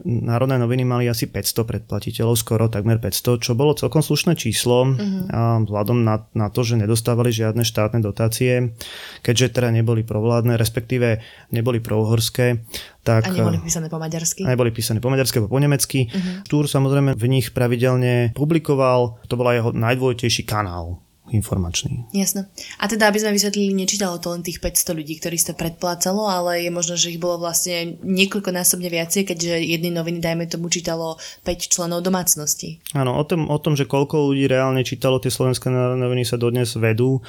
národné 0.08 0.56
noviny 0.56 0.88
mali 0.88 1.04
asi 1.06 1.28
500 1.28 1.68
predplatiteľov, 1.68 2.34
skoro 2.40 2.72
takmer 2.72 2.96
500, 2.96 3.44
čo 3.44 3.52
bolo 3.52 3.76
celkom 3.76 4.00
slušné 4.00 4.40
číslo 4.40 4.88
mm-hmm. 4.88 5.22
a 5.28 5.40
vzhľadom 5.68 5.98
na, 6.02 6.24
na 6.32 6.48
to, 6.48 6.64
že 6.64 6.80
nedostávali 6.80 7.28
žiadne 7.34 7.62
štátne 7.62 8.00
dotácie, 8.00 8.37
keďže 9.24 9.58
teda 9.58 9.74
neboli 9.74 10.06
provládne, 10.06 10.54
respektíve 10.54 11.18
neboli 11.50 11.82
prouhorské, 11.82 12.62
tak... 13.02 13.26
A 13.26 13.34
neboli 13.34 13.58
písané 13.58 13.88
po 13.88 13.98
maďarsky? 13.98 14.44
A 14.44 14.52
neboli 14.52 14.70
písané 14.70 14.98
po 15.00 15.08
maďarsky 15.08 15.40
alebo 15.40 15.52
po 15.52 15.60
nemecky. 15.60 16.12
Uh-huh. 16.12 16.44
Túr 16.44 16.64
samozrejme 16.68 17.16
v 17.16 17.26
nich 17.26 17.50
pravidelne 17.50 18.36
publikoval, 18.36 19.18
to 19.26 19.34
bola 19.34 19.56
jeho 19.56 19.70
najdôležitejší 19.72 20.44
kanál 20.44 21.00
informačný. 21.30 22.08
Jasno. 22.12 22.48
A 22.80 22.88
teda, 22.88 23.08
aby 23.08 23.20
sme 23.20 23.36
vysvetlili, 23.36 23.76
nečítalo 23.76 24.16
to 24.16 24.32
len 24.32 24.40
tých 24.40 24.60
500 24.60 24.96
ľudí, 24.96 25.20
ktorí 25.20 25.36
to 25.36 25.52
predplácalo, 25.52 26.24
ale 26.24 26.64
je 26.64 26.70
možno, 26.72 26.96
že 26.96 27.12
ich 27.12 27.20
bolo 27.20 27.40
vlastne 27.40 28.00
niekoľkonásobne 28.00 28.88
viacej, 28.88 29.28
keďže 29.28 29.60
jedny 29.60 29.92
noviny, 29.92 30.18
dajme 30.24 30.48
tomu, 30.48 30.72
čítalo 30.72 31.20
5 31.44 31.72
členov 31.72 32.00
domácnosti. 32.04 32.80
Áno, 32.96 33.16
o 33.16 33.24
tom, 33.24 33.46
o 33.48 33.58
tom, 33.60 33.76
že 33.76 33.84
koľko 33.84 34.32
ľudí 34.32 34.48
reálne 34.48 34.80
čítalo 34.84 35.20
tie 35.20 35.32
slovenské 35.32 35.68
noviny 35.72 36.24
sa 36.24 36.40
dodnes 36.40 36.72
vedú 36.76 37.20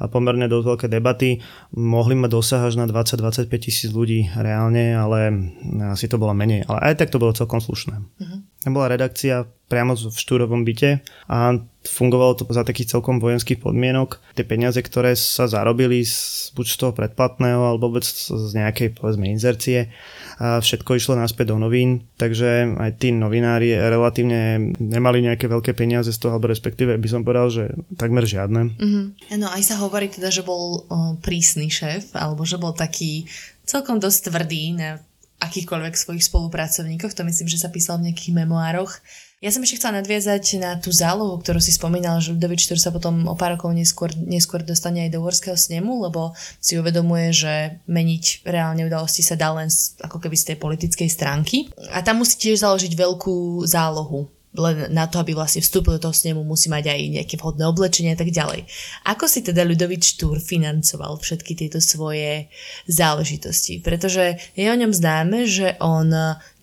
a 0.00 0.08
pomerne 0.08 0.48
dosť 0.48 0.66
veľké 0.66 0.86
debaty. 0.88 1.44
Mohli 1.76 2.16
mať 2.16 2.30
dosah 2.32 2.62
až 2.64 2.80
na 2.80 2.88
20-25 2.88 3.52
tisíc 3.60 3.92
ľudí 3.92 4.32
reálne, 4.32 4.96
ale 4.96 5.52
asi 5.92 6.08
to 6.08 6.16
bolo 6.16 6.32
menej. 6.32 6.64
Ale 6.64 6.90
aj 6.90 7.04
tak 7.04 7.12
to 7.12 7.20
bolo 7.20 7.36
celkom 7.36 7.60
slušné. 7.60 8.00
Uh-huh. 8.00 8.72
Bola 8.72 8.88
redakcia 8.88 9.44
priamo 9.70 9.94
v 9.94 10.10
štúrovom 10.10 10.66
byte 10.66 10.98
a 11.30 11.54
fungovalo 11.86 12.34
to 12.34 12.44
za 12.50 12.66
takých 12.66 12.98
celkom 12.98 13.22
vojenských 13.22 13.62
podmienok. 13.62 14.18
Tie 14.34 14.42
peniaze, 14.42 14.82
ktoré 14.82 15.14
sa 15.14 15.46
zarobili 15.46 16.02
z, 16.02 16.50
buď 16.58 16.66
z 16.66 16.76
toho 16.76 16.92
predplatného 16.92 17.62
alebo 17.70 17.88
vôbec 17.88 18.04
z 18.08 18.52
nejakej 18.52 18.98
povedzme 18.98 19.30
inzercie, 19.30 19.94
a 20.40 20.56
všetko 20.56 20.96
išlo 20.96 21.20
naspäť 21.20 21.52
do 21.52 21.60
novín, 21.60 22.08
takže 22.16 22.72
aj 22.80 22.96
tí 22.96 23.12
novinári 23.12 23.76
relatívne 23.76 24.72
nemali 24.80 25.20
nejaké 25.20 25.44
veľké 25.44 25.76
peniaze 25.76 26.08
z 26.08 26.16
toho, 26.16 26.40
alebo 26.40 26.48
respektíve 26.48 26.96
by 26.96 27.08
som 27.12 27.20
povedal, 27.28 27.52
že 27.52 27.64
takmer 28.00 28.24
žiadne. 28.24 28.72
Mm-hmm. 28.80 29.36
No 29.36 29.52
aj 29.52 29.62
sa 29.68 29.76
hovorí 29.76 30.08
teda, 30.08 30.32
že 30.32 30.40
bol 30.40 30.88
o, 30.88 31.20
prísny 31.20 31.68
šéf, 31.68 32.16
alebo 32.16 32.48
že 32.48 32.56
bol 32.56 32.72
taký 32.72 33.28
celkom 33.68 34.00
dosť 34.00 34.32
tvrdý 34.32 34.80
na 34.80 35.04
akýchkoľvek 35.40 35.94
svojich 35.96 36.24
spolupracovníkov, 36.28 37.16
to 37.16 37.24
myslím, 37.24 37.48
že 37.48 37.58
sa 37.58 37.72
písal 37.72 37.98
v 37.98 38.12
nejakých 38.12 38.36
memoároch. 38.36 39.00
Ja 39.40 39.48
som 39.48 39.64
ešte 39.64 39.80
chcela 39.80 40.04
nadviazať 40.04 40.60
na 40.60 40.76
tú 40.76 40.92
zálohu, 40.92 41.40
ktorú 41.40 41.64
si 41.64 41.72
spomínal, 41.72 42.20
že 42.20 42.36
Ľudovič 42.36 42.68
ktorý 42.68 42.76
sa 42.76 42.92
potom 42.92 43.24
o 43.24 43.32
pár 43.32 43.56
rokov 43.56 43.72
neskôr, 43.72 44.12
neskôr 44.12 44.60
dostane 44.60 45.08
aj 45.08 45.16
do 45.16 45.24
Horského 45.24 45.56
snemu, 45.56 45.88
lebo 46.04 46.36
si 46.60 46.76
uvedomuje, 46.76 47.32
že 47.32 47.80
meniť 47.88 48.44
reálne 48.44 48.84
udalosti 48.84 49.24
sa 49.24 49.40
dá 49.40 49.48
len 49.56 49.72
z, 49.72 49.96
ako 50.04 50.20
keby 50.20 50.36
z 50.36 50.52
tej 50.52 50.56
politickej 50.60 51.08
stránky. 51.08 51.72
A 51.88 52.04
tam 52.04 52.20
musí 52.20 52.36
tiež 52.36 52.60
založiť 52.60 52.92
veľkú 52.92 53.64
zálohu 53.64 54.28
len 54.50 54.90
na 54.90 55.06
to, 55.06 55.22
aby 55.22 55.30
vlastne 55.30 55.62
vstúpil 55.62 55.94
do 55.96 56.10
toho 56.10 56.14
snemu, 56.16 56.42
musí 56.42 56.66
mať 56.66 56.90
aj 56.90 57.00
nejaké 57.22 57.34
vhodné 57.38 57.70
oblečenie 57.70 58.14
a 58.14 58.18
tak 58.18 58.34
ďalej. 58.34 58.66
Ako 59.06 59.30
si 59.30 59.46
teda 59.46 59.62
Ľudovič 59.62 60.18
Túr 60.18 60.42
financoval 60.42 61.22
všetky 61.22 61.54
tieto 61.54 61.78
svoje 61.78 62.50
záležitosti? 62.90 63.78
Pretože 63.78 64.42
je 64.58 64.66
o 64.66 64.74
ňom 64.74 64.90
známe, 64.90 65.46
že 65.46 65.78
on 65.78 66.10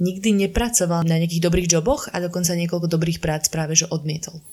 nikdy 0.03 0.35
nepracoval 0.35 1.07
na 1.07 1.15
nejakých 1.15 1.47
dobrých 1.47 1.71
joboch 1.79 2.11
a 2.11 2.19
dokonca 2.19 2.59
niekoľko 2.59 2.91
dobrých 2.91 3.23
prác 3.23 3.47
práve 3.47 3.79
že 3.79 3.87
odmietol. 3.87 4.43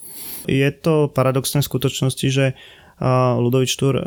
Je 0.47 0.69
to 0.71 1.11
paradoxné 1.11 1.59
v 1.59 1.69
skutočnosti, 1.69 2.27
že 2.31 2.55
Ludovič 3.35 3.75
Tur 3.75 3.99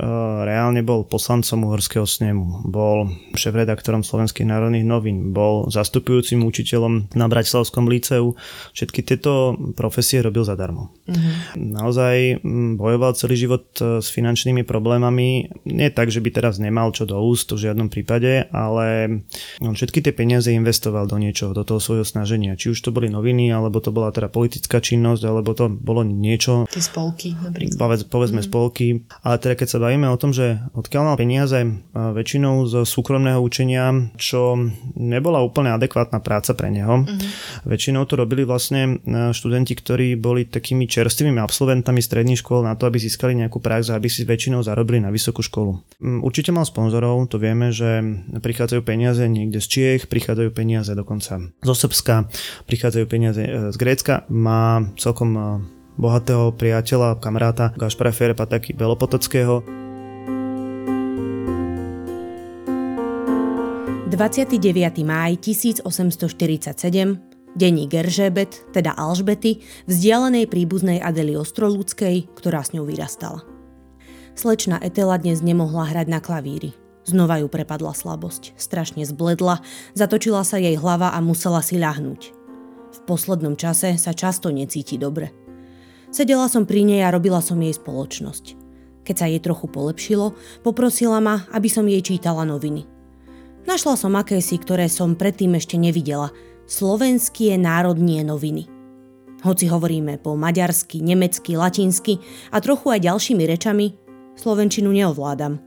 reálne 0.48 0.81
bol 0.81 1.05
poslancom 1.05 1.68
Uhorského 1.68 2.09
snemu, 2.09 2.64
bol 2.72 3.12
šéf-redaktorom 3.37 4.01
Slovenských 4.01 4.48
národných 4.48 4.88
novín, 4.88 5.37
bol 5.37 5.68
zastupujúcim 5.68 6.40
učiteľom 6.40 7.12
na 7.12 7.27
Bratislavskom 7.29 7.85
líceu. 7.85 8.33
Všetky 8.72 9.05
tieto 9.05 9.61
profesie 9.77 10.24
robil 10.24 10.40
zadarmo. 10.40 10.96
Uh-huh. 11.05 11.35
Naozaj 11.61 12.40
bojoval 12.81 13.12
celý 13.12 13.37
život 13.37 13.68
e, 13.77 14.01
s 14.01 14.09
finančnými 14.09 14.64
problémami. 14.64 15.53
Nie 15.68 15.92
tak, 15.92 16.09
že 16.09 16.24
by 16.24 16.33
teraz 16.33 16.57
nemal 16.57 16.88
čo 16.96 17.05
do 17.05 17.20
úst, 17.20 17.53
v 17.53 17.61
žiadnom 17.61 17.92
prípade, 17.92 18.48
ale 18.57 19.20
on 19.61 19.77
všetky 19.77 20.01
tie 20.01 20.16
peniaze 20.16 20.48
investoval 20.48 21.05
do 21.05 21.20
niečoho, 21.20 21.53
do 21.53 21.61
toho 21.61 21.77
svojho 21.77 22.09
snaženia. 22.09 22.57
Či 22.57 22.72
už 22.72 22.81
to 22.81 22.94
boli 22.94 23.12
noviny, 23.12 23.53
alebo 23.53 23.85
to 23.85 23.92
bola 23.92 24.09
teda 24.16 24.33
politická 24.33 24.81
činnosť, 24.81 25.22
alebo 25.29 25.53
to 25.53 25.68
bolo 25.68 26.01
niečo... 26.07 26.64
Tie 26.72 26.81
spolky 26.81 27.37
napríklad. 27.37 27.77
Povedz, 27.77 28.03
povedzme 28.09 28.40
uh-huh. 28.40 28.53
spolky 28.53 28.78
roky. 28.79 29.03
Ale 29.27 29.37
teda 29.43 29.55
keď 29.59 29.69
sa 29.69 29.83
bavíme 29.83 30.07
o 30.07 30.21
tom, 30.21 30.31
že 30.31 30.62
odkiaľ 30.79 31.03
mal 31.03 31.17
peniaze 31.19 31.59
väčšinou 31.95 32.71
z 32.71 32.87
súkromného 32.87 33.43
učenia, 33.43 34.14
čo 34.14 34.55
nebola 34.95 35.43
úplne 35.43 35.75
adekvátna 35.75 36.23
práca 36.23 36.55
pre 36.55 36.71
neho. 36.71 37.03
Mm-hmm. 37.03 37.67
Väčšinou 37.67 38.07
to 38.07 38.14
robili 38.14 38.47
vlastne 38.47 39.03
študenti, 39.35 39.75
ktorí 39.75 40.14
boli 40.14 40.47
takými 40.47 40.87
čerstvými 40.87 41.43
absolventami 41.43 41.99
stredných 41.99 42.38
škôl 42.38 42.62
na 42.62 42.79
to, 42.79 42.87
aby 42.87 43.03
získali 43.03 43.35
nejakú 43.35 43.59
prax 43.59 43.91
a 43.91 43.99
aby 43.99 44.07
si 44.07 44.23
väčšinou 44.23 44.62
zarobili 44.62 45.03
na 45.03 45.11
vysokú 45.11 45.43
školu. 45.43 45.83
Mm, 45.99 46.23
určite 46.23 46.55
mal 46.55 46.62
sponzorov, 46.62 47.27
to 47.27 47.43
vieme, 47.43 47.75
že 47.75 48.23
prichádzajú 48.38 48.81
peniaze 48.87 49.27
niekde 49.27 49.59
z 49.59 49.67
Čiech, 49.67 50.03
prichádzajú 50.07 50.51
peniaze 50.55 50.95
dokonca 50.95 51.43
zo 51.43 51.75
Srbska, 51.75 52.31
prichádzajú 52.71 53.05
peniaze 53.11 53.43
e, 53.43 53.51
z 53.75 53.77
Grécka. 53.77 54.29
Má 54.29 54.95
celkom 55.01 55.35
bohatého 55.98 56.54
priateľa, 56.54 57.18
kamaráta 57.18 57.74
Gašpara 57.74 58.14
Ferepa, 58.14 58.46
taký 58.46 58.72
Belopotockého. 58.72 59.66
29. 64.08 64.56
máj 65.04 65.37
1847 65.42 67.28
denní 67.58 67.90
Geržebet, 67.90 68.70
teda 68.70 68.94
Alžbety, 68.94 69.58
vzdialenej 69.90 70.46
príbuznej 70.46 71.02
Adely 71.02 71.34
Ostrolúckej, 71.34 72.30
ktorá 72.38 72.62
s 72.62 72.70
ňou 72.70 72.87
vyrastala. 72.87 73.42
Slečna 74.38 74.78
Etela 74.78 75.18
dnes 75.18 75.42
nemohla 75.42 75.90
hrať 75.90 76.06
na 76.06 76.22
klavíri. 76.22 76.78
Znova 77.02 77.42
ju 77.42 77.50
prepadla 77.50 77.96
slabosť. 77.96 78.54
Strašne 78.54 79.02
zbledla, 79.02 79.64
zatočila 79.98 80.46
sa 80.46 80.62
jej 80.62 80.78
hlava 80.78 81.11
a 81.11 81.18
musela 81.18 81.58
si 81.64 81.80
ľahnúť. 81.80 82.30
V 82.88 82.98
poslednom 83.08 83.58
čase 83.58 83.98
sa 83.98 84.14
často 84.14 84.54
necíti 84.54 84.94
dobre. 84.94 85.47
Sedela 86.09 86.49
som 86.49 86.64
pri 86.64 86.88
nej 86.88 87.05
a 87.05 87.12
robila 87.12 87.44
som 87.44 87.61
jej 87.61 87.77
spoločnosť. 87.77 88.57
Keď 89.05 89.16
sa 89.16 89.29
jej 89.29 89.40
trochu 89.40 89.68
polepšilo, 89.68 90.37
poprosila 90.64 91.21
ma, 91.21 91.44
aby 91.53 91.68
som 91.68 91.85
jej 91.85 92.01
čítala 92.01 92.49
noviny. 92.49 92.88
Našla 93.68 94.01
som 94.01 94.16
akési, 94.16 94.57
ktoré 94.57 94.88
som 94.88 95.12
predtým 95.12 95.53
ešte 95.57 95.77
nevidela. 95.77 96.33
Slovenské 96.68 97.57
národnie 97.61 98.25
noviny. 98.25 98.68
Hoci 99.44 99.68
hovoríme 99.71 100.18
po 100.21 100.37
maďarsky, 100.37 101.01
nemecky, 101.05 101.57
latinsky 101.57 102.21
a 102.53 102.59
trochu 102.59 102.90
aj 102.90 103.05
ďalšími 103.05 103.44
rečami, 103.44 103.97
slovenčinu 104.37 104.90
neovládam. 104.90 105.61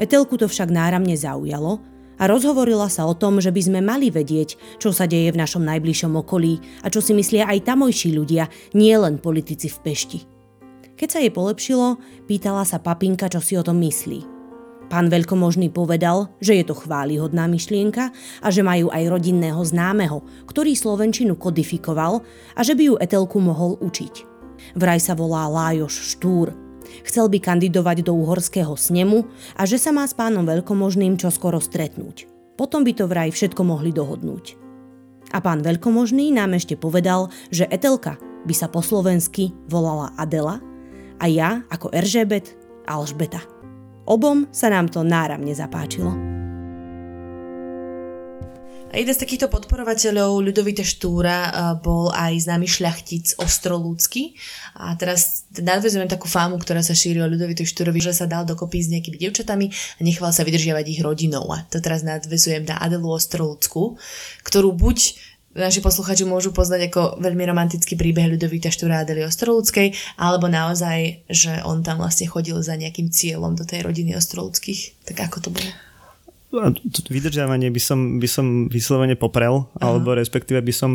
Etelku 0.00 0.40
to 0.40 0.48
však 0.48 0.72
náramne 0.72 1.14
zaujalo 1.14 1.91
a 2.22 2.30
rozhovorila 2.30 2.86
sa 2.86 3.02
o 3.10 3.18
tom, 3.18 3.42
že 3.42 3.50
by 3.50 3.62
sme 3.66 3.80
mali 3.82 4.06
vedieť, 4.14 4.78
čo 4.78 4.94
sa 4.94 5.10
deje 5.10 5.34
v 5.34 5.40
našom 5.42 5.66
najbližšom 5.66 6.14
okolí 6.14 6.62
a 6.86 6.86
čo 6.86 7.02
si 7.02 7.10
myslia 7.18 7.50
aj 7.50 7.66
tamojší 7.66 8.14
ľudia, 8.14 8.46
nie 8.78 8.94
len 8.94 9.18
politici 9.18 9.66
v 9.66 9.78
Pešti. 9.82 10.20
Keď 10.94 11.08
sa 11.10 11.18
jej 11.18 11.34
polepšilo, 11.34 11.98
pýtala 12.30 12.62
sa 12.62 12.78
papinka, 12.78 13.26
čo 13.26 13.42
si 13.42 13.58
o 13.58 13.66
tom 13.66 13.82
myslí. 13.82 14.30
Pán 14.86 15.10
veľkomožný 15.10 15.74
povedal, 15.74 16.30
že 16.38 16.62
je 16.62 16.64
to 16.68 16.78
chválihodná 16.78 17.50
myšlienka 17.50 18.14
a 18.38 18.48
že 18.54 18.62
majú 18.62 18.92
aj 18.92 19.08
rodinného 19.08 19.58
známeho, 19.64 20.22
ktorý 20.46 20.78
Slovenčinu 20.78 21.34
kodifikoval 21.34 22.22
a 22.54 22.60
že 22.62 22.78
by 22.78 22.82
ju 22.86 22.94
Etelku 23.02 23.42
mohol 23.42 23.80
učiť. 23.82 24.14
Vraj 24.78 25.02
sa 25.02 25.18
volá 25.18 25.50
Lájoš 25.50 26.14
Štúr 26.14 26.61
Chcel 27.04 27.30
by 27.32 27.38
kandidovať 27.38 28.06
do 28.06 28.12
uhorského 28.16 28.74
snemu 28.74 29.26
a 29.56 29.62
že 29.68 29.80
sa 29.80 29.90
má 29.90 30.06
s 30.06 30.14
pánom 30.16 30.44
veľkomožným 30.44 31.18
čoskoro 31.18 31.58
stretnúť. 31.58 32.28
Potom 32.56 32.84
by 32.84 32.92
to 32.92 33.04
vraj 33.08 33.30
všetko 33.32 33.62
mohli 33.64 33.90
dohodnúť. 33.90 34.58
A 35.32 35.40
pán 35.40 35.64
veľkomožný 35.64 36.34
nám 36.34 36.52
ešte 36.52 36.76
povedal, 36.76 37.32
že 37.48 37.64
Etelka 37.72 38.20
by 38.44 38.54
sa 38.54 38.68
po 38.68 38.84
slovensky 38.84 39.54
volala 39.70 40.12
Adela 40.20 40.60
a 41.22 41.24
ja 41.30 41.64
ako 41.72 41.94
Eržebet 41.94 42.52
Alžbeta. 42.84 43.40
Obom 44.04 44.50
sa 44.50 44.68
nám 44.68 44.90
to 44.90 45.06
náramne 45.06 45.54
zapáčilo. 45.54 46.31
A 48.92 49.00
jeden 49.00 49.16
z 49.16 49.24
takýchto 49.24 49.48
podporovateľov 49.48 50.44
Ľudovita 50.44 50.84
Štúra 50.84 51.48
eh, 51.48 51.52
bol 51.80 52.12
aj 52.12 52.44
známy 52.44 52.68
šľachtic 52.68 53.40
Ostrolúcky. 53.40 54.36
A 54.76 54.92
teraz 55.00 55.48
nadvezujem 55.56 56.04
takú 56.12 56.28
fámu, 56.28 56.60
ktorá 56.60 56.84
sa 56.84 56.92
šíri 56.92 57.24
o 57.24 57.30
Ľudovitovi 57.32 57.64
Štúrovi, 57.64 58.04
že 58.04 58.12
sa 58.12 58.28
dal 58.28 58.44
dokopy 58.44 58.84
s 58.84 58.92
nejakými 58.92 59.16
devčatami 59.16 59.72
a 59.72 60.00
nechval 60.04 60.36
sa 60.36 60.44
vydržiavať 60.44 60.84
ich 60.92 61.00
rodinou. 61.00 61.48
A 61.56 61.64
to 61.72 61.80
teraz 61.80 62.04
nadvezujem 62.04 62.68
na 62.68 62.76
Adelu 62.84 63.08
Ostrolúcku, 63.08 63.96
ktorú 64.44 64.76
buď 64.76 65.16
naši 65.56 65.80
posluchači 65.80 66.28
môžu 66.28 66.52
poznať 66.52 66.92
ako 66.92 67.02
veľmi 67.16 67.48
romantický 67.48 67.96
príbeh 67.96 68.28
Ľudovita 68.36 68.68
Štúra 68.68 69.08
Adely 69.08 69.24
Ostrolúckej, 69.24 69.96
alebo 70.20 70.52
naozaj, 70.52 71.24
že 71.32 71.64
on 71.64 71.80
tam 71.80 72.04
vlastne 72.04 72.28
chodil 72.28 72.60
za 72.60 72.76
nejakým 72.76 73.08
cieľom 73.08 73.56
do 73.56 73.64
tej 73.64 73.88
rodiny 73.88 74.12
Ostrolúckých. 74.20 75.08
Tak 75.08 75.32
ako 75.32 75.38
to 75.48 75.50
bolo? 75.52 75.91
Vydržiavanie 77.08 77.72
by 77.72 77.80
som, 77.80 78.20
by 78.20 78.28
som 78.28 78.46
vyslovene 78.68 79.16
poprel, 79.16 79.64
Aha. 79.80 79.88
alebo 79.88 80.12
respektíve 80.12 80.60
by 80.60 80.74
som 80.74 80.92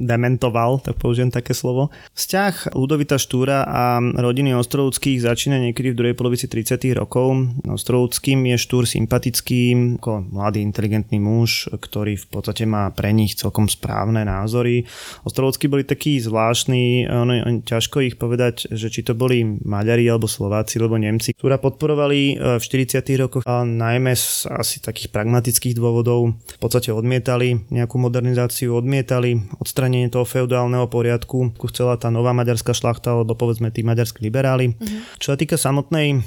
dementoval, 0.00 0.80
tak 0.80 0.96
použijem 0.96 1.28
také 1.28 1.52
slovo. 1.52 1.92
Vzťah 2.16 2.72
Ludovita 2.72 3.20
Štúra 3.20 3.68
a 3.68 4.00
rodiny 4.00 4.56
Ostrovudských 4.56 5.20
začína 5.20 5.60
niekedy 5.60 5.92
v 5.92 5.98
druhej 6.00 6.16
polovici 6.16 6.48
30. 6.48 6.80
rokov. 6.96 7.52
Ostrovudským 7.68 8.40
je 8.48 8.56
Štúr 8.56 8.88
sympatický, 8.88 9.96
ako 10.00 10.32
mladý 10.32 10.64
inteligentný 10.64 11.20
muž, 11.20 11.68
ktorý 11.68 12.16
v 12.16 12.26
podstate 12.32 12.64
má 12.64 12.88
pre 12.96 13.12
nich 13.12 13.36
celkom 13.36 13.68
správne 13.68 14.24
názory. 14.24 14.88
Ostrovudskí 15.28 15.68
boli 15.68 15.84
takí 15.84 16.16
zvláštni, 16.24 17.04
ono, 17.04 17.32
on, 17.44 17.56
ťažko 17.60 18.00
ich 18.00 18.16
povedať, 18.16 18.72
že 18.72 18.88
či 18.88 19.04
to 19.04 19.12
boli 19.12 19.44
Maďari 19.44 20.08
alebo 20.08 20.24
Slováci 20.24 20.80
alebo 20.80 20.96
Nemci, 20.96 21.36
ktorá 21.36 21.60
podporovali 21.60 22.20
e, 22.32 22.34
v 22.56 22.62
40. 22.62 23.04
rokoch 23.20 23.44
najmä 23.44 24.12
asi 24.48 24.69
asi 24.70 24.78
takých 24.78 25.10
pragmatických 25.10 25.74
dôvodov 25.74 26.38
v 26.38 26.58
podstate 26.62 26.94
odmietali 26.94 27.66
nejakú 27.74 27.98
modernizáciu, 27.98 28.78
odmietali 28.78 29.42
odstranenie 29.58 30.06
toho 30.06 30.22
feudálneho 30.22 30.86
poriadku, 30.86 31.50
chcela 31.74 31.98
tá 31.98 32.06
nová 32.14 32.30
maďarská 32.30 32.70
šlachta, 32.70 33.18
alebo 33.18 33.34
povedzme 33.34 33.74
tí 33.74 33.82
maďarskí 33.82 34.22
liberáli. 34.22 34.78
Uh-huh. 34.78 35.02
Čo 35.18 35.34
sa 35.34 35.36
týka 35.36 35.58
samotnej 35.58 36.22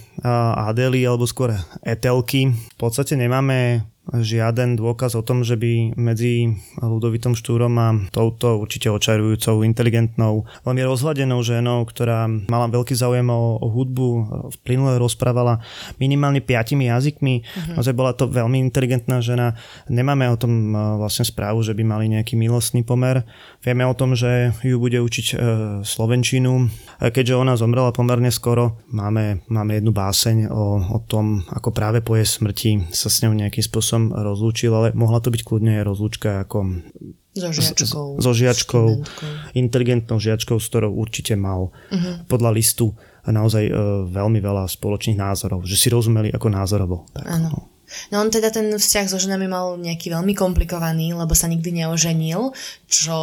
Adely, 0.67 1.07
alebo 1.07 1.23
skôr 1.23 1.55
Etelky, 1.87 2.51
v 2.51 2.75
podstate 2.75 3.15
nemáme 3.15 3.87
žiaden 4.11 4.75
dôkaz 4.75 5.15
o 5.15 5.23
tom, 5.23 5.47
že 5.47 5.55
by 5.55 5.95
medzi 5.95 6.59
Ludovitom 6.83 7.39
Štúrom 7.39 7.71
a 7.79 7.95
touto 8.11 8.59
určite 8.59 8.91
očarujúcou, 8.91 9.63
inteligentnou, 9.63 10.43
veľmi 10.67 10.83
rozhľadenou 10.83 11.39
ženou, 11.39 11.87
ktorá 11.87 12.27
mala 12.27 12.67
veľký 12.67 12.91
záujem 12.99 13.23
o, 13.31 13.63
o 13.63 13.67
hudbu, 13.71 14.09
plynule 14.67 14.99
rozprávala 14.99 15.63
minimálne 16.03 16.43
piatimi 16.43 16.91
jazykmi. 16.91 17.35
Uh-huh. 17.39 17.79
Naozaj 17.79 17.95
bola 17.95 18.11
to 18.11 18.27
veľmi 18.27 18.59
inteligentná 18.59 19.23
žena. 19.23 19.55
Nemáme 19.87 20.27
o 20.27 20.35
tom 20.35 20.51
e, 20.51 20.99
vlastne 20.99 21.23
správu, 21.23 21.63
že 21.63 21.71
by 21.71 21.83
mali 21.87 22.11
nejaký 22.11 22.35
milostný 22.35 22.83
pomer. 22.83 23.23
Vieme 23.63 23.87
o 23.87 23.95
tom, 23.95 24.19
že 24.19 24.51
ju 24.67 24.83
bude 24.83 24.99
učiť 24.99 25.27
e, 25.31 25.35
slovenčinu. 25.87 26.67
Keďže 26.99 27.39
ona 27.39 27.55
zomrela 27.55 27.95
pomerne 27.95 28.35
skoro, 28.35 28.83
máme, 28.91 29.47
máme 29.47 29.79
jednu 29.79 29.95
báseň 29.95 30.51
o, 30.51 30.63
o 30.91 30.99
tom, 31.07 31.47
ako 31.47 31.71
práve 31.71 32.03
po 32.03 32.19
jej 32.19 32.27
smrti 32.27 32.91
sa 32.91 33.07
s 33.07 33.23
ňou 33.23 33.31
nejakým 33.31 33.63
spôsobom 33.63 33.92
som 33.93 34.09
rozlúčil, 34.09 34.73
ale 34.73 34.89
mohla 34.97 35.21
to 35.21 35.29
byť 35.29 35.41
kľudne 35.45 35.77
aj 35.77 35.83
rozlúčka 35.85 36.29
ako 36.41 36.81
so 37.33 37.49
žiačkou. 37.49 38.07
So 38.21 38.31
žiačkou, 38.33 38.87
inteligentnou 39.57 40.17
žiačkou, 40.17 40.57
s 40.57 40.69
ktorou 40.69 40.93
určite 40.97 41.33
mal 41.37 41.69
uh-huh. 41.69 42.25
podľa 42.29 42.53
listu 42.53 42.93
naozaj 43.25 43.69
uh, 43.69 43.75
veľmi 44.09 44.37
veľa 44.41 44.69
spoločných 44.69 45.17
názorov, 45.17 45.65
že 45.65 45.79
si 45.79 45.87
rozumeli 45.89 46.29
ako 46.33 46.47
názorovo. 46.49 46.97
Tak, 47.15 47.25
no. 47.39 47.72
No 48.11 48.21
on 48.21 48.29
teda 48.33 48.49
ten 48.53 48.69
vzťah 48.73 49.05
so 49.09 49.17
ženami 49.17 49.45
mal 49.49 49.75
nejaký 49.77 50.09
veľmi 50.13 50.33
komplikovaný, 50.33 51.13
lebo 51.13 51.33
sa 51.33 51.49
nikdy 51.49 51.83
neoženil, 51.83 52.53
čo 52.87 53.17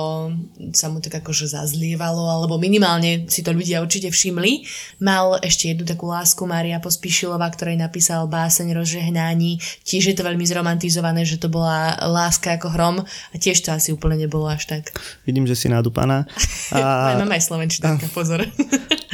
sa 0.75 0.87
mu 0.91 0.99
tak 0.99 1.23
akože 1.23 1.51
zazlievalo, 1.51 2.27
alebo 2.31 2.59
minimálne 2.59 3.27
si 3.31 3.41
to 3.47 3.55
ľudia 3.55 3.83
určite 3.83 4.11
všimli. 4.11 4.67
Mal 5.03 5.39
ešte 5.43 5.71
jednu 5.71 5.87
takú 5.87 6.11
lásku 6.11 6.43
Mária 6.45 6.83
Pospíšilová, 6.83 7.47
ktorej 7.55 7.79
napísal 7.79 8.27
báseň 8.27 8.75
rozžehnání. 8.75 9.83
Tiež 9.87 10.13
je 10.13 10.17
to 10.17 10.27
veľmi 10.27 10.43
zromantizované, 10.47 11.23
že 11.23 11.39
to 11.39 11.47
bola 11.47 11.95
láska 12.03 12.59
ako 12.59 12.69
hrom 12.75 12.97
a 13.05 13.35
tiež 13.39 13.63
to 13.63 13.71
asi 13.71 13.95
úplne 13.95 14.27
nebolo 14.27 14.51
až 14.51 14.67
tak. 14.67 14.91
Vidím, 15.25 15.47
že 15.47 15.57
si 15.57 15.71
nadúpaná. 15.71 16.27
A... 16.77 17.19
Mám 17.19 17.35
aj 17.35 17.43
slovenčina, 17.47 17.99
pozor. 18.17 18.47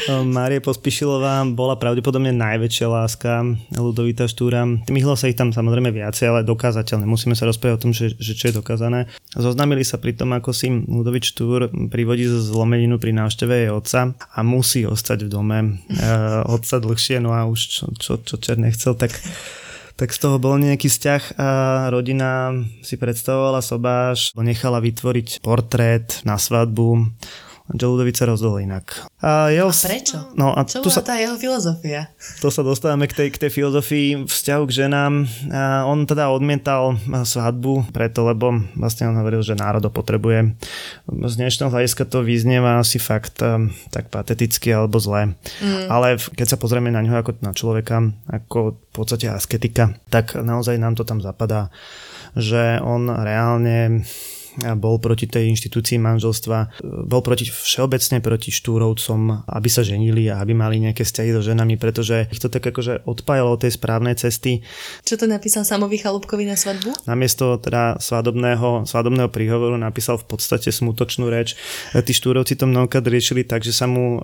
Mária 0.06 0.60
Pospišilová 0.60 1.42
bola 1.50 1.74
pravdepodobne 1.80 2.30
najväčšia 2.30 2.86
láska 2.86 3.42
Ludovita 3.74 4.28
Štúra. 4.28 4.68
Myhlo 4.92 5.16
sa 5.16 5.32
ich 5.32 5.38
tam 5.38 5.45
samozrejme 5.50 5.90
viacej, 5.92 6.26
ale 6.30 6.40
dokázateľné. 6.46 7.04
Musíme 7.04 7.34
sa 7.34 7.46
rozprávať 7.46 7.74
o 7.76 7.82
tom, 7.88 7.92
že, 7.92 8.14
že 8.16 8.32
čo 8.32 8.50
je 8.50 8.58
dokázané. 8.58 9.10
Zoznámili 9.34 9.82
sa 9.82 9.98
pri 9.98 10.14
tom, 10.14 10.32
ako 10.32 10.54
si 10.54 10.70
Ludovit 10.70 11.26
Štúr 11.26 11.68
privodí 11.90 12.26
zlomeninu 12.26 12.96
pri 12.96 13.12
návšteve 13.14 13.66
jej 13.66 13.70
otca 13.70 14.14
a 14.16 14.38
musí 14.46 14.86
ostať 14.86 15.26
v 15.26 15.32
dome 15.32 15.58
e, 15.66 15.70
otca 16.46 16.78
dlhšie, 16.78 17.20
no 17.20 17.34
a 17.34 17.44
už 17.46 17.60
čo, 17.60 17.84
čo, 17.98 18.12
čo 18.22 18.34
Čer 18.38 18.58
nechcel, 18.58 18.94
tak 18.94 19.14
tak 19.96 20.12
z 20.12 20.20
toho 20.20 20.36
bol 20.36 20.60
nejaký 20.60 20.92
vzťah 20.92 21.40
a 21.40 21.48
rodina 21.88 22.52
si 22.84 23.00
predstavovala 23.00 23.64
sobáš, 23.64 24.28
nechala 24.36 24.76
vytvoriť 24.84 25.40
portrét 25.40 26.20
na 26.28 26.36
svadbu 26.36 27.16
že 27.74 27.84
Ludovic 27.86 28.14
sa 28.14 28.30
rozhodol 28.30 28.62
inak. 28.62 29.10
A, 29.18 29.50
jeho, 29.50 29.74
a 29.74 29.74
prečo? 29.74 30.18
No, 30.38 30.54
a 30.54 30.62
Čo 30.62 30.86
tu 30.86 30.90
bola 30.92 30.96
sa, 30.98 31.02
tá 31.02 31.14
jeho 31.18 31.34
filozofia? 31.34 32.14
To 32.38 32.48
sa 32.54 32.62
dostávame 32.62 33.10
k 33.10 33.16
tej, 33.18 33.28
k 33.34 33.40
tej 33.42 33.50
filozofii 33.50 34.30
vzťahu 34.30 34.62
k 34.70 34.76
ženám. 34.86 35.26
A 35.50 35.82
on 35.82 36.06
teda 36.06 36.30
odmietal 36.30 36.94
svadbu 37.26 37.90
preto, 37.90 38.22
lebo 38.22 38.54
vlastne 38.78 39.10
on 39.10 39.18
hovoril, 39.18 39.42
že 39.42 39.58
národ 39.58 39.82
potrebuje. 39.90 40.54
Z 41.10 41.34
dnešného 41.42 41.74
hľadiska 41.74 42.06
to 42.06 42.22
vyznieva 42.22 42.78
asi 42.78 43.02
fakt 43.02 43.42
um, 43.42 43.74
tak 43.90 44.14
pateticky 44.14 44.70
alebo 44.70 45.02
zle. 45.02 45.34
Mm. 45.58 45.90
Ale 45.90 46.22
keď 46.22 46.54
sa 46.54 46.60
pozrieme 46.60 46.94
na 46.94 47.02
ňo 47.02 47.18
ako 47.18 47.42
na 47.42 47.50
človeka, 47.50 48.14
ako 48.30 48.78
v 48.78 48.92
podstate 48.94 49.26
asketika, 49.26 49.98
tak 50.06 50.38
naozaj 50.38 50.78
nám 50.78 50.94
to 50.94 51.02
tam 51.02 51.18
zapadá, 51.18 51.74
že 52.38 52.78
on 52.84 53.10
reálne 53.10 54.06
bol 54.76 54.96
proti 54.96 55.28
tej 55.28 55.52
inštitúcii 55.52 56.00
manželstva, 56.00 56.80
bol 57.04 57.20
proti 57.20 57.46
všeobecne 57.48 58.24
proti 58.24 58.50
štúrovcom, 58.50 59.46
aby 59.46 59.68
sa 59.68 59.84
ženili 59.84 60.32
a 60.32 60.40
aby 60.40 60.56
mali 60.56 60.80
nejaké 60.80 61.04
vzťahy 61.04 61.30
so 61.36 61.42
ženami, 61.44 61.76
pretože 61.76 62.26
ich 62.32 62.40
to 62.40 62.48
tak 62.48 62.64
akože 62.64 63.04
odpájalo 63.04 63.54
od 63.54 63.60
tej 63.62 63.76
správnej 63.76 64.16
cesty. 64.16 64.64
Čo 65.04 65.20
to 65.20 65.26
napísal 65.28 65.68
Samovi 65.68 66.00
Chalúbkovi 66.00 66.48
na 66.48 66.56
svadbu? 66.56 67.04
Namiesto 67.04 67.60
teda 67.60 68.00
svadobného, 68.00 68.88
svadobného 68.88 69.28
príhovoru 69.28 69.76
napísal 69.76 70.16
v 70.16 70.26
podstate 70.32 70.72
smutočnú 70.72 71.28
reč. 71.28 71.54
Tí 71.92 72.12
štúrovci 72.16 72.56
to 72.56 72.64
mnohokrát 72.64 73.04
riešili 73.04 73.44
tak, 73.44 73.60
že 73.60 73.76
sa 73.76 73.84
mu 73.84 74.16
e, 74.16 74.20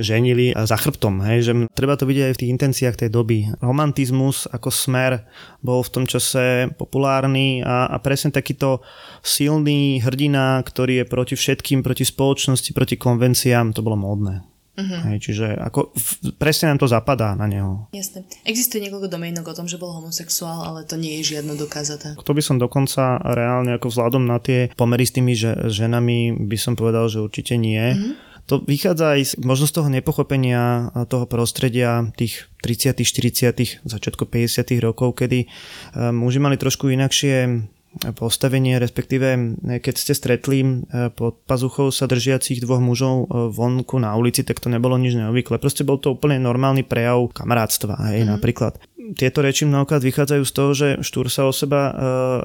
ženili 0.00 0.56
za 0.56 0.80
chrbtom. 0.80 1.20
Hej, 1.28 1.38
že 1.44 1.52
treba 1.76 1.94
to 2.00 2.08
vidieť 2.08 2.32
aj 2.32 2.34
v 2.34 2.40
tých 2.40 2.52
intenciách 2.56 2.96
tej 3.04 3.10
doby. 3.12 3.52
Romantizmus 3.60 4.48
ako 4.48 4.72
smer 4.72 5.28
bol 5.60 5.84
v 5.84 5.92
tom 5.92 6.04
čase 6.08 6.72
populárny 6.78 7.60
a, 7.60 7.90
a 7.92 7.96
presne 8.00 8.32
takýto 8.32 8.80
silný 9.20 9.57
silný 9.58 9.98
hrdina, 9.98 10.62
ktorý 10.62 11.02
je 11.02 11.04
proti 11.10 11.34
všetkým, 11.34 11.82
proti 11.82 12.06
spoločnosti, 12.06 12.70
proti 12.70 12.94
konvenciám, 12.94 13.74
to 13.74 13.82
bolo 13.82 13.98
módne. 13.98 14.46
Uh-huh. 14.78 15.10
Hej, 15.10 15.18
čiže 15.26 15.58
ako, 15.58 15.90
presne 16.38 16.70
nám 16.70 16.78
to 16.78 16.86
zapadá 16.86 17.34
na 17.34 17.50
neho. 17.50 17.90
Jasne. 17.90 18.22
Existuje 18.46 18.86
niekoľko 18.86 19.10
domienok 19.10 19.50
o 19.50 19.56
tom, 19.58 19.66
že 19.66 19.74
bol 19.74 19.90
homosexuál, 19.90 20.62
ale 20.62 20.86
to 20.86 20.94
nie 20.94 21.18
je 21.18 21.34
žiadno 21.34 21.58
dokázaté. 21.58 22.14
To 22.14 22.30
by 22.30 22.38
som 22.38 22.62
dokonca 22.62 23.18
reálne 23.26 23.74
ako 23.74 23.90
vzhľadom 23.90 24.30
na 24.30 24.38
tie 24.38 24.70
pomery 24.78 25.02
s 25.02 25.18
tými 25.18 25.34
že, 25.34 25.66
ženami 25.66 26.46
by 26.46 26.54
som 26.54 26.78
povedal, 26.78 27.10
že 27.10 27.18
určite 27.18 27.58
nie. 27.58 27.98
Uh-huh. 27.98 28.14
To 28.54 28.62
vychádza 28.62 29.18
aj 29.18 29.20
z, 29.26 29.32
možno 29.42 29.66
z 29.66 29.74
toho 29.74 29.88
nepochopenia 29.90 30.94
toho 31.10 31.26
prostredia 31.26 32.06
tých 32.14 32.46
30 32.62 33.02
40 33.02 33.82
začiatku 33.82 34.30
50 34.30 34.78
rokov, 34.78 35.18
kedy 35.18 35.50
um, 35.98 36.22
muži 36.22 36.38
mali 36.38 36.54
trošku 36.54 36.86
inakšie 36.86 37.66
postavenie, 38.14 38.78
respektíve 38.78 39.58
keď 39.82 39.94
ste 39.94 40.12
stretli 40.14 40.60
e, 40.62 40.68
pod 41.12 41.42
pazuchou 41.44 41.90
sa 41.90 42.06
držiacich 42.06 42.62
dvoch 42.62 42.82
mužov 42.82 43.26
e, 43.26 43.50
vonku 43.52 43.98
na 43.98 44.14
ulici, 44.14 44.46
tak 44.46 44.62
to 44.62 44.70
nebolo 44.70 44.96
nič 44.96 45.18
neobvyklé. 45.18 45.58
Proste 45.58 45.82
bol 45.82 45.98
to 45.98 46.14
úplne 46.14 46.38
normálny 46.38 46.86
prejav 46.86 47.30
kamarátstva, 47.34 48.10
hej, 48.10 48.24
mm. 48.24 48.28
napríklad 48.38 48.78
tieto 49.16 49.40
reči 49.40 49.64
mnohokrát 49.64 50.04
vychádzajú 50.04 50.42
z 50.44 50.52
toho, 50.52 50.70
že 50.74 50.88
Štúr 51.00 51.32
sa 51.32 51.48
o 51.48 51.52
seba 51.54 51.88
e, 51.88 51.92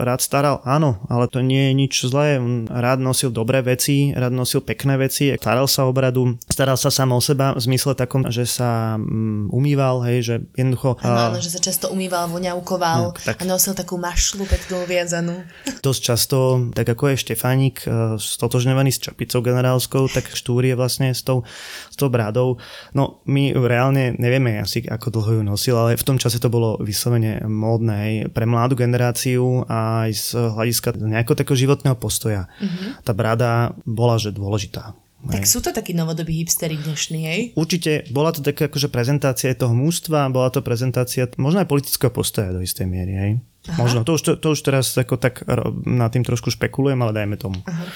rád 0.05 0.23
staral. 0.23 0.63
Áno, 0.63 1.03
ale 1.11 1.27
to 1.27 1.43
nie 1.43 1.71
je 1.71 1.73
nič 1.75 1.93
zlé. 2.07 2.39
On 2.39 2.69
rád 2.69 3.03
nosil 3.03 3.33
dobré 3.33 3.59
veci, 3.59 4.15
rád 4.15 4.31
nosil 4.31 4.63
pekné 4.63 4.95
veci, 4.95 5.33
staral 5.35 5.67
sa 5.67 5.89
o 5.89 5.91
bradu, 5.91 6.39
staral 6.47 6.79
sa 6.79 6.93
sám 6.93 7.11
o 7.11 7.19
seba 7.19 7.51
v 7.57 7.59
zmysle 7.59 7.97
takom, 7.97 8.23
že 8.29 8.47
sa 8.47 8.95
mm, 8.95 9.51
umýval, 9.51 10.05
hej, 10.07 10.17
že 10.23 10.35
jednoducho... 10.55 11.01
Áno, 11.03 11.35
áno, 11.35 11.39
že 11.43 11.51
sa 11.51 11.59
často 11.59 11.91
umýval, 11.91 12.31
voňavkoval 12.31 13.17
tak, 13.19 13.35
tak. 13.35 13.37
a 13.41 13.43
nosil 13.43 13.75
takú 13.75 13.99
mašlu 13.99 14.47
peknú 14.47 14.87
viazanú. 14.87 15.42
Dosť 15.83 16.01
často, 16.01 16.37
tak 16.71 16.87
ako 16.89 17.13
je 17.13 17.21
Štefánik 17.23 17.83
e, 17.83 18.15
stotožňovaný 18.19 18.91
s 18.95 19.03
čapicou 19.03 19.43
generálskou, 19.43 20.07
tak 20.07 20.31
Štúr 20.31 20.63
je 20.63 20.75
vlastne 20.75 21.11
s 21.11 21.21
tou, 21.21 21.43
s 21.91 21.95
tou 21.95 22.07
bradou. 22.07 22.57
No 22.95 23.23
my 23.27 23.53
reálne 23.53 24.15
nevieme 24.15 24.59
asi, 24.59 24.83
ako 24.87 25.19
dlho 25.19 25.31
ju 25.39 25.41
nosil, 25.43 25.75
ale 25.75 25.99
v 25.99 26.07
tom 26.07 26.17
čase 26.17 26.39
to 26.39 26.47
bolo 26.47 26.79
vyslovene 26.79 27.43
módne 27.43 27.95
hej, 28.07 28.15
pre 28.31 28.47
mladú 28.47 28.79
generáciu 28.79 29.67
a 29.67 30.07
aj 30.07 30.11
z 30.15 30.27
hľadiska 30.39 30.89
nejakého 30.99 31.35
takého 31.35 31.57
životného 31.57 31.99
postoja. 31.99 32.47
Mm-hmm. 32.59 33.03
Tá 33.03 33.11
brada 33.11 33.75
bola, 33.83 34.15
že 34.15 34.31
dôležitá. 34.31 34.95
Tak 35.23 35.47
sú 35.47 35.63
to 35.63 35.71
takí 35.71 35.95
novodobí 35.95 36.35
hipstery 36.43 36.75
dnešní, 36.75 37.19
hej? 37.23 37.41
Určite 37.55 38.07
bola 38.11 38.35
to 38.35 38.43
taká 38.43 38.67
akože 38.67 38.91
prezentácia 38.91 39.55
toho 39.55 39.71
mústva, 39.71 40.27
bola 40.27 40.51
to 40.51 40.59
prezentácia 40.59 41.31
možno 41.39 41.63
aj 41.63 41.71
politického 41.71 42.11
postoja 42.11 42.51
do 42.51 42.59
istej 42.59 42.83
miery, 42.83 43.13
hej? 43.15 43.31
Aha. 43.71 43.79
Možno, 43.79 44.03
to 44.03 44.19
už, 44.19 44.21
to, 44.27 44.31
to 44.35 44.47
už 44.51 44.59
teraz 44.59 44.91
ako 44.99 45.15
tak 45.15 45.47
na 45.87 46.11
tým 46.11 46.27
trošku 46.27 46.51
špekulujem, 46.51 46.99
ale 46.99 47.15
dajme 47.15 47.39
tomu. 47.39 47.63
Aha. 47.63 47.87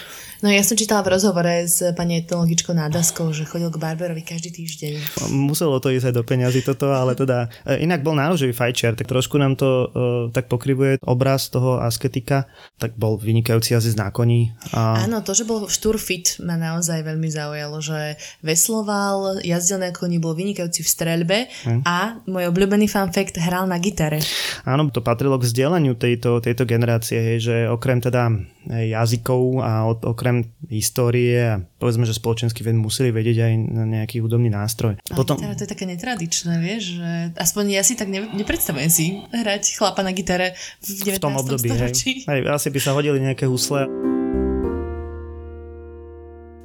No 0.45 0.53
ja 0.53 0.61
som 0.61 0.77
čítala 0.77 1.01
v 1.01 1.17
rozhovore 1.17 1.65
s 1.65 1.81
pani 1.97 2.21
etnologičkou 2.21 2.69
Nádaskou, 2.69 3.33
že 3.33 3.49
chodil 3.49 3.73
k 3.73 3.81
barberovi 3.81 4.21
každý 4.21 4.53
týždeň. 4.53 5.25
Muselo 5.33 5.81
to 5.81 5.89
ísť 5.89 6.13
aj 6.13 6.15
do 6.15 6.21
peňazí 6.21 6.61
toto, 6.61 6.93
ale 6.93 7.17
teda 7.17 7.49
e, 7.65 7.81
inak 7.81 8.05
bol 8.05 8.13
nároživý 8.13 8.53
fajčiar, 8.53 8.93
tak 8.93 9.09
trošku 9.09 9.33
nám 9.41 9.57
to 9.57 9.67
uh, 9.67 9.85
tak 10.29 10.45
pokrivuje 10.45 11.01
obraz 11.01 11.49
toho 11.49 11.81
asketika, 11.81 12.45
tak 12.77 12.93
bol 12.93 13.17
vynikajúci 13.17 13.73
jazdec 13.73 13.97
na 13.97 14.13
koni. 14.13 14.53
A... 14.77 15.09
Áno, 15.09 15.25
to, 15.25 15.33
že 15.33 15.47
bol 15.47 15.65
fit 15.97 16.37
ma 16.45 16.53
naozaj 16.53 17.01
veľmi 17.01 17.29
zaujalo, 17.33 17.81
že 17.81 18.21
vesloval, 18.45 19.41
jazdil 19.41 19.81
na 19.81 19.89
koni, 19.89 20.21
bol 20.21 20.37
vynikajúci 20.37 20.85
v 20.85 20.89
streľbe 20.89 21.37
hm. 21.65 21.81
a 21.81 22.21
môj 22.29 22.53
obľúbený 22.53 22.85
fun 22.85 23.09
fact 23.09 23.41
hral 23.41 23.65
na 23.65 23.81
gitare. 23.81 24.21
Áno, 24.69 24.85
to 24.93 25.01
patrilo 25.01 25.41
k 25.41 25.49
vzdelaniu 25.49 25.97
tejto, 25.97 26.43
tejto 26.43 26.69
generácie, 26.69 27.17
hej, 27.17 27.37
že 27.41 27.55
okrem 27.65 27.97
teda 27.97 28.29
jazykov 28.67 29.63
a 29.63 29.87
okrem 29.87 30.26
histórie 30.67 31.37
a 31.37 31.55
povedzme, 31.79 32.07
že 32.07 32.15
spoločenský 32.15 32.63
ved 32.63 32.77
museli 32.77 33.11
vedieť 33.11 33.37
aj 33.43 33.53
na 33.71 33.83
nejaký 33.85 34.23
hudobný 34.23 34.47
nástroj. 34.51 34.99
Ale 35.09 35.17
Potom... 35.17 35.37
to 35.37 35.63
je 35.63 35.71
také 35.71 35.85
netradičné, 35.85 36.59
vieš, 36.61 36.99
že 37.01 37.09
aspoň 37.35 37.63
ja 37.77 37.83
si 37.83 37.93
tak 37.99 38.07
ne, 38.07 38.27
nepredstavujem 38.33 38.91
si 38.91 39.05
hrať 39.31 39.77
chlapa 39.77 40.01
na 40.01 40.11
gitare 40.11 40.55
v 40.83 41.17
19. 41.17 41.17
V 41.17 41.23
tom 41.23 41.35
období, 41.37 41.69
storočí. 41.69 42.23
hej. 42.23 42.29
Hej, 42.29 42.41
asi 42.49 42.67
by 42.71 42.79
sa 42.79 42.91
hodili 42.95 43.17
nejaké 43.19 43.49
husle. 43.49 43.87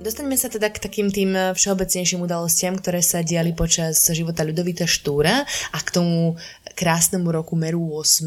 Dostaňme 0.03 0.35
sa 0.35 0.51
teda 0.51 0.67
k 0.67 0.83
takým 0.83 1.15
tým 1.15 1.55
všeobecnejším 1.55 2.27
udalostiam, 2.27 2.75
ktoré 2.75 2.99
sa 3.07 3.23
diali 3.23 3.55
počas 3.55 4.03
života 4.11 4.43
Ľudovita 4.43 4.83
Štúra 4.83 5.47
a 5.47 5.79
k 5.79 5.89
tomu 5.95 6.35
krásnemu 6.75 7.31
roku 7.31 7.55
Meru 7.55 7.87
8. 7.87 8.27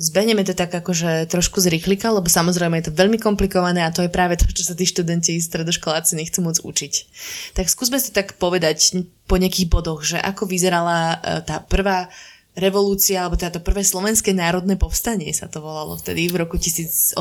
Zbehneme 0.00 0.48
to 0.48 0.56
tak 0.56 0.72
akože 0.72 1.28
trošku 1.28 1.60
z 1.60 1.76
rýchlika, 1.76 2.08
lebo 2.08 2.24
samozrejme 2.24 2.80
je 2.80 2.88
to 2.88 2.96
veľmi 2.96 3.20
komplikované 3.20 3.84
a 3.84 3.92
to 3.92 4.00
je 4.00 4.08
práve 4.08 4.40
to, 4.40 4.48
čo 4.48 4.64
sa 4.64 4.72
tí 4.72 4.88
študenti, 4.88 5.36
stredoškoláci 5.36 6.16
nechcú 6.16 6.40
môcť 6.40 6.64
učiť. 6.64 6.92
Tak 7.52 7.68
skúsme 7.68 8.00
si 8.00 8.08
tak 8.08 8.40
povedať 8.40 9.04
po 9.28 9.36
nejakých 9.36 9.68
bodoch, 9.68 10.00
že 10.00 10.16
ako 10.16 10.48
vyzerala 10.48 11.20
e, 11.20 11.44
tá 11.44 11.60
prvá 11.60 12.08
revolúcia, 12.58 13.22
alebo 13.22 13.38
teda 13.38 13.58
to 13.58 13.62
prvé 13.62 13.86
slovenské 13.86 14.34
národné 14.34 14.74
povstanie 14.74 15.30
sa 15.30 15.46
to 15.46 15.62
volalo 15.62 15.94
vtedy 15.94 16.26
v 16.26 16.42
roku 16.42 16.58
1848. 16.58 17.14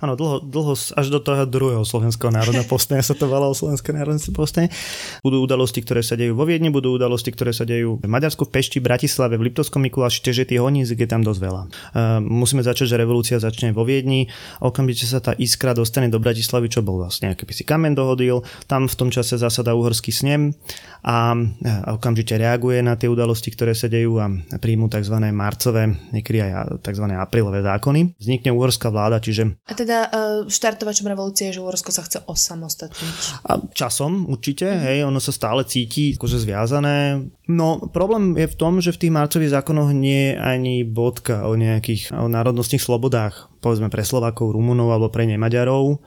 Áno, 0.00 0.12
dlho, 0.16 0.40
dlho 0.40 0.72
až 0.72 1.06
do 1.12 1.20
toho 1.20 1.44
druhého 1.44 1.84
slovenského 1.84 2.32
národného 2.32 2.64
povstania 2.72 3.04
sa 3.04 3.12
to 3.12 3.28
volalo 3.28 3.52
slovenské 3.52 3.92
národné 3.92 4.24
povstanie. 4.32 4.72
Budú 5.20 5.44
udalosti, 5.44 5.84
ktoré 5.84 6.00
sa 6.00 6.16
dejú 6.16 6.32
vo 6.32 6.48
Viedni, 6.48 6.72
budú 6.72 6.96
udalosti, 6.96 7.28
ktoré 7.28 7.52
sa 7.52 7.68
dejú 7.68 8.00
v 8.00 8.08
Maďarsku, 8.08 8.48
v 8.48 8.50
Pešti, 8.56 8.80
Bratislave, 8.80 9.36
v 9.36 9.52
Liptovskom 9.52 9.84
Mikuláši, 9.84 10.24
čiže 10.24 10.48
tých 10.48 10.64
honíc 10.64 10.88
je 10.88 11.04
tam 11.04 11.20
dosť 11.20 11.40
veľa. 11.44 11.62
Uh, 11.68 12.18
musíme 12.24 12.64
začať, 12.64 12.96
že 12.96 12.96
revolúcia 12.96 13.36
začne 13.36 13.76
vo 13.76 13.84
Viedni, 13.84 14.32
okamžite 14.64 15.04
sa 15.04 15.20
tá 15.20 15.36
iskra 15.36 15.76
dostane 15.76 16.08
do 16.08 16.16
Bratislavy, 16.16 16.72
čo 16.72 16.80
bol 16.80 17.04
vlastne, 17.04 17.36
aký 17.36 17.44
by 17.44 17.52
si 17.52 17.68
kamen 17.68 17.92
dohodil, 17.92 18.40
tam 18.64 18.88
v 18.88 18.96
tom 18.96 19.12
čase 19.12 19.36
zasada 19.36 19.76
uhorský 19.76 20.08
snem 20.08 20.56
a 21.04 21.36
okamžite 22.00 22.40
reaguje 22.40 22.80
na 22.80 22.96
tie 22.96 23.12
udalosti, 23.12 23.52
ktoré 23.52 23.73
sa 23.74 23.90
dejú 23.90 24.18
a 24.22 24.30
príjmu 24.58 24.88
tzv. 24.88 25.16
marcové, 25.34 25.90
niekedy 26.14 26.40
aj 26.40 26.80
tzv. 26.80 27.06
aprílové 27.14 27.60
zákony. 27.60 28.16
Vznikne 28.18 28.50
uhorská 28.54 28.88
vláda, 28.88 29.20
čiže... 29.20 29.58
A 29.68 29.72
teda 29.74 29.98
uh, 30.08 30.10
štartovačom 30.46 31.06
revolúcie 31.10 31.50
je, 31.50 31.58
že 31.58 31.64
Uhorsko 31.64 31.90
sa 31.90 32.06
chce 32.06 32.22
osamostatniť. 32.24 33.14
A 33.50 33.60
časom 33.74 34.30
určite, 34.30 34.70
mm. 34.70 34.80
hej, 34.86 34.98
ono 35.04 35.18
sa 35.18 35.34
stále 35.34 35.66
cíti 35.66 36.14
akože 36.14 36.40
zviazané. 36.40 37.26
No 37.50 37.90
problém 37.92 38.38
je 38.40 38.48
v 38.48 38.58
tom, 38.58 38.80
že 38.80 38.94
v 38.94 39.00
tých 39.06 39.12
marcových 39.12 39.54
zákonoch 39.60 39.92
nie 39.92 40.32
je 40.32 40.40
ani 40.40 40.74
bodka 40.86 41.44
o 41.44 41.58
nejakých 41.58 42.16
o 42.16 42.30
národnostných 42.30 42.80
slobodách, 42.80 43.52
povedzme 43.60 43.92
pre 43.92 44.06
Slovákov, 44.06 44.56
Rumunov 44.56 44.94
alebo 44.94 45.12
pre 45.12 45.28
Nemaďarov 45.28 46.00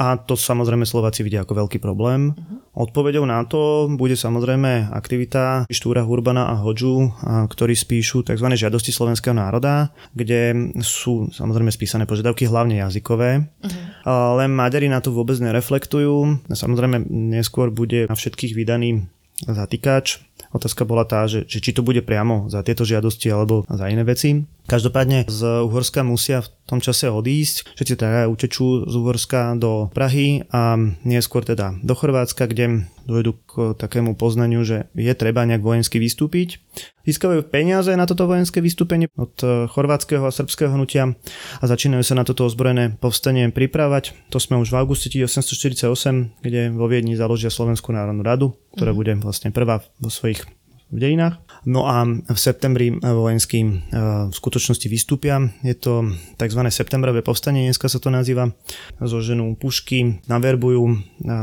a 0.00 0.16
to 0.16 0.32
samozrejme 0.32 0.88
Slováci 0.88 1.20
vidia 1.20 1.44
ako 1.44 1.60
veľký 1.60 1.76
problém. 1.76 2.32
Uh-huh. 2.32 2.88
Odpovedou 2.88 3.28
na 3.28 3.44
to 3.44 3.92
bude 3.92 4.16
samozrejme 4.16 4.88
aktivita 4.88 5.68
Štúra 5.68 6.00
Hurbana 6.00 6.48
a 6.48 6.56
Hodžu, 6.56 7.12
ktorí 7.20 7.76
spíšu 7.76 8.24
tzv. 8.24 8.48
žiadosti 8.48 8.96
slovenského 8.96 9.36
národa, 9.36 9.92
kde 10.16 10.72
sú 10.80 11.28
samozrejme 11.28 11.68
spísané 11.68 12.08
požiadavky 12.08 12.48
hlavne 12.48 12.80
jazykové. 12.80 13.44
Uh-huh. 13.44 13.76
Ale 14.08 14.48
Maďari 14.48 14.88
na 14.88 15.04
to 15.04 15.12
vôbec 15.12 15.36
nereflektujú. 15.36 16.48
Samozrejme 16.48 17.04
neskôr 17.12 17.68
bude 17.68 18.08
na 18.08 18.16
všetkých 18.16 18.56
vydaný 18.56 19.04
zatýkač, 19.40 20.20
Otázka 20.50 20.82
bola 20.82 21.06
tá, 21.06 21.30
že, 21.30 21.46
že 21.46 21.62
či 21.62 21.70
to 21.70 21.86
bude 21.86 22.02
priamo 22.02 22.50
za 22.50 22.66
tieto 22.66 22.82
žiadosti 22.82 23.30
alebo 23.30 23.62
za 23.70 23.86
iné 23.86 24.02
veci. 24.02 24.42
Každopádne 24.66 25.30
z 25.30 25.66
Uhorska 25.66 26.02
musia 26.02 26.42
v 26.42 26.50
tom 26.66 26.78
čase 26.82 27.10
odísť. 27.10 27.74
Všetci 27.74 27.94
teda 27.98 28.26
utečú 28.30 28.86
z 28.86 28.94
Uhorska 28.94 29.54
do 29.58 29.90
Prahy 29.94 30.46
a 30.50 30.78
neskôr 31.06 31.46
teda 31.46 31.78
do 31.82 31.94
Chorvátska, 31.94 32.50
kde 32.50 32.86
dojdu 33.10 33.32
k 33.44 33.52
takému 33.74 34.14
poznaniu, 34.14 34.62
že 34.62 34.86
je 34.94 35.10
treba 35.18 35.42
nejak 35.42 35.60
vojensky 35.60 35.98
vystúpiť. 35.98 36.62
Získavajú 37.02 37.42
peniaze 37.50 37.90
na 37.98 38.06
toto 38.06 38.30
vojenské 38.30 38.62
vystúpenie 38.62 39.10
od 39.18 39.34
chorvátskeho 39.74 40.22
a 40.22 40.30
srbského 40.30 40.70
hnutia 40.70 41.18
a 41.58 41.64
začínajú 41.66 42.06
sa 42.06 42.14
na 42.14 42.22
toto 42.22 42.46
ozbrojené 42.46 42.94
povstanie 43.02 43.50
pripravať. 43.50 44.14
To 44.30 44.38
sme 44.38 44.62
už 44.62 44.70
v 44.70 44.78
auguste 44.78 45.10
1848, 45.10 45.90
kde 46.44 46.70
vo 46.70 46.86
Viedni 46.86 47.18
založia 47.18 47.50
Slovenskú 47.50 47.90
národnú 47.90 48.22
radu, 48.22 48.46
ktorá 48.78 48.94
mhm. 48.94 48.98
bude 48.98 49.12
vlastne 49.18 49.50
prvá 49.50 49.82
vo 49.98 50.12
svojich 50.12 50.46
v 50.90 50.98
dejinách. 50.98 51.38
No 51.64 51.86
a 51.86 52.02
v 52.06 52.38
septembri 52.38 52.90
vojenský 52.98 53.60
e, 53.62 53.70
v 54.28 54.34
skutočnosti 54.34 54.86
vystúpia. 54.90 55.38
Je 55.62 55.78
to 55.78 56.10
tzv. 56.34 56.60
septembrové 56.68 57.22
povstanie, 57.22 57.70
dneska 57.70 57.86
sa 57.86 58.02
to 58.02 58.10
nazýva. 58.10 58.50
Zoženú 58.98 59.54
pušky, 59.54 60.26
naverbujú 60.26 60.82
e, 60.90 60.96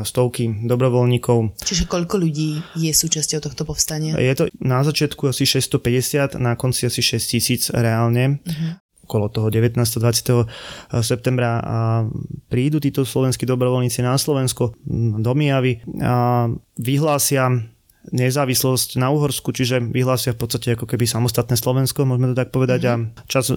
stovky 0.03 0.67
dobrovoľníkov. 0.67 1.63
Čiže 1.63 1.87
koľko 1.87 2.19
ľudí 2.19 2.59
je 2.75 2.91
súčasťou 2.91 3.39
tohto 3.39 3.63
povstania? 3.63 4.19
Je 4.19 4.35
to 4.35 4.51
na 4.59 4.83
začiatku 4.83 5.31
asi 5.31 5.47
650, 5.47 6.35
na 6.37 6.59
konci 6.59 6.89
asi 6.89 6.99
6000 6.99 7.71
reálne. 7.71 8.43
Uh-huh 8.43 8.83
okolo 9.07 9.31
toho 9.31 9.47
19. 9.47 9.79
20. 9.79 10.99
septembra 10.99 11.63
a 11.63 12.03
prídu 12.51 12.83
títo 12.83 13.07
slovenskí 13.07 13.47
dobrovoľníci 13.47 14.03
na 14.03 14.19
Slovensko 14.19 14.75
do 15.23 15.31
Mijavy 15.31 15.79
a 16.03 16.51
vyhlásia 16.75 17.71
nezávislosť 18.11 18.99
na 18.99 19.11
Uhorsku, 19.11 19.51
čiže 19.51 19.83
vyhlásia 19.83 20.31
v 20.35 20.45
podstate 20.45 20.73
ako 20.75 20.87
keby 20.87 21.03
samostatné 21.03 21.59
Slovensko, 21.59 22.07
môžeme 22.07 22.31
to 22.31 22.39
tak 22.39 22.55
povedať, 22.55 22.81
mm-hmm. 22.87 23.19
a 23.19 23.21
čas 23.27 23.51
e, 23.51 23.55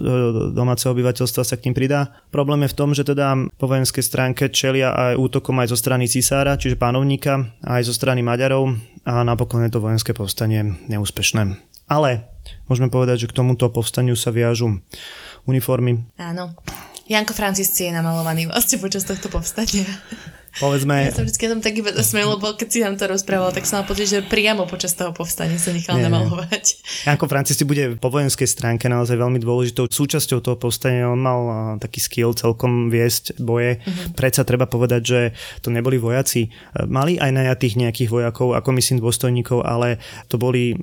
domáceho 0.51 0.91
obyvateľstva 0.91 1.43
sa 1.43 1.55
k 1.55 1.69
ním 1.69 1.75
pridá. 1.75 2.11
Problém 2.29 2.67
je 2.67 2.73
v 2.73 2.77
tom, 2.77 2.89
že 2.91 3.07
teda 3.07 3.35
po 3.55 3.65
vojenskej 3.71 4.03
stránke 4.03 4.51
čelia 4.51 4.91
aj 4.91 5.19
útokom 5.19 5.59
aj 5.63 5.71
zo 5.71 5.77
strany 5.79 6.11
cisára, 6.11 6.59
čiže 6.59 6.75
pánovníka, 6.75 7.51
aj 7.63 7.87
zo 7.87 7.93
strany 7.95 8.19
Maďarov 8.23 8.75
a 9.07 9.23
napokon 9.25 9.65
je 9.65 9.71
to 9.71 9.83
vojenské 9.83 10.11
povstanie 10.11 10.77
neúspešné. 10.91 11.57
Ale 11.91 12.27
môžeme 12.71 12.87
povedať, 12.87 13.27
že 13.27 13.29
k 13.29 13.37
tomuto 13.37 13.67
povstaniu 13.67 14.15
sa 14.15 14.31
viažu 14.31 14.79
uniformy. 15.43 16.03
Áno. 16.15 16.55
Janko 17.11 17.35
Francisci 17.35 17.91
je 17.91 17.91
namalovaný 17.91 18.47
vlastne 18.47 18.79
počas 18.79 19.03
tohto 19.03 19.27
povstania. 19.27 19.83
Povedzme... 20.59 21.07
Ja 21.07 21.15
som 21.15 21.23
vždy 21.23 21.47
tam 21.47 21.61
tak 21.63 21.79
iba 21.79 21.95
zasmiel, 21.95 22.35
lebo 22.35 22.51
keď 22.57 22.67
si 22.67 22.79
nám 22.83 22.99
to 22.99 23.07
rozprával, 23.07 23.55
tak 23.55 23.63
som 23.63 23.81
mal 23.81 23.87
pocit, 23.87 24.11
že 24.11 24.19
priamo 24.19 24.67
počas 24.67 24.91
toho 24.97 25.15
povstania 25.15 25.55
sa 25.55 25.71
nechal 25.71 25.95
nie, 25.95 26.09
namalovať. 26.09 26.83
Janko 27.07 27.31
Francis 27.31 27.63
bude 27.63 27.95
po 27.95 28.11
vojenskej 28.11 28.49
stránke 28.49 28.91
naozaj 28.91 29.15
veľmi 29.15 29.39
dôležitou 29.39 29.87
súčasťou 29.87 30.43
toho 30.43 30.59
povstania. 30.59 31.07
On 31.07 31.15
mal 31.15 31.39
taký 31.79 32.03
skill 32.03 32.35
celkom 32.35 32.91
viesť 32.91 33.39
boje. 33.39 33.79
Uh-huh. 33.79 34.11
Predsa 34.11 34.43
treba 34.43 34.67
povedať, 34.67 35.01
že 35.01 35.19
to 35.63 35.71
neboli 35.71 35.95
vojaci. 35.95 36.51
Mali 36.83 37.15
aj 37.15 37.31
najatých 37.31 37.79
nejakých 37.79 38.09
vojakov, 38.11 38.51
ako 38.57 38.69
myslím 38.75 38.99
dôstojníkov, 38.99 39.63
ale 39.63 40.03
to 40.27 40.35
boli 40.35 40.75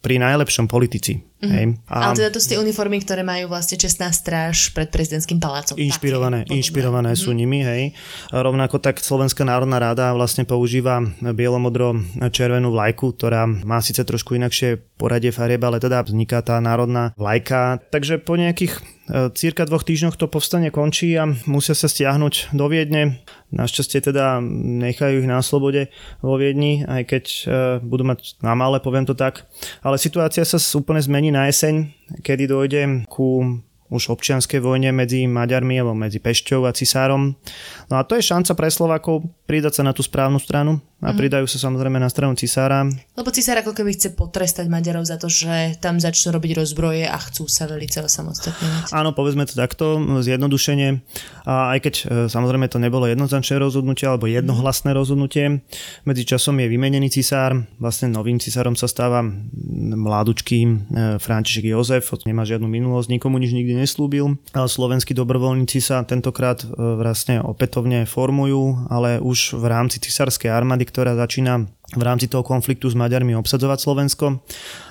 pri 0.00 0.16
najlepšom 0.22 0.72
politici. 0.72 1.20
Mm-hmm. 1.42 1.54
Hej. 1.58 1.64
A... 1.90 1.94
Ale 2.06 2.14
teda 2.22 2.30
to 2.30 2.38
sú 2.38 2.54
tie 2.54 2.62
uniformy, 2.62 3.02
ktoré 3.02 3.26
majú 3.26 3.50
vlastne 3.50 3.74
čestná 3.74 4.14
stráž 4.14 4.70
pred 4.70 4.86
prezidentským 4.94 5.42
palácom. 5.42 5.74
Inšpirované, 5.74 6.46
tak, 6.46 6.54
inšpirované 6.54 7.18
mm-hmm. 7.18 7.26
sú 7.26 7.34
nimi, 7.34 7.66
hej. 7.66 7.82
A 8.30 8.46
rovnako 8.46 8.78
tak 8.78 9.01
Slovenská 9.02 9.42
národná 9.42 9.82
rada 9.82 10.14
vlastne 10.14 10.46
používa 10.46 11.02
bielomodro-červenú 11.18 12.70
vlajku, 12.70 13.10
ktorá 13.10 13.50
má 13.50 13.82
síce 13.82 13.98
trošku 14.06 14.38
inakšie 14.38 14.78
poradie 14.94 15.34
farieb, 15.34 15.58
ale 15.66 15.82
teda 15.82 16.06
vzniká 16.06 16.38
tá 16.38 16.62
národná 16.62 17.10
vlajka. 17.18 17.82
Takže 17.90 18.22
po 18.22 18.38
nejakých 18.38 18.78
e, 18.78 18.80
cirka 19.34 19.66
dvoch 19.66 19.82
týždňoch 19.82 20.14
to 20.14 20.30
povstanie 20.30 20.70
končí 20.70 21.18
a 21.18 21.26
musia 21.50 21.74
sa 21.74 21.90
stiahnuť 21.90 22.54
do 22.54 22.70
Viedne. 22.70 23.18
Našťastie 23.50 24.06
teda 24.06 24.38
nechajú 24.86 25.18
ich 25.18 25.26
na 25.26 25.42
slobode 25.42 25.90
vo 26.22 26.38
Viedni, 26.38 26.86
aj 26.86 27.02
keď 27.02 27.24
e, 27.26 27.44
budú 27.82 28.06
mať 28.06 28.38
na 28.38 28.54
malé, 28.54 28.78
poviem 28.78 29.02
to 29.02 29.18
tak. 29.18 29.50
Ale 29.82 29.98
situácia 29.98 30.46
sa 30.46 30.62
úplne 30.78 31.02
zmení 31.02 31.34
na 31.34 31.50
jeseň, 31.50 31.90
kedy 32.22 32.46
dojde 32.46 32.82
ku 33.10 33.58
už 33.92 34.16
občianskej 34.16 34.64
vojne 34.64 34.88
medzi 34.96 35.28
Maďarmi 35.28 35.76
alebo 35.76 35.92
medzi 35.92 36.16
Pešťou 36.16 36.64
a 36.64 36.72
Cisárom. 36.72 37.36
No 37.92 37.94
a 38.00 38.02
to 38.08 38.16
je 38.16 38.24
šanca 38.24 38.56
pre 38.56 38.72
Slovákov 38.72 39.28
pridať 39.44 39.78
sa 39.78 39.82
na 39.84 39.92
tú 39.92 40.00
správnu 40.00 40.40
stranu 40.40 40.80
a 41.02 41.10
mm. 41.10 41.18
pridajú 41.18 41.46
sa 41.50 41.58
samozrejme 41.58 41.98
na 41.98 42.06
stranu 42.06 42.38
cisára. 42.38 42.86
Lebo 43.18 43.28
cisár 43.34 43.58
ako 43.58 43.74
keby 43.74 43.90
chce 43.98 44.14
potrestať 44.14 44.70
Maďarov 44.70 45.02
za 45.02 45.18
to, 45.18 45.26
že 45.26 45.74
tam 45.82 45.98
začnú 45.98 46.30
robiť 46.38 46.62
rozbroje 46.62 47.10
a 47.10 47.18
chcú 47.18 47.50
sa 47.50 47.66
velice 47.66 47.98
osamostatňovať. 48.06 48.94
Áno, 48.94 49.10
povedzme 49.10 49.42
to 49.42 49.58
takto, 49.58 49.98
zjednodušenie. 50.22 51.02
A 51.42 51.74
aj 51.74 51.78
keď 51.82 51.94
e, 51.94 52.04
samozrejme 52.30 52.70
to 52.70 52.78
nebolo 52.78 53.10
jednoznačné 53.10 53.58
rozhodnutie 53.58 54.06
alebo 54.06 54.30
jednohlasné 54.30 54.94
mm. 54.94 54.96
rozhodnutie, 54.96 55.44
medzi 56.06 56.22
časom 56.22 56.54
je 56.62 56.70
vymenený 56.70 57.10
cisár, 57.10 57.66
vlastne 57.82 58.06
novým 58.06 58.38
cisárom 58.38 58.78
sa 58.78 58.86
stáva 58.86 59.26
mládučký 59.98 60.58
e, 60.62 60.70
František 61.18 61.66
Jozef, 61.74 62.14
nemá 62.22 62.46
žiadnu 62.46 62.70
minulosť, 62.70 63.10
nikomu 63.10 63.42
nič 63.42 63.50
nikdy 63.50 63.74
neslúbil. 63.74 64.38
Ale 64.54 64.70
slovenskí 64.70 65.18
dobrovoľníci 65.18 65.82
sa 65.82 66.06
tentokrát 66.06 66.62
e, 66.62 66.70
vlastne 66.78 67.42
opätovne 67.42 68.06
formujú, 68.06 68.86
ale 68.86 69.18
už 69.18 69.58
v 69.58 69.64
rámci 69.66 69.98
cisárskej 69.98 70.46
armády, 70.46 70.91
ktorá 70.92 71.16
začína 71.16 71.64
v 71.96 72.02
rámci 72.04 72.28
toho 72.28 72.44
konfliktu 72.44 72.88
s 72.88 72.96
Maďarmi 72.96 73.32
obsadzovať 73.36 73.78
Slovensko 73.80 74.44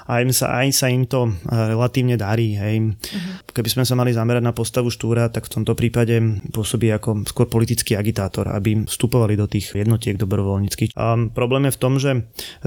a 0.08 0.22
aj 0.22 0.24
sa, 0.34 0.48
aj 0.62 0.70
sa 0.74 0.88
im 0.90 1.06
to 1.06 1.28
e, 1.28 1.32
relatívne 1.52 2.16
darí. 2.16 2.56
Hej. 2.58 2.76
Uh-huh. 2.94 3.54
Keby 3.54 3.70
sme 3.70 3.84
sa 3.84 3.98
mali 3.98 4.16
zamerať 4.16 4.44
na 4.44 4.54
postavu 4.56 4.90
Štúra, 4.90 5.30
tak 5.30 5.50
v 5.50 5.62
tomto 5.62 5.74
prípade 5.78 6.18
pôsobí 6.52 6.90
ako 6.94 7.28
skôr 7.28 7.48
politický 7.50 7.98
agitátor, 7.98 8.50
aby 8.52 8.86
vstupovali 8.88 9.36
do 9.38 9.46
tých 9.50 9.74
jednotiek 9.76 10.16
dobrovoľníckých. 10.18 10.96
A 10.96 11.18
problém 11.32 11.68
je 11.68 11.76
v 11.76 11.82
tom, 11.82 11.94
že 11.98 12.12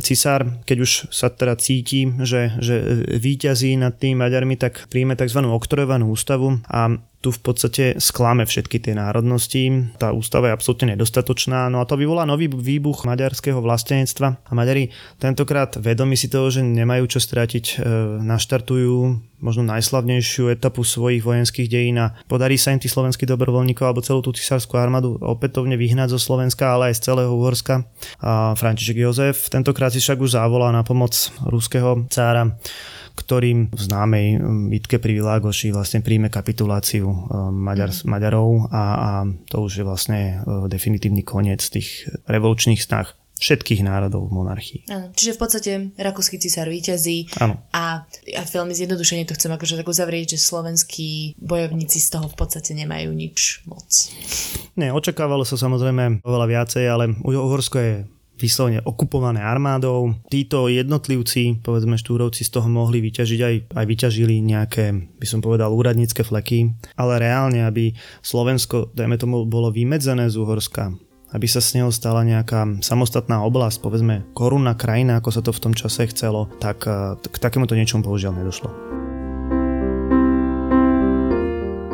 cisár, 0.01 0.47
keď 0.69 0.79
už 0.83 0.91
sa 1.11 1.31
teda 1.31 1.57
cíti, 1.59 2.07
že, 2.23 2.57
že 2.61 3.07
víťazí 3.19 3.77
nad 3.79 3.97
tými 3.97 4.21
Maďarmi, 4.21 4.57
tak 4.59 4.87
príjme 4.91 5.19
tzv. 5.19 5.41
oktorovanú 5.45 6.11
ústavu 6.13 6.61
a 6.69 6.97
tu 7.25 7.33
v 7.33 7.41
podstate 7.41 7.85
sklame 7.97 8.45
všetky 8.45 8.85
tie 8.85 8.93
národnosti. 8.93 9.97
Tá 9.97 10.13
ústava 10.13 10.53
je 10.53 10.57
absolútne 10.61 10.93
nedostatočná, 10.93 11.73
no 11.73 11.81
a 11.81 11.89
to 11.89 11.97
vyvolá 11.97 12.29
nový 12.29 12.53
výbuch 12.53 13.09
maďarského 13.09 13.65
vlastenectva 13.65 14.45
a 14.45 14.53
Maďari 14.53 14.93
tentokrát 15.17 15.73
vedomi 15.81 16.21
si 16.21 16.29
toho, 16.29 16.53
že 16.53 16.61
nemajú 16.61 17.09
čo 17.09 17.25
strátiť, 17.35 17.83
e, 17.83 17.91
naštartujú 18.23 19.19
možno 19.43 19.67
najslavnejšiu 19.67 20.55
etapu 20.55 20.87
svojich 20.87 21.27
vojenských 21.27 21.67
dejín 21.67 21.99
a 21.99 22.15
podarí 22.31 22.55
sa 22.55 22.71
im 22.71 22.79
tých 22.79 22.95
slovenských 22.95 23.27
dobrovoľníkov 23.27 23.83
alebo 23.83 24.07
celú 24.07 24.23
tú 24.23 24.31
cisárskú 24.31 24.79
armádu 24.79 25.19
opätovne 25.19 25.75
vyhnať 25.75 26.15
zo 26.15 26.23
Slovenska, 26.23 26.71
ale 26.71 26.95
aj 26.95 27.03
z 27.03 27.11
celého 27.11 27.35
Uhorska. 27.35 27.83
A 28.23 28.55
František 28.55 29.03
Jozef 29.03 29.51
tentokrát 29.51 29.91
si 29.91 29.99
však 29.99 30.23
už 30.23 30.39
zavolá 30.39 30.71
na 30.71 30.87
pomoc 30.87 31.11
ruského 31.43 32.07
cára 32.07 32.55
ktorým 33.15 33.71
v 33.71 33.79
známej 33.79 34.27
bitke 34.75 34.99
pri 34.99 35.23
Világoši 35.23 35.71
vlastne 35.71 36.03
príjme 36.03 36.35
kapituláciu 36.35 37.07
eh, 37.07 37.19
Maďar, 37.55 37.95
mm. 37.95 38.11
Maďarov 38.11 38.75
a, 38.75 38.83
a 38.83 39.11
to 39.47 39.63
už 39.63 39.73
je 39.83 39.85
vlastne 39.87 40.21
eh, 40.21 40.67
definitívny 40.67 41.23
koniec 41.23 41.63
tých 41.63 42.11
revolučných 42.27 42.83
snah 42.83 43.15
všetkých 43.39 43.83
národov 43.83 44.31
v 44.31 44.35
monarchii. 44.35 44.81
Áno, 44.89 45.11
čiže 45.13 45.35
v 45.35 45.41
podstate 45.41 45.71
rakúsky 45.99 46.39
cisár 46.39 46.71
víťazí 46.71 47.29
Áno. 47.43 47.59
a, 47.75 48.07
a 48.09 48.43
veľmi 48.47 48.73
zjednodušene 48.73 49.27
to 49.27 49.35
chcem 49.35 49.51
akože 49.51 49.79
tak 49.81 49.89
uzavrieť, 49.91 50.39
že 50.39 50.47
slovenskí 50.47 51.35
bojovníci 51.39 51.99
z 51.99 52.09
toho 52.15 52.27
v 52.31 52.37
podstate 52.39 52.73
nemajú 52.79 53.11
nič 53.11 53.67
moc. 53.67 53.87
Nie, 54.79 54.95
očakávalo 54.95 55.43
sa 55.43 55.59
samozrejme 55.59 56.23
oveľa 56.23 56.47
viacej, 56.47 56.85
ale 56.87 57.05
Uhorsko 57.23 57.77
je 57.79 57.95
vyslovene 58.35 58.83
okupované 58.83 59.39
armádou. 59.39 60.15
Títo 60.27 60.67
jednotlivci, 60.67 61.63
povedzme 61.63 61.95
štúrovci, 61.95 62.43
z 62.43 62.51
toho 62.51 62.67
mohli 62.67 62.99
vyťažiť 62.99 63.41
aj, 63.41 63.55
aj 63.79 63.85
vyťažili 63.87 64.43
nejaké, 64.43 64.91
by 64.95 65.27
som 65.27 65.39
povedal, 65.39 65.71
úradnícke 65.71 66.27
fleky, 66.27 66.75
ale 66.99 67.23
reálne, 67.23 67.63
aby 67.63 67.95
Slovensko, 68.27 68.91
dajme 68.91 69.17
tomu, 69.19 69.47
bolo 69.47 69.71
vymedzené 69.71 70.27
z 70.27 70.39
Uhorska, 70.39 70.91
aby 71.35 71.47
sa 71.51 71.59
s 71.59 71.75
neho 71.75 71.91
stala 71.91 72.23
nejaká 72.23 72.79
samostatná 72.79 73.43
oblasť, 73.43 73.83
povedzme 73.83 74.23
korunná 74.39 74.79
krajina, 74.79 75.19
ako 75.19 75.31
sa 75.35 75.43
to 75.43 75.51
v 75.51 75.63
tom 75.67 75.75
čase 75.75 76.07
chcelo, 76.09 76.47
tak 76.63 76.87
eh, 76.87 77.19
k 77.19 77.37
takémuto 77.43 77.75
niečomu 77.75 78.07
bohužiaľ 78.07 78.39
nedošlo. 78.39 78.71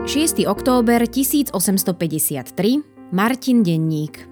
6. 0.05 0.45
október 0.45 1.07
1853 1.09 1.57
Martin 3.15 3.63
Denník 3.65 4.31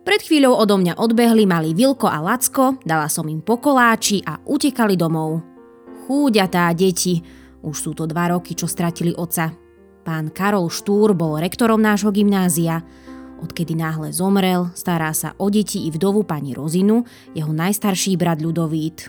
pred 0.00 0.26
chvíľou 0.26 0.56
odo 0.56 0.80
mňa 0.80 0.96
odbehli 0.96 1.44
mali 1.44 1.76
Vilko 1.76 2.08
a 2.08 2.24
Lacko, 2.24 2.80
dala 2.88 3.06
som 3.12 3.28
im 3.28 3.44
pokoláči 3.44 4.24
a 4.24 4.40
utekali 4.42 4.96
domov. 4.96 5.44
Chúďatá 6.08 6.72
deti, 6.72 7.20
už 7.60 7.76
sú 7.76 7.90
to 7.92 8.08
dva 8.08 8.32
roky, 8.32 8.56
čo 8.56 8.64
stratili 8.64 9.12
oca. 9.12 9.52
Pán 10.00 10.32
Karol 10.32 10.72
Štúr 10.72 11.12
bol 11.12 11.36
rektorom 11.36 11.78
nášho 11.78 12.08
gymnázia. 12.16 12.80
Odkedy 13.40 13.72
náhle 13.72 14.12
zomrel, 14.12 14.68
stará 14.76 15.16
sa 15.16 15.32
o 15.40 15.48
deti 15.48 15.88
i 15.88 15.90
vdovu 15.90 16.28
pani 16.28 16.52
Rozinu, 16.52 17.08
jeho 17.32 17.52
najstarší 17.52 18.20
brat 18.20 18.44
Ľudovít. 18.44 19.08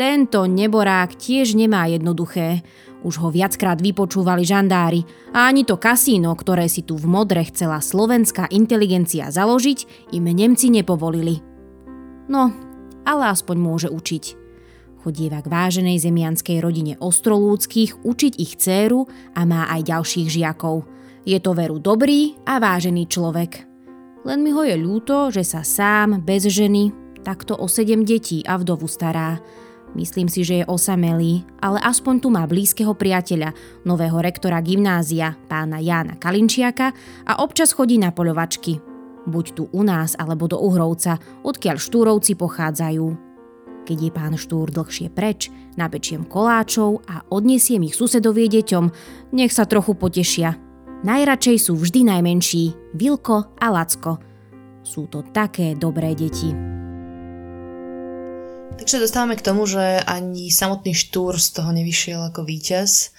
Tento 0.00 0.48
neborák 0.48 1.12
tiež 1.12 1.52
nemá 1.52 1.84
jednoduché. 1.84 2.64
Už 3.04 3.20
ho 3.20 3.28
viackrát 3.28 3.76
vypočúvali 3.76 4.48
žandári 4.48 5.04
a 5.36 5.44
ani 5.44 5.68
to 5.68 5.76
kasíno, 5.76 6.32
ktoré 6.32 6.72
si 6.72 6.80
tu 6.80 6.96
v 6.96 7.04
Modre 7.04 7.44
chcela 7.44 7.84
slovenská 7.84 8.48
inteligencia 8.48 9.28
založiť, 9.28 10.12
im 10.16 10.24
Nemci 10.24 10.72
nepovolili. 10.72 11.44
No, 12.32 12.48
ale 13.04 13.22
aspoň 13.28 13.56
môže 13.60 13.88
učiť. 13.92 14.24
Chodieva 15.04 15.40
k 15.44 15.48
váženej 15.52 16.00
zemianskej 16.00 16.60
rodine 16.60 16.96
Ostrolúckých 17.00 18.04
učiť 18.04 18.32
ich 18.36 18.56
dceru 18.56 19.04
a 19.36 19.44
má 19.48 19.68
aj 19.68 19.84
ďalších 19.84 20.28
žiakov. 20.28 20.84
Je 21.24 21.36
to 21.38 21.52
veru 21.52 21.76
dobrý 21.76 22.36
a 22.48 22.56
vážený 22.56 23.08
človek. 23.08 23.68
Len 24.24 24.40
mi 24.44 24.52
ho 24.52 24.64
je 24.64 24.76
ľúto, 24.76 25.32
že 25.32 25.44
sa 25.44 25.64
sám, 25.64 26.20
bez 26.24 26.44
ženy, 26.44 26.92
takto 27.24 27.56
o 27.56 27.68
sedem 27.68 28.04
detí 28.04 28.44
a 28.44 28.60
vdovu 28.60 28.88
stará 28.88 29.40
Myslím 29.90 30.30
si, 30.30 30.46
že 30.46 30.62
je 30.62 30.68
osamelý, 30.70 31.42
ale 31.58 31.82
aspoň 31.82 32.14
tu 32.22 32.30
má 32.30 32.46
blízkeho 32.46 32.94
priateľa, 32.94 33.50
nového 33.82 34.22
rektora 34.22 34.62
gymnázia, 34.62 35.34
pána 35.50 35.82
Jána 35.82 36.14
Kalinčiaka 36.14 36.94
a 37.26 37.42
občas 37.42 37.74
chodí 37.74 37.98
na 37.98 38.14
poľovačky. 38.14 38.78
Buď 39.26 39.46
tu 39.52 39.62
u 39.74 39.82
nás, 39.82 40.14
alebo 40.14 40.46
do 40.46 40.62
Uhrovca, 40.62 41.18
odkiaľ 41.42 41.76
štúrovci 41.82 42.38
pochádzajú. 42.38 43.06
Keď 43.82 43.98
je 43.98 44.10
pán 44.14 44.34
Štúr 44.38 44.70
dlhšie 44.70 45.10
preč, 45.10 45.50
napečiem 45.74 46.22
koláčov 46.22 47.02
a 47.10 47.26
odnesiem 47.26 47.82
ich 47.82 47.98
susedovie 47.98 48.46
deťom, 48.46 48.84
nech 49.34 49.50
sa 49.50 49.66
trochu 49.66 49.98
potešia. 49.98 50.69
Najradšej 51.00 51.56
sú 51.64 51.80
vždy 51.80 52.12
najmenší, 52.12 52.92
Vilko 52.92 53.56
a 53.56 53.72
Lacko. 53.72 54.20
Sú 54.84 55.08
to 55.08 55.24
také 55.32 55.72
dobré 55.72 56.12
deti. 56.12 56.52
Takže 58.76 59.00
dostávame 59.00 59.40
k 59.40 59.44
tomu, 59.44 59.64
že 59.64 59.80
ani 60.04 60.52
samotný 60.52 60.92
Štúr 60.92 61.40
z 61.40 61.56
toho 61.56 61.72
nevyšiel 61.72 62.20
ako 62.28 62.44
víťaz, 62.44 63.16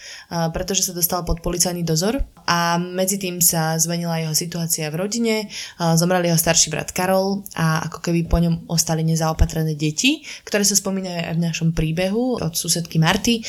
pretože 0.54 0.86
sa 0.86 0.94
dostal 0.94 1.26
pod 1.26 1.42
policajný 1.42 1.82
dozor 1.82 2.22
a 2.46 2.78
medzi 2.78 3.18
tým 3.18 3.42
sa 3.42 3.74
zmenila 3.82 4.22
jeho 4.22 4.38
situácia 4.38 4.86
v 4.94 5.02
rodine, 5.02 5.50
zomrel 5.98 6.30
jeho 6.30 6.38
starší 6.38 6.70
brat 6.70 6.94
Karol 6.94 7.42
a 7.58 7.90
ako 7.90 7.98
keby 7.98 8.30
po 8.30 8.38
ňom 8.38 8.70
ostali 8.70 9.02
nezaopatrené 9.02 9.74
deti, 9.74 10.22
ktoré 10.46 10.62
sa 10.62 10.78
spomínajú 10.78 11.34
aj 11.34 11.34
v 11.34 11.46
našom 11.50 11.70
príbehu 11.74 12.38
od 12.38 12.54
susedky 12.54 13.02
Marty. 13.02 13.42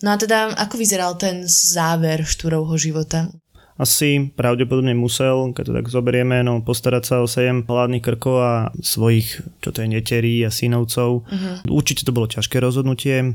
No 0.00 0.12
a 0.12 0.16
teda, 0.16 0.56
ako 0.56 0.80
vyzeral 0.80 1.20
ten 1.20 1.44
záver 1.44 2.24
Štúrovho 2.24 2.80
života? 2.80 3.28
Asi 3.74 4.30
pravdepodobne 4.38 4.94
musel, 4.94 5.50
keď 5.50 5.64
to 5.66 5.72
tak 5.82 5.86
zoberieme, 5.90 6.46
no 6.46 6.62
postarať 6.62 7.02
sa 7.02 7.14
o 7.20 7.26
7 7.26 7.66
hladných 7.66 8.06
krkov 8.06 8.36
a 8.38 8.54
svojich, 8.78 9.42
čo 9.58 9.74
to 9.74 9.82
je, 9.82 9.88
neterí 9.90 10.46
a 10.46 10.54
synovcov. 10.54 11.26
Uh-huh. 11.26 11.54
Určite 11.66 12.06
to 12.06 12.14
bolo 12.14 12.30
ťažké 12.30 12.62
rozhodnutie 12.62 13.34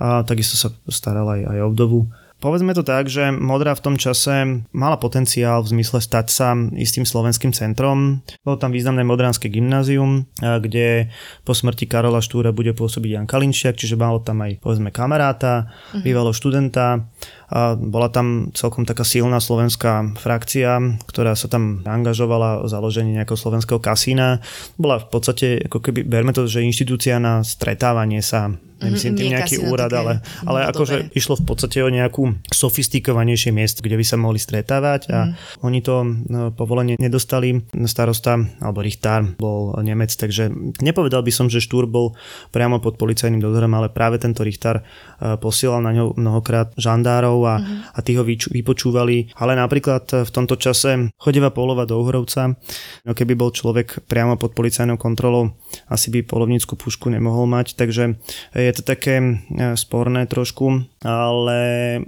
a 0.00 0.24
takisto 0.24 0.56
sa 0.56 0.72
staral 0.88 1.28
aj, 1.28 1.40
aj 1.44 1.58
o 1.60 1.68
vdovu. 1.72 2.00
Povedzme 2.36 2.76
to 2.76 2.84
tak, 2.84 3.08
že 3.08 3.32
Modra 3.32 3.72
v 3.72 3.80
tom 3.80 3.96
čase 3.96 4.60
mala 4.68 5.00
potenciál 5.00 5.64
v 5.64 5.72
zmysle 5.72 6.04
stať 6.04 6.26
sa 6.28 6.52
istým 6.76 7.08
slovenským 7.08 7.56
centrom. 7.56 8.20
Bolo 8.44 8.60
tam 8.60 8.76
významné 8.76 9.08
Modránske 9.08 9.48
gymnázium, 9.48 10.28
kde 10.36 11.08
po 11.48 11.56
smrti 11.56 11.88
Karola 11.88 12.20
Štúra 12.20 12.52
bude 12.52 12.76
pôsobiť 12.76 13.10
Jan 13.16 13.24
Kalinčiak, 13.24 13.80
čiže 13.80 13.96
malo 13.96 14.20
tam 14.20 14.44
aj 14.44 14.60
povedzme 14.60 14.92
kamaráta, 14.92 15.64
uh-huh. 15.64 16.04
bývalo 16.04 16.36
študenta 16.36 17.08
A 17.46 17.78
bola 17.78 18.10
tam 18.10 18.50
celkom 18.52 18.82
taká 18.82 19.06
silná 19.06 19.38
slovenská 19.38 20.18
frakcia, 20.18 20.98
ktorá 21.06 21.38
sa 21.38 21.46
tam 21.46 21.86
angažovala 21.86 22.64
o 22.64 22.66
založení 22.66 23.14
nejakého 23.14 23.38
slovenského 23.38 23.78
kasína. 23.78 24.42
Bola 24.74 24.98
v 24.98 25.08
podstate, 25.08 25.46
ako 25.70 25.78
keby, 25.78 26.02
berme 26.02 26.34
to, 26.34 26.50
že 26.50 26.66
inštitúcia 26.66 27.22
na 27.22 27.46
stretávanie 27.46 28.18
sa 28.18 28.50
nemyslím 28.76 29.14
tým 29.16 29.32
nejaký 29.32 29.56
úrad, 29.64 29.88
ale, 29.96 30.20
ale 30.44 30.68
akože 30.68 31.16
išlo 31.16 31.40
v 31.40 31.44
podstate 31.48 31.80
o 31.80 31.88
nejakú 31.88 32.36
sofistikovanejšie 32.52 33.48
miesto, 33.48 33.80
kde 33.80 33.96
by 33.96 34.04
sa 34.04 34.20
mohli 34.20 34.36
stretávať 34.36 35.00
a 35.08 35.32
mm. 35.32 35.64
oni 35.64 35.80
to 35.80 36.04
no, 36.04 36.52
povolenie 36.52 37.00
nedostali. 37.00 37.64
Starosta 37.88 38.36
alebo 38.60 38.84
Richtár 38.84 39.24
bol 39.40 39.72
Nemec, 39.80 40.12
takže 40.12 40.52
nepovedal 40.84 41.24
by 41.24 41.32
som, 41.32 41.48
že 41.48 41.64
Štúr 41.64 41.88
bol 41.88 42.12
priamo 42.52 42.82
pod 42.84 43.00
policajným 43.00 43.40
dozorom, 43.40 43.72
ale 43.72 43.88
práve 43.88 44.20
tento 44.20 44.44
Richtár 44.44 44.84
e, 44.84 45.40
posielal 45.40 45.80
na 45.80 45.96
ňo 45.96 46.12
mnohokrát 46.12 46.76
žandárov 46.76 47.35
a, 47.44 47.60
mm. 47.60 47.92
a 47.92 47.98
tí 48.00 48.16
ho 48.16 48.24
vypočúvali. 48.24 49.36
Ale 49.36 49.52
napríklad 49.58 50.24
v 50.24 50.30
tomto 50.30 50.56
čase 50.56 51.12
chodeva 51.20 51.52
polova 51.52 51.84
do 51.84 52.00
Uhrovca, 52.00 52.56
no 53.04 53.12
keby 53.12 53.36
bol 53.36 53.52
človek 53.52 54.06
priamo 54.08 54.40
pod 54.40 54.56
policajnou 54.56 54.96
kontrolou, 54.96 55.52
asi 55.90 56.08
by 56.08 56.24
polovnícku 56.24 56.78
pušku 56.78 57.10
nemohol 57.12 57.44
mať, 57.50 57.76
takže 57.76 58.16
je 58.54 58.72
to 58.72 58.82
také 58.86 59.18
e, 59.18 59.32
sporné 59.74 60.24
trošku, 60.30 60.86
ale 61.02 61.58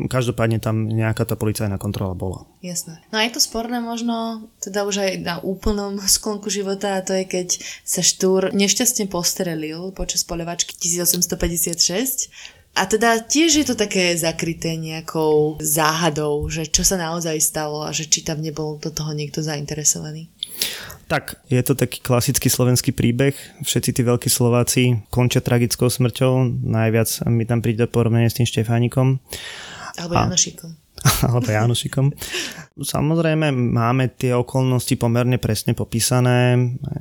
každopádne 0.08 0.62
tam 0.62 0.86
nejaká 0.86 1.26
tá 1.26 1.34
policajná 1.34 1.76
kontrola 1.76 2.14
bola. 2.14 2.48
Jasné. 2.58 2.98
No 3.14 3.18
a 3.18 3.26
je 3.26 3.38
to 3.38 3.40
sporné 3.42 3.78
možno 3.78 4.48
teda 4.58 4.82
už 4.82 4.96
aj 5.02 5.12
na 5.22 5.36
úplnom 5.42 5.98
sklonku 6.16 6.50
života 6.50 6.98
a 6.98 7.04
to 7.04 7.14
je 7.14 7.24
keď 7.24 7.48
sa 7.82 8.02
Štúr 8.02 8.50
nešťastne 8.54 9.06
postrelil 9.10 9.90
počas 9.94 10.26
polevačky 10.26 10.74
1856 10.74 12.57
a 12.78 12.86
teda 12.86 13.18
tiež 13.26 13.50
je 13.62 13.66
to 13.66 13.74
také 13.74 14.14
zakryté 14.14 14.78
nejakou 14.78 15.58
záhadou, 15.58 16.46
že 16.46 16.70
čo 16.70 16.86
sa 16.86 16.94
naozaj 16.94 17.42
stalo 17.42 17.82
a 17.82 17.90
že 17.90 18.06
či 18.06 18.22
tam 18.22 18.38
nebol 18.38 18.78
do 18.78 18.94
toho 18.94 19.10
niekto 19.10 19.42
zainteresovaný. 19.42 20.30
Tak, 21.08 21.40
je 21.48 21.62
to 21.64 21.72
taký 21.72 22.04
klasický 22.04 22.52
slovenský 22.52 22.92
príbeh. 22.92 23.32
Všetci 23.64 23.90
tí 23.96 24.02
veľkí 24.04 24.28
Slováci 24.28 25.08
končia 25.08 25.40
tragickou 25.40 25.88
smrťou. 25.88 26.62
Najviac 26.68 27.24
mi 27.32 27.48
tam 27.48 27.64
príde 27.64 27.88
porovnanie 27.88 28.28
s 28.28 28.36
tým 28.36 28.44
Štefánikom. 28.44 29.16
Alebo 29.98 30.14
Janošikom. 30.14 30.88
alebo 31.26 31.49
Janošikom. 31.49 32.12
Samozrejme, 32.78 33.51
máme 33.51 34.14
tie 34.14 34.38
okolnosti 34.38 34.94
pomerne 34.94 35.42
presne 35.42 35.74
popísané. 35.74 36.55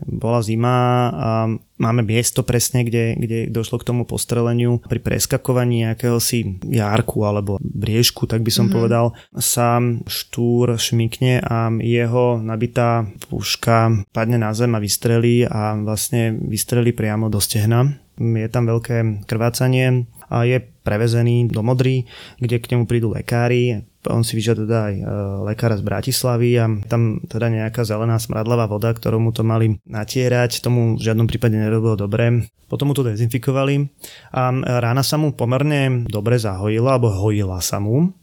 Bola 0.09 0.41
zima 0.41 1.09
a 1.13 1.29
máme 1.77 2.01
miesto 2.01 2.41
presne, 2.41 2.81
kde, 2.81 3.13
kde 3.13 3.37
došlo 3.53 3.77
k 3.77 3.87
tomu 3.93 4.03
postreleniu. 4.09 4.81
Pri 4.81 4.97
preskakovaní 4.97 5.85
nejakého 5.85 6.17
si 6.17 6.57
járku 6.65 7.21
alebo 7.29 7.61
briežku, 7.61 8.25
tak 8.25 8.41
by 8.41 8.49
som 8.49 8.67
mm-hmm. 8.67 8.77
povedal, 8.77 9.05
sa 9.37 9.77
štúr 10.09 10.81
šmikne 10.81 11.45
a 11.45 11.69
jeho 11.77 12.41
nabitá 12.41 13.05
puška 13.29 14.01
padne 14.09 14.41
na 14.41 14.57
zem 14.57 14.73
a 14.73 14.81
vystrelí 14.81 15.45
a 15.45 15.77
vlastne 15.77 16.33
vystrelí 16.33 16.89
priamo 16.91 17.29
do 17.29 17.37
stehna. 17.37 17.93
Je 18.17 18.49
tam 18.49 18.65
veľké 18.65 19.29
krvácanie 19.29 20.09
a 20.27 20.43
je 20.43 20.57
prevezený 20.87 21.51
do 21.51 21.59
Modry, 21.59 22.07
kde 22.39 22.63
k 22.63 22.71
nemu 22.71 22.87
prídu 22.87 23.11
lekári. 23.11 23.83
On 24.07 24.23
si 24.23 24.39
vyžiada 24.39 24.63
teda 24.63 24.79
aj 24.87 24.95
e, 24.95 25.03
lekára 25.51 25.75
z 25.75 25.83
Bratislavy 25.83 26.55
a 26.55 26.71
tam 26.87 27.19
teda 27.27 27.51
nejaká 27.51 27.83
zelená 27.83 28.15
smradlavá 28.15 28.63
voda, 28.71 28.95
ktorú 28.95 29.19
mu 29.19 29.35
to 29.35 29.43
mali 29.43 29.83
natierať, 29.83 30.63
tomu 30.63 30.95
v 30.95 31.03
žiadnom 31.03 31.27
prípade 31.27 31.59
nerobilo 31.59 31.99
dobre. 31.99 32.47
Potom 32.71 32.91
mu 32.91 32.95
to 32.95 33.03
dezinfikovali 33.03 33.83
a 34.31 34.51
rána 34.79 35.03
sa 35.03 35.19
mu 35.19 35.35
pomerne 35.35 36.07
dobre 36.07 36.39
zahojila, 36.39 36.95
alebo 36.95 37.11
hojila 37.11 37.59
sa 37.59 37.83
mu. 37.83 38.15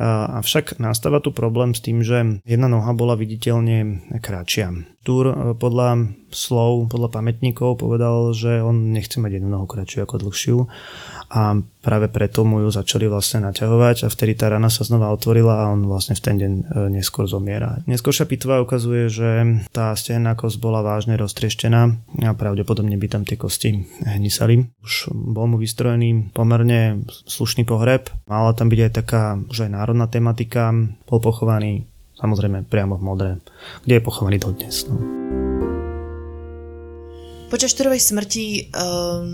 Avšak 0.00 0.76
nastáva 0.76 1.24
tu 1.24 1.32
problém 1.32 1.72
s 1.72 1.80
tým, 1.80 2.04
že 2.04 2.40
jedna 2.44 2.68
noha 2.68 2.92
bola 2.92 3.16
viditeľne 3.16 4.08
kratšia. 4.20 4.96
Túr 5.08 5.32
e, 5.32 5.56
podľa 5.56 6.12
slov, 6.28 6.92
podľa 6.92 7.08
pamätníkov 7.08 7.80
povedal, 7.80 8.36
že 8.36 8.60
on 8.60 8.92
nechce 8.92 9.16
mať 9.16 9.40
jednu 9.40 9.48
nohu 9.48 9.64
kratšiu 9.64 10.04
ako 10.04 10.28
dlhšiu 10.28 10.56
a 11.32 11.56
práve 11.80 12.12
preto 12.12 12.44
mu 12.44 12.60
ju 12.60 12.68
začali 12.68 13.08
vlastne 13.08 13.48
naťahovať 13.48 14.04
a 14.04 14.12
vtedy 14.12 14.36
tá 14.36 14.52
rana 14.52 14.68
sa 14.68 14.84
znova 14.84 15.08
otvorila 15.08 15.64
a 15.64 15.72
on 15.72 15.88
vlastne 15.88 16.12
v 16.12 16.20
ten 16.20 16.36
deň 16.36 16.52
e, 16.52 16.62
neskôr 16.92 17.24
zomiera. 17.24 17.80
Neskôršia 17.88 18.28
pitva 18.28 18.60
ukazuje, 18.60 19.08
že 19.08 19.28
tá 19.72 19.96
stehenná 19.96 20.36
kosť 20.36 20.60
bola 20.60 20.84
vážne 20.84 21.16
roztrieštená 21.16 21.80
a 22.28 22.30
pravdepodobne 22.36 23.00
by 23.00 23.08
tam 23.08 23.24
tie 23.24 23.40
kosti 23.40 23.88
hnisali. 24.04 24.68
Už 24.84 25.08
bol 25.08 25.48
mu 25.48 25.56
vystrojený 25.56 26.36
pomerne 26.36 27.08
slušný 27.08 27.64
pohreb, 27.64 28.12
mala 28.28 28.52
tam 28.52 28.68
byť 28.68 28.80
aj 28.84 28.92
taká 28.92 29.40
už 29.48 29.64
aj 29.64 29.70
národná 29.72 30.04
tematika, 30.04 30.68
bol 31.08 31.24
pochovaný 31.24 31.88
samozrejme 32.18 32.66
priamo 32.66 32.98
v 32.98 33.02
Modre, 33.06 33.30
kde 33.86 33.98
je 33.98 34.02
pochovaný 34.02 34.36
dodnes. 34.42 34.84
No. 34.90 35.47
Počas 37.48 37.72
štúrovej 37.72 38.04
smrti 38.04 38.68
um, 38.76 39.32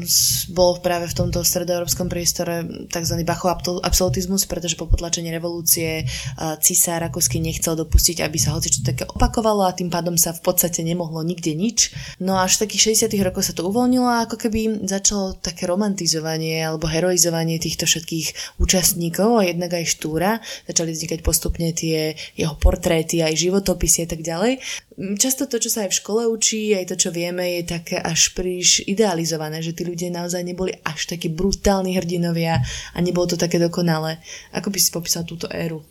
bol 0.54 0.78
práve 0.78 1.10
v 1.10 1.18
tomto 1.18 1.42
stredoeurópskom 1.42 2.06
priestore 2.06 2.62
tzv. 2.86 3.14
Bachov 3.26 3.58
absolutizmus, 3.82 4.46
pretože 4.46 4.78
po 4.78 4.86
potlačení 4.86 5.34
revolúcie 5.34 6.06
uh, 6.06 6.54
cisár 6.62 7.02
Rakúsky 7.02 7.42
nechcel 7.42 7.74
dopustiť, 7.74 8.22
aby 8.22 8.38
sa 8.38 8.54
hoci 8.54 8.70
čo 8.70 8.86
také 8.86 9.02
opakovalo 9.02 9.66
a 9.66 9.74
tým 9.74 9.90
pádom 9.90 10.14
sa 10.14 10.30
v 10.30 10.46
podstate 10.46 10.86
nemohlo 10.86 11.26
nikde 11.26 11.58
nič. 11.58 11.90
No 12.22 12.38
až 12.38 12.62
v 12.62 12.70
takých 12.70 12.94
60 13.02 13.18
rokoch 13.18 13.50
sa 13.50 13.54
to 13.58 13.66
uvoľnilo 13.66 14.06
a 14.06 14.30
ako 14.30 14.46
keby 14.46 14.86
začalo 14.86 15.34
také 15.34 15.66
romantizovanie 15.66 16.62
alebo 16.62 16.86
heroizovanie 16.86 17.58
týchto 17.58 17.82
všetkých 17.82 18.62
účastníkov 18.62 19.42
a 19.42 19.50
jednak 19.50 19.74
aj 19.74 19.90
štúra. 19.90 20.38
Začali 20.70 20.94
vznikať 20.94 21.18
postupne 21.26 21.74
tie 21.74 22.14
jeho 22.38 22.54
portréty, 22.62 23.26
aj 23.26 23.34
životopisy 23.34 24.06
a 24.06 24.08
tak 24.14 24.22
ďalej. 24.22 24.62
Často 24.95 25.51
to, 25.51 25.59
čo 25.59 25.74
sa 25.74 25.82
aj 25.82 25.90
v 25.90 25.99
škole 25.99 26.22
učí, 26.30 26.70
aj 26.70 26.95
to, 26.95 26.97
čo 26.97 27.11
vieme, 27.11 27.59
je 27.59 27.66
také 27.66 27.99
až 27.99 28.30
príliš 28.30 28.86
idealizované, 28.86 29.59
že 29.59 29.74
tí 29.74 29.82
ľudia 29.82 30.07
naozaj 30.14 30.47
neboli 30.47 30.70
až 30.86 31.11
takí 31.11 31.34
brutálni 31.34 31.99
hrdinovia 31.99 32.62
a 32.95 32.99
nebolo 33.03 33.26
to 33.26 33.34
také 33.34 33.59
dokonalé. 33.59 34.22
Ako 34.55 34.70
by 34.70 34.78
si 34.78 34.95
popísal 34.95 35.26
túto 35.26 35.51
éru? 35.51 35.82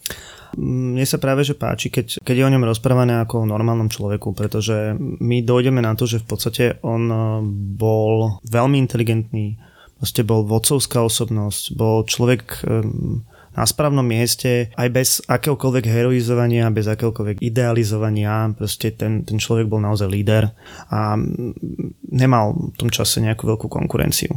Mne 0.56 1.04
sa 1.04 1.20
práve 1.20 1.43
že 1.43 1.58
páči, 1.58 1.91
keď, 1.91 2.24
keď 2.24 2.36
je 2.39 2.45
o 2.47 2.54
ňom 2.54 2.64
rozprávané 2.64 3.20
ako 3.20 3.43
o 3.43 3.49
normálnom 3.49 3.91
človeku, 3.91 4.32
pretože 4.32 4.95
my 4.99 5.43
dojdeme 5.43 5.82
na 5.84 5.97
to, 5.99 6.08
že 6.08 6.24
v 6.24 6.28
podstate 6.30 6.64
on 6.86 7.04
eh, 7.10 7.20
bol 7.76 8.39
veľmi 8.47 8.80
inteligentný, 8.80 9.60
proste 9.99 10.24
bol 10.24 10.47
vodcovská 10.47 11.04
osobnosť, 11.04 11.76
bol 11.76 12.04
človek 12.08 12.64
um, 12.68 13.24
na 13.54 13.64
správnom 13.66 14.06
mieste, 14.06 14.74
aj 14.74 14.89
bez 14.89 15.10
akéhokoľvek 15.30 15.86
heroizovania, 15.86 16.74
bez 16.74 16.89
akéhokoľvek 16.89 17.41
idealizovania. 17.41 18.51
Proste 18.58 18.93
ten, 18.93 19.22
ten 19.24 19.38
človek 19.38 19.70
bol 19.70 19.82
naozaj 19.82 20.10
líder 20.10 20.49
a 20.89 21.18
nemal 22.10 22.74
v 22.74 22.76
tom 22.78 22.89
čase 22.89 23.22
nejakú 23.22 23.45
veľkú 23.45 23.70
konkurenciu. 23.70 24.36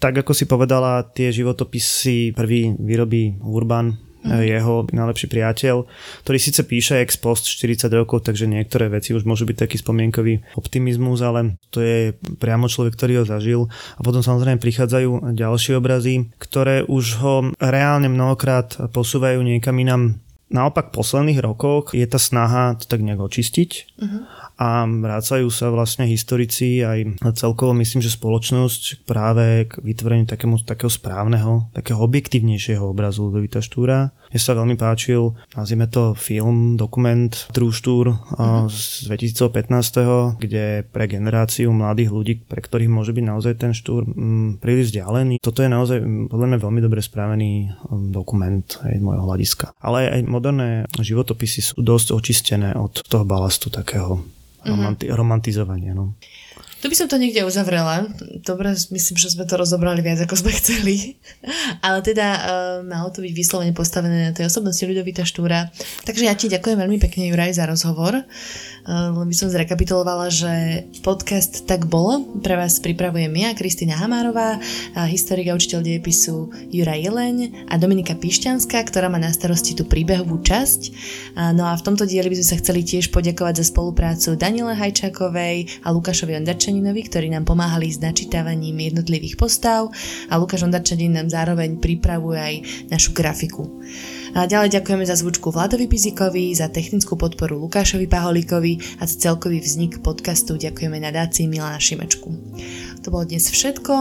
Tak 0.00 0.20
ako 0.24 0.32
si 0.36 0.44
povedala, 0.44 1.04
tie 1.16 1.32
životopisy 1.32 2.36
prvý 2.36 2.76
vyrobí 2.76 3.40
Urban. 3.40 3.96
Jeho 4.24 4.88
najlepší 4.88 5.26
priateľ, 5.28 5.84
ktorý 6.24 6.38
síce 6.40 6.64
píše 6.64 7.00
ex 7.04 7.20
post 7.20 7.44
40 7.46 7.92
rokov, 7.92 8.24
takže 8.24 8.48
niektoré 8.48 8.88
veci 8.88 9.12
už 9.12 9.28
môžu 9.28 9.44
byť 9.44 9.68
taký 9.68 9.76
spomienkový 9.76 10.40
optimizmus, 10.56 11.20
ale 11.20 11.60
to 11.68 11.84
je 11.84 12.16
priamo 12.40 12.66
človek, 12.66 12.96
ktorý 12.96 13.22
ho 13.22 13.24
zažil. 13.28 13.60
A 13.96 14.00
potom 14.00 14.24
samozrejme 14.24 14.60
prichádzajú 14.60 15.36
ďalšie 15.36 15.76
obrazy, 15.76 16.32
ktoré 16.40 16.82
už 16.88 17.04
ho 17.20 17.34
reálne 17.60 18.08
mnohokrát 18.08 18.90
posúvajú 18.90 19.44
niekam 19.44 19.76
inam 19.76 20.24
Naopak 20.54 20.92
v 20.92 21.02
posledných 21.02 21.40
rokoch 21.42 21.98
je 21.98 22.06
tá 22.06 22.20
snaha 22.20 22.78
to 22.78 22.86
tak 22.86 23.02
nejak 23.02 23.18
očistiť 23.18 23.70
uh-huh. 23.98 24.22
A 24.54 24.86
vrácajú 24.86 25.50
sa 25.50 25.70
vlastne 25.74 26.06
historici 26.06 26.86
aj 26.86 27.18
celkovo 27.34 27.74
myslím, 27.74 28.00
že 28.00 28.14
spoločnosť 28.14 29.02
práve 29.02 29.66
k 29.66 29.82
vytvoreniu 29.82 30.30
takému, 30.30 30.62
takého 30.62 30.90
správneho, 30.90 31.66
takého 31.74 31.98
objektívnejšieho 31.98 32.86
obrazu 32.86 33.26
Ludovita 33.26 33.58
Štúra. 33.58 34.14
Mne 34.30 34.40
sa 34.42 34.58
veľmi 34.58 34.74
páčil, 34.78 35.34
nazvime 35.54 35.86
to 35.86 36.14
film, 36.18 36.74
dokument 36.74 37.30
True 37.54 37.70
Štúr 37.70 38.14
uh-huh. 38.14 38.66
z 38.66 39.10
2015, 39.10 40.38
kde 40.42 40.82
pre 40.86 41.06
generáciu 41.06 41.70
mladých 41.70 42.10
ľudí, 42.10 42.34
pre 42.42 42.58
ktorých 42.58 42.90
môže 42.90 43.14
byť 43.14 43.24
naozaj 43.26 43.54
ten 43.58 43.70
Štúr 43.74 44.06
m, 44.06 44.58
príliš 44.58 44.90
vzdialený. 44.90 45.38
Toto 45.38 45.62
je 45.62 45.70
naozaj 45.70 45.98
podľa 46.30 46.46
mňa 46.50 46.58
veľmi 46.62 46.80
dobre 46.82 46.98
spravený 47.02 47.74
dokument 48.10 48.66
aj 48.82 48.94
z 48.98 49.02
môjho 49.02 49.22
hľadiska. 49.22 49.74
Ale 49.82 50.10
aj 50.10 50.20
moderné 50.26 50.86
životopisy 50.98 51.74
sú 51.74 51.78
dosť 51.82 52.14
očistené 52.14 52.74
od 52.74 53.02
toho 53.06 53.22
balastu 53.22 53.70
takého 53.70 54.22
mm-hmm. 54.64 55.16
romantizovania. 55.16 55.94
No. 55.94 56.12
Tu 56.84 56.92
by 56.92 57.00
som 57.00 57.08
to 57.08 57.16
niekde 57.16 57.48
uzavrela. 57.48 58.12
Dobre, 58.44 58.76
myslím, 58.76 59.16
že 59.16 59.32
sme 59.32 59.48
to 59.48 59.56
rozobrali 59.56 60.04
viac, 60.04 60.20
ako 60.20 60.36
sme 60.36 60.52
chceli. 60.60 61.16
Ale 61.80 62.04
teda 62.04 62.28
uh, 62.28 62.44
malo 62.84 63.08
to 63.08 63.24
byť 63.24 63.32
vyslovene 63.32 63.72
postavené 63.72 64.28
na 64.28 64.36
tej 64.36 64.52
osobnosti 64.52 64.84
Ľudovita 64.84 65.24
Štúra. 65.24 65.72
Takže 66.04 66.28
ja 66.28 66.36
ti 66.36 66.52
ďakujem 66.52 66.76
veľmi 66.76 67.00
pekne, 67.00 67.32
Juraj, 67.32 67.56
za 67.56 67.64
rozhovor. 67.64 68.20
Uh, 68.20 69.16
len 69.16 69.24
by 69.24 69.32
som 69.32 69.48
zrekapitulovala, 69.48 70.28
že 70.28 70.84
podcast 71.00 71.64
Tak 71.64 71.88
bolo 71.88 72.20
pre 72.44 72.52
vás 72.52 72.76
pripravujem 72.84 73.32
ja, 73.32 73.56
Kristýna 73.56 73.96
Hamárová, 73.96 74.60
historik 75.08 75.48
a 75.48 75.56
učiteľ 75.56 75.80
dejepisu 75.80 76.52
Juraj 76.68 77.00
Jeleň 77.00 77.64
a 77.64 77.80
Dominika 77.80 78.12
Pišťanská, 78.12 78.84
ktorá 78.92 79.08
má 79.08 79.16
na 79.16 79.32
starosti 79.32 79.72
tú 79.72 79.88
príbehovú 79.88 80.36
časť. 80.44 80.80
Uh, 81.32 81.56
no 81.56 81.64
a 81.64 81.72
v 81.80 81.80
tomto 81.80 82.04
dieli 82.04 82.28
by 82.28 82.36
sme 82.44 82.48
sa 82.52 82.60
chceli 82.60 82.84
tiež 82.84 83.08
poďakovať 83.08 83.64
za 83.64 83.72
spoluprácu 83.72 84.36
Daniele 84.36 84.76
Hajčákovej 84.76 85.80
a 85.80 85.88
Lukášovi 85.88 86.36
Ondarčanovi 86.36 86.73
Ondarčaninovi, 86.74 87.06
ktorí 87.06 87.30
nám 87.30 87.46
pomáhali 87.46 87.86
s 87.86 88.02
načítavaním 88.02 88.74
jednotlivých 88.90 89.38
postav 89.38 89.94
a 90.26 90.34
Lukáš 90.34 90.66
Ondarčanin 90.66 91.14
nám 91.14 91.30
zároveň 91.30 91.78
pripravuje 91.78 92.34
aj 92.34 92.54
našu 92.90 93.14
grafiku. 93.14 93.78
A 94.34 94.50
ďalej 94.50 94.74
ďakujeme 94.74 95.06
za 95.06 95.14
zvučku 95.14 95.54
Vladovi 95.54 95.86
Pizikovi, 95.86 96.50
za 96.50 96.66
technickú 96.66 97.14
podporu 97.14 97.62
Lukášovi 97.62 98.10
Paholíkovi 98.10 98.98
a 98.98 99.06
za 99.06 99.14
celkový 99.30 99.62
vznik 99.62 100.02
podcastu 100.02 100.58
ďakujeme 100.58 100.98
nadácii 100.98 101.46
Milana 101.46 101.78
Šimečku. 101.78 102.34
To 103.06 103.14
bolo 103.14 103.22
dnes 103.22 103.46
všetko, 103.46 103.94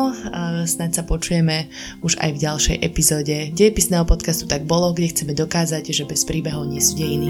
snad 0.66 0.98
sa 0.98 1.06
počujeme 1.06 1.70
už 2.02 2.18
aj 2.18 2.30
v 2.34 2.42
ďalšej 2.42 2.78
epizóde 2.82 3.54
dejepisného 3.54 4.10
podcastu 4.10 4.50
Tak 4.50 4.66
bolo, 4.66 4.98
kde 4.98 5.14
chceme 5.14 5.38
dokázať, 5.38 5.94
že 5.94 6.10
bez 6.10 6.26
príbehov 6.26 6.66
nie 6.66 6.82
sú 6.82 6.98
dejiny. 6.98 7.30